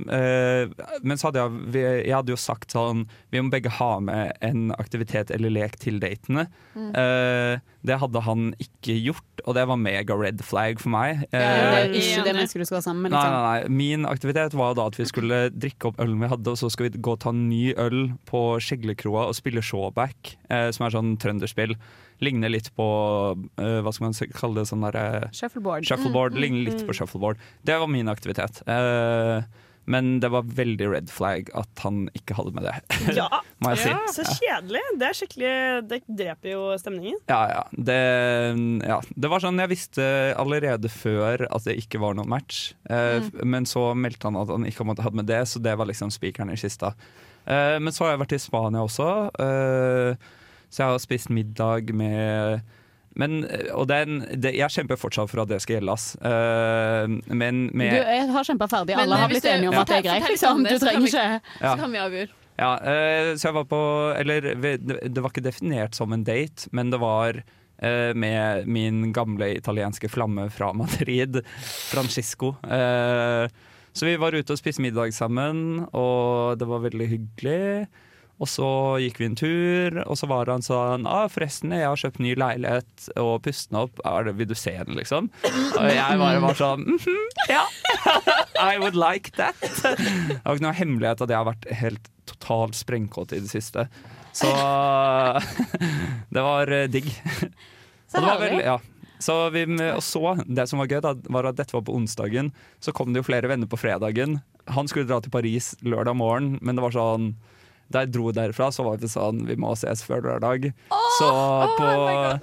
[0.06, 0.68] eh,
[1.02, 3.00] Men så hadde jeg, vi, jeg hadde jo sagt sånn
[3.32, 6.46] Vi må begge ha med en aktivitet eller lek til datene.
[6.76, 6.92] Mm.
[6.94, 7.58] Eh,
[7.88, 11.26] det hadde han ikke gjort, og det var mega red flag for meg.
[11.32, 13.12] Ja, det er Eh, ikke det mennesket du skal være sammen med.
[13.18, 13.34] Liksom.
[13.34, 13.68] nei, nei.
[13.82, 16.88] Min aktivitet var da at vi skulle drikke opp ølen vi hadde, og så skal
[16.90, 20.90] vi gå og ta en ny øl på Skjeglekroa og spille showback, eh, som er
[20.94, 21.74] sånn trønderspill.
[22.24, 22.86] Ligner litt på
[23.36, 25.86] uh, hva skal man kalle det sånn derre Shuffleboard.
[25.86, 26.88] Shuffleboard, Mm, ligner mm, litt mm.
[26.90, 27.38] på shuffleboard.
[27.62, 28.62] Det var min aktivitet.
[28.66, 29.42] Uh,
[29.88, 32.74] men det var veldig red flag at han ikke hadde med det.
[33.16, 33.28] Ja,
[33.64, 33.92] Må jeg si.
[33.94, 34.82] ja, så kjedelig.
[35.00, 35.52] Det er skikkelig
[35.88, 37.16] Det dreper jo stemningen.
[37.30, 37.62] Ja, ja.
[37.72, 37.96] Det,
[38.84, 38.98] ja.
[39.16, 40.04] det var sånn jeg visste
[40.36, 42.74] allerede før at det ikke var noen match.
[42.90, 43.30] Eh, Mm.
[43.48, 46.52] Men så meldte han at han ikke hadde med det, så det var liksom spikeren
[46.52, 46.92] i kista.
[47.48, 49.08] Eh, men så har jeg vært i Spania også,
[49.40, 50.28] eh,
[50.68, 52.60] så jeg har spist middag med
[53.18, 53.40] men,
[53.74, 56.12] og den, det, jeg kjemper fortsatt for at det skal gjelde, ass.
[56.22, 58.94] Eh, men Du, med jeg har kjempa ferdig.
[58.94, 59.80] Alle men, har blitt enige om Ja.
[59.82, 60.28] at det er greit.
[60.30, 60.62] Liksom.
[60.62, 61.24] Du trenger ikke
[61.58, 62.36] Så kan vi avgjøre.
[62.58, 63.80] Ja, uh, så jeg var på
[64.18, 69.52] Eller det var ikke definert som en date, men det var uh, med min gamle
[69.56, 71.40] italienske flamme fra Madrid,
[71.90, 72.56] Francisco.
[72.66, 73.46] Eh,
[73.92, 77.88] så vi var ute og spiste middag sammen, og det var veldig hyggelig.
[78.38, 78.66] Og så
[79.02, 82.36] gikk vi en tur, og så var han sånn ah, 'Forresten, jeg har kjøpt ny
[82.38, 83.98] leilighet og pustet opp.
[84.06, 85.30] Er det, vil du se den?' liksom.
[85.74, 87.64] Og jeg bare var sånn «Mhm, Ja,
[88.74, 89.58] I would like that.
[89.58, 93.88] Det var ikke noe hemmelighet at jeg har vært helt totalt sprengkåt i det siste.
[94.36, 94.46] Så
[96.34, 97.10] det var eh, digg.
[98.06, 98.64] Så det var herlig.
[98.64, 98.78] ja.
[99.18, 102.52] Så vi, og så, det som var gøy, da, var at dette var på onsdagen.
[102.78, 104.38] Så kom det jo flere venner på fredagen.
[104.70, 107.32] Han skulle dra til Paris lørdag morgen, men det var sånn
[107.88, 110.70] da jeg dro derfra, så var vi sånn Vi må ses før lørdag.
[111.18, 111.28] så,
[111.78, 111.86] på,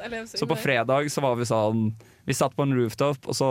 [0.01, 1.83] lever så på fredag så var vi sånn
[2.25, 3.49] Vi satt på en rooftop og så,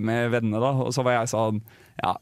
[0.00, 1.60] med vennene, da, og så var jeg sånn
[2.00, 2.14] Ja,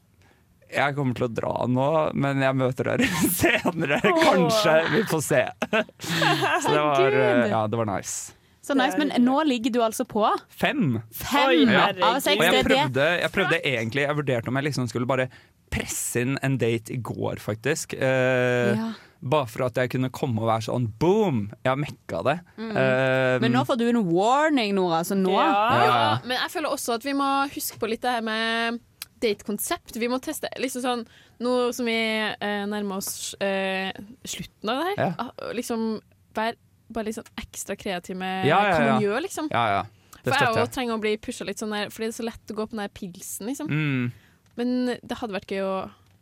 [0.75, 3.07] jeg kommer til å dra nå, men jeg møter dere
[3.39, 3.99] senere.
[4.03, 4.73] Kanskje.
[4.91, 5.43] Vi får se.
[6.65, 7.19] så det var,
[7.51, 8.33] ja, det var nice.
[8.65, 11.01] Så nice, Men nå ligger du altså på Fem.
[11.13, 11.91] fem Ja.
[12.01, 12.39] av seks.
[12.39, 15.27] Og jeg prøvde, jeg prøvde egentlig Jeg vurderte om jeg liksom skulle bare
[15.71, 17.93] presse inn en date i går, faktisk.
[17.93, 18.93] Eh, Ja.
[19.25, 22.35] Bare for at jeg kunne komme og være sånn boom, jeg har mekka det.
[22.59, 22.71] Mm.
[22.77, 24.99] Eh, Men nå får du en warning, Nora.
[25.03, 26.19] Så nå Ja, ja.
[26.25, 28.79] Men jeg føler også at vi må huske på litt det her med
[29.21, 29.95] datekonsept.
[29.97, 31.05] Vi må teste liksom sånn
[31.41, 33.91] Nå som vi eh, nærmer oss eh,
[34.23, 35.13] slutten av det her, Ja.
[35.19, 35.99] ah, liksom
[36.33, 36.55] være
[36.91, 38.93] bare litt sånn ekstra kreativ med Ja, ja, hva ja.
[38.93, 39.47] man gjør, liksom.
[39.51, 39.83] Ja, ja.
[40.25, 42.25] Det For jeg òg trenger å bli pusha litt sånn der, fordi det er så
[42.25, 43.67] lett å gå på den der pilsen, liksom.
[43.69, 44.11] Mm.
[44.57, 45.75] Men det hadde vært gøy å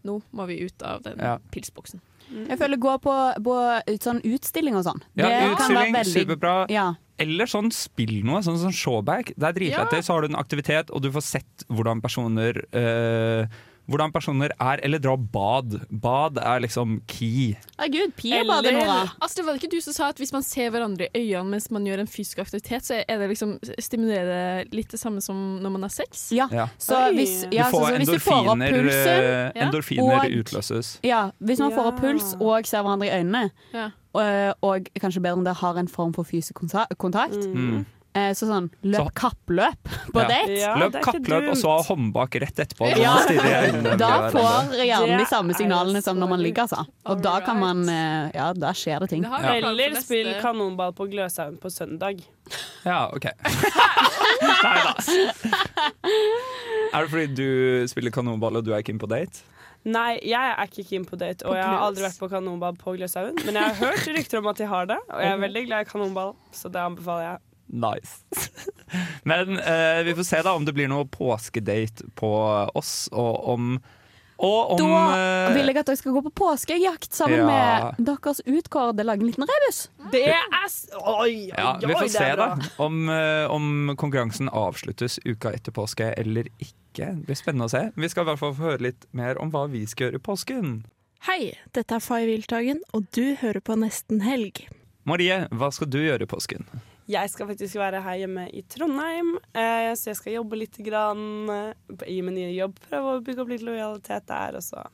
[0.03, 1.38] Nå må vi ut av den Ja.
[1.53, 2.01] pilsboksen.
[2.49, 3.53] Jeg føler gå på, på
[3.88, 4.99] ut- sånn utstilling og sånn.
[5.16, 6.70] Ja, Det kan være utstilling, veldig- superbra.
[6.70, 6.95] Ja.
[7.18, 9.32] Eller sånn spill noe, sånn sånn showback.
[9.38, 9.93] Det er dritfett.
[9.93, 10.01] Ja.
[10.01, 13.47] Så har du en aktivitet, og du får sett hvordan personer eh,
[13.89, 15.73] Hvordan personer er, eller dra bad.
[15.91, 17.53] Bad er liksom key.
[17.77, 19.09] Herregud, Pia bader, Nora.
[19.19, 21.67] Altså, det var ikke du som sa at hvis man ser hverandre i øynene mens
[21.69, 24.29] man gjør en fysisk aktivitet, så er det liksom stimulerer
[24.63, 26.29] det litt det samme som når man har sex?
[26.31, 26.47] Ja.
[26.51, 26.67] Ja.
[26.79, 30.15] Så hvis, Du ja, så, får så hvis du får opp endorfiner, pulsen eh, endorfiner
[30.21, 30.93] og- utløses.
[31.03, 33.89] Ja, hvis man får opp puls og ser hverandre i øynene, Ja.
[34.13, 37.86] og, og kanskje bedre om det har en form for fysisk konta- kontakt, Mm.
[38.16, 40.28] Eh, så sånn løp Så- kappløp på Ja.
[40.30, 40.74] date.
[40.82, 42.89] Løp kappløp, og så håndbak rett etterpå.
[42.97, 43.16] Ja.
[43.97, 46.86] Da får hjernen de samme signalene som når man ligger, altså.
[47.05, 49.26] Og da kan man eh, Ja, da skjer det ting.
[49.26, 52.22] Eller spill kanonball på Gløshaugen på søndag.
[52.86, 53.26] Ja, OK.
[54.43, 54.93] Nei da.
[56.93, 59.41] Er det fordi du spiller kanonball og du er keen på date?
[59.84, 62.93] Nei, jeg er ikke keen på date, og jeg har aldri vært på kanonball på
[62.95, 63.36] Gløshaugen.
[63.43, 65.84] Men jeg har hørt rykter om at de har det, og jeg er veldig glad
[65.84, 67.41] i kanonball, så det anbefaler jeg.
[67.74, 68.21] Nice.
[69.30, 72.30] Men eh, vi får se da om det blir noe påskedate på
[72.78, 73.76] oss, og om
[74.43, 77.47] Og om Da eh, vil jeg at dere skal gå på påskejakt sammen Ja.
[77.97, 79.05] med deres utkårede.
[79.07, 79.80] Lage en liten rebus.
[80.11, 80.69] Det er Oi,
[81.24, 82.47] oi, ja, Vi oi, får det se da
[82.84, 86.74] om, eh, om konkurransen avsluttes uka etter påske eller ikke.
[87.17, 87.88] Det blir spennende å se.
[87.95, 90.26] Vi skal i hvert fall få høre litt mer om hva vi skal gjøre i
[90.30, 90.74] påsken.
[91.26, 94.65] Hei, dette er Fay Wiltagen, og du hører på Nesten Helg.
[95.07, 96.67] Marie, hva skal du gjøre i påsken?
[97.12, 101.49] Jeg skal faktisk være her hjemme i Trondheim, eh, så jeg skal jobbe litt grann,
[101.51, 102.78] eh, i min nye jobb.
[102.89, 104.86] Prøve å bygge opp litt lojalitet der, og så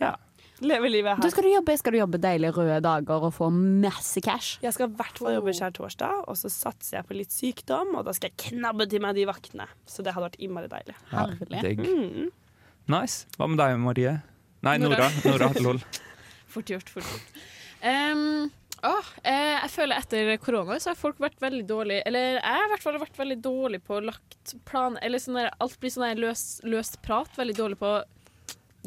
[0.00, 0.16] ja,
[0.60, 1.30] leve livet Da her.
[1.30, 4.58] skal du jobbe, skal du jobbe deilige røde dager og få masse cash.
[4.64, 8.04] Jeg skal i hvert fall jobbe skjærtorsdag, og så satser jeg på litt sykdom, og
[8.08, 9.68] da skal jeg knabbe til meg de vaktene.
[9.86, 10.96] Så det hadde vært innmari deilig.
[11.12, 11.28] Ja.
[11.30, 12.32] Mm.
[12.90, 13.26] Nice.
[13.38, 14.16] Hva med deg, Marie?
[14.66, 15.06] Nei, Nora.
[15.22, 15.46] Nora.
[15.46, 15.78] Nora, lol.
[16.52, 17.38] Fort gjort, fort gjort.
[17.82, 18.50] Um,
[18.82, 22.66] åh, eh, jeg føler etter korona så har folk vært veldig dårlig Eller jeg har
[22.66, 26.08] i hvert fall vært veldig dårlig på lagt plan Eller sånn der, alt blir sånn
[26.08, 27.30] der løs, løst prat.
[27.38, 28.02] Veldig dårlig på å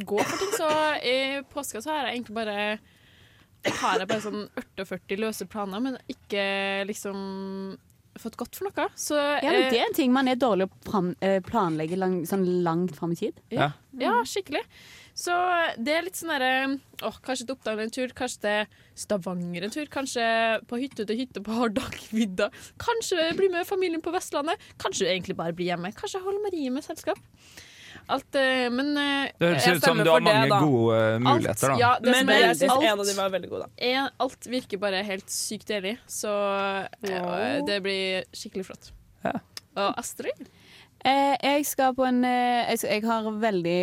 [0.04, 0.54] gå for ting.
[0.58, 0.70] Så
[1.08, 1.18] i
[1.54, 2.58] påska så har jeg egentlig bare
[3.82, 6.44] Har jeg bare sånn 48 løse planer, men ikke
[6.90, 7.20] liksom
[8.22, 8.90] fått gått for noe.
[8.96, 12.22] Så Ja, men det eh, er en ting man er dårlig å eh, planlegge lang,
[12.28, 13.42] sånn langt fram i tid.
[13.54, 13.72] Ja.
[14.00, 14.64] ja, skikkelig.
[15.16, 15.32] Så
[15.80, 16.56] det er litt sånn derre
[17.08, 20.26] åh, Kanskje til Oppdal en tur, kanskje til Stavanger en tur, kanskje
[20.68, 22.50] på hytte til hytte på Hardangervidda.
[22.84, 24.60] Kanskje bli med familien på Vestlandet.
[24.82, 25.94] Kanskje egentlig bare bli hjemme.
[25.96, 27.22] Kanskje holde Marie med selskap.
[28.08, 31.72] Alt, eh, men eh, Det høres ut som du har mange det, gode eh, muligheter,
[31.74, 31.78] da.
[31.82, 33.70] Ja, det Men jeg syns en av dem var veldig god, da.
[33.90, 36.34] en- alt virker bare helt sykt deilig, så
[37.02, 38.92] eh, det blir skikkelig flott.
[39.76, 40.46] Og Astrid?
[41.06, 43.74] Eh, jeg skal på en eh, jeg, har veldig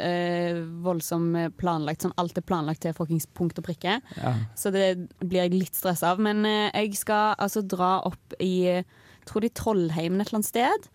[0.00, 1.26] eh, voldsom
[1.60, 3.98] planlagt Sånn alt er planlagt til fuckings punkt og prikke.
[4.16, 4.32] Ja.
[4.56, 6.22] Så det blir jeg litt stressa av.
[6.22, 8.80] Men jeg skal altså dra opp i
[9.28, 10.88] Tror de Trollheimen et eller annet sted.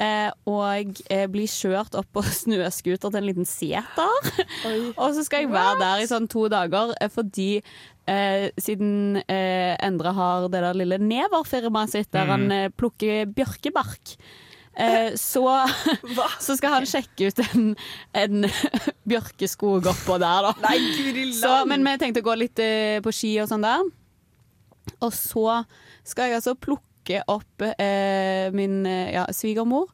[0.00, 4.28] Eh, og blir bli kjørt opp på snøscooter til en liten seter.
[5.00, 7.50] og så skal jeg være der i sånn to dager eh, fordi
[8.08, 12.32] eh, siden eh, Endre har det der lille Never-firmaet sitt der Mm.
[12.32, 14.16] han eh, plukker bjørkebark.
[14.80, 15.44] Eh, så,
[16.40, 17.70] så skal han sjekke ut en,
[18.16, 18.44] en
[19.10, 20.54] bjørkeskog oppå der, da.
[20.64, 21.32] Nei.
[21.36, 23.84] Så, men vi tenkte å gå litt eh, på ski og sånn der.
[25.04, 25.60] Og så
[26.08, 26.88] skal jeg altså plukke
[27.28, 29.88] opp eh, min eh, ja, svigermor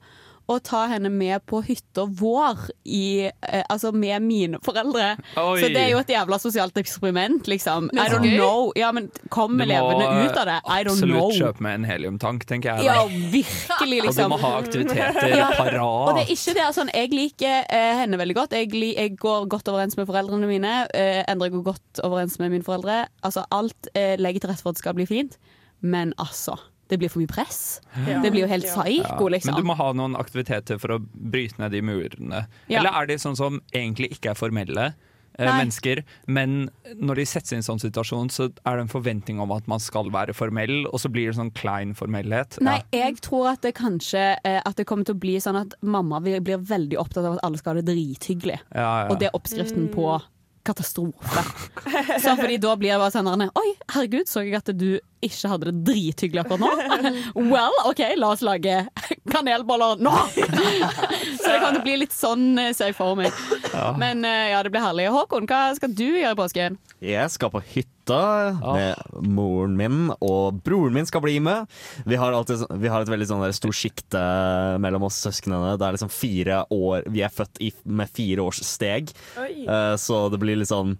[0.47, 5.17] og ta henne med på hytta vår i, eh, altså med mine foreldre.
[5.43, 5.57] Oi.
[5.59, 7.89] Så det er jo et jævla sosialt eksperiment, liksom.
[7.91, 8.69] I don't know.
[8.79, 10.61] Ja, men kom med levende ut av det.
[10.71, 11.25] I don't know.
[11.27, 12.87] absolutt kjøpe med en heliumtank, tenker jeg.
[12.87, 14.31] Ja, virkelig, virkelig, Og du liksom.
[14.37, 15.49] må ha aktiviteter Ja.
[15.59, 15.83] parat.
[15.83, 18.55] Og det er ikke det, sånn, Jeg liker eh, henne veldig godt.
[18.55, 20.77] Jeg, li, jeg går godt overens med foreldrene mine.
[20.95, 23.03] Eh, Endre går godt overens med mine foreldre.
[23.27, 25.35] Altså, Alt eh, legger til rette for at det skal bli fint.
[25.83, 26.55] Men altså,
[26.89, 27.80] det blir for mye press.
[28.07, 28.20] Ja.
[28.22, 29.55] Det blir jo helt psyko, liksom.
[29.55, 32.47] Men du må ha noen aktiviteter for å bryte ned de murene.
[32.70, 32.80] Ja.
[32.80, 35.56] Eller er de sånn som egentlig ikke er formelle eh, Nei.
[35.62, 39.55] mennesker, men når de settes i en sånn situasjon, så er det en forventning om
[39.56, 42.61] at man skal være formell, og så blir det sånn klein formellhet.
[42.65, 45.77] Nei, jeg tror at det kanskje eh, At det kommer til å bli sånn at
[45.82, 48.62] mamma blir veldig opptatt av at alle skal ha det drithyggelig.
[48.70, 49.11] Ja, ja.
[49.11, 50.15] Og det er oppskriften på
[50.66, 51.44] katastrofe.
[52.23, 54.98] Så fordi da blir det bare sånn Oi, herregud, så jeg at du
[55.28, 56.70] ikke hadde det drithyggelig akkurat nå?
[57.53, 58.81] Well, OK, la oss lage
[59.31, 60.15] kanelboller nå!
[61.40, 63.35] Så det kan bli litt sånn, eh, ser jeg for meg.
[64.01, 65.09] Men eh, ja, det blir herlig.
[65.15, 66.78] Håkon, hva skal du gjøre i påsken?
[67.05, 68.20] Jeg skal på hytta
[68.62, 71.66] med moren min, og broren min skal bli med.
[72.09, 74.23] Vi har, alltid, vi har et veldig sånn stort sjikte
[74.82, 75.74] mellom oss søsknene.
[75.77, 79.12] Det er liksom fire år Vi er født i, med fire års steg,
[79.43, 79.66] Oi.
[79.66, 80.97] Eh, så det blir litt sånn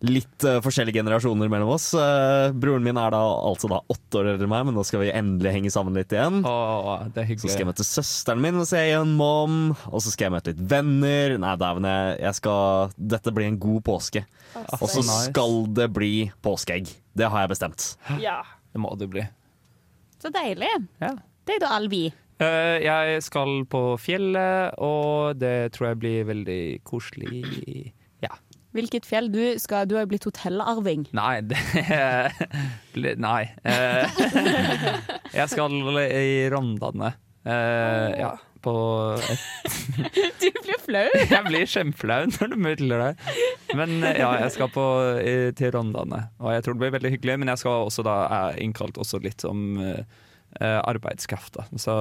[0.00, 1.90] Litt uh, forskjellige generasjoner mellom oss.
[1.92, 5.02] Uh, broren min er da altså da åtte år eldre enn meg, men nå skal
[5.04, 6.40] vi endelig henge sammen litt igjen.
[6.40, 7.44] det er hyggelig.
[7.44, 9.58] Så skal jeg møte søsteren min og se igjen mom,
[9.90, 11.36] og så skal jeg møte litt venner.
[11.42, 14.24] Nei, dæven, jeg, jeg skal Dette blir en god påske.
[14.80, 15.20] Og så nice.
[15.28, 16.88] skal det bli påskeegg.
[17.16, 17.92] Det har jeg bestemt.
[18.22, 18.40] Ja.
[18.72, 19.26] Det må det bli.
[20.20, 20.70] Så deilig.
[21.00, 21.14] Ja.
[21.46, 22.04] Det er da Alvi.
[22.40, 27.92] Eh, jeg skal på fjellet, og det tror jeg blir veldig koselig.
[28.76, 29.30] Hvilket fjell?
[29.32, 31.08] Du, skal, du har jo blitt hotellarving.
[31.16, 33.42] Nei, det Nei.
[33.66, 34.20] Eh,
[35.38, 35.74] jeg skal
[36.04, 37.14] i Rondane.
[37.42, 38.30] Eh, ja,
[38.62, 38.74] på
[40.42, 41.06] Du blir flau.
[41.18, 43.28] Jeg blir kjempeflau når du mutler deg.
[43.78, 44.86] Men eh, ja, jeg skal på,
[45.58, 47.38] til Rondane, og jeg tror det blir veldig hyggelig.
[47.42, 50.04] Men jeg skal også da, er innkalt også litt som eh,
[50.60, 51.58] arbeidskraft.
[51.58, 51.66] Da.
[51.80, 51.96] Så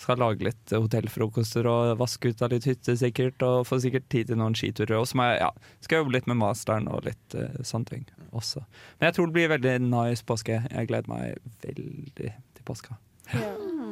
[0.00, 4.30] skal lage litt hotellfrokoster og vaske ut av litt hytte, sikkert, og få sikkert tid
[4.30, 4.96] til noen skiturer.
[5.00, 5.50] Og så må jeg ja,
[5.84, 8.64] skal jobbe litt med masteren og litt uh, sånne ting også.
[8.98, 10.62] Men jeg tror det blir veldig nice påske.
[10.70, 11.36] Jeg gleder meg
[11.66, 12.96] veldig til påska.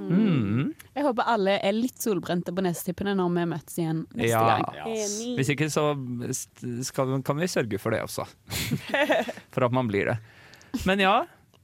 [0.09, 0.73] Mm.
[0.97, 4.59] Jeg håper alle er litt solbrente på nesetippene når vi møtes igjen neste Ja.
[4.65, 4.95] gang.
[5.37, 5.91] Hvis ikke så
[6.87, 8.25] skal, kan vi sørge for det også.
[9.55, 10.17] for at man blir det.
[10.89, 11.17] Men ja,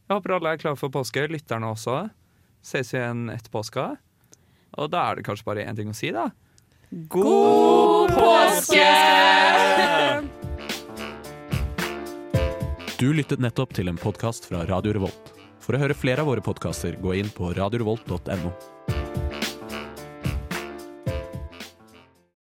[0.05, 1.25] jeg håper alle er klare for påske.
[1.33, 2.03] Lytterne også.
[2.65, 3.95] Ses igjen etter påska.
[4.79, 6.29] Og da er det kanskje bare én ting å si, da.
[7.11, 8.89] God påske!
[12.99, 15.33] Du lyttet nettopp til en podkast fra Radio Revolt.
[15.65, 18.53] For å høre flere av våre podkaster, gå inn på radiorevolt.no.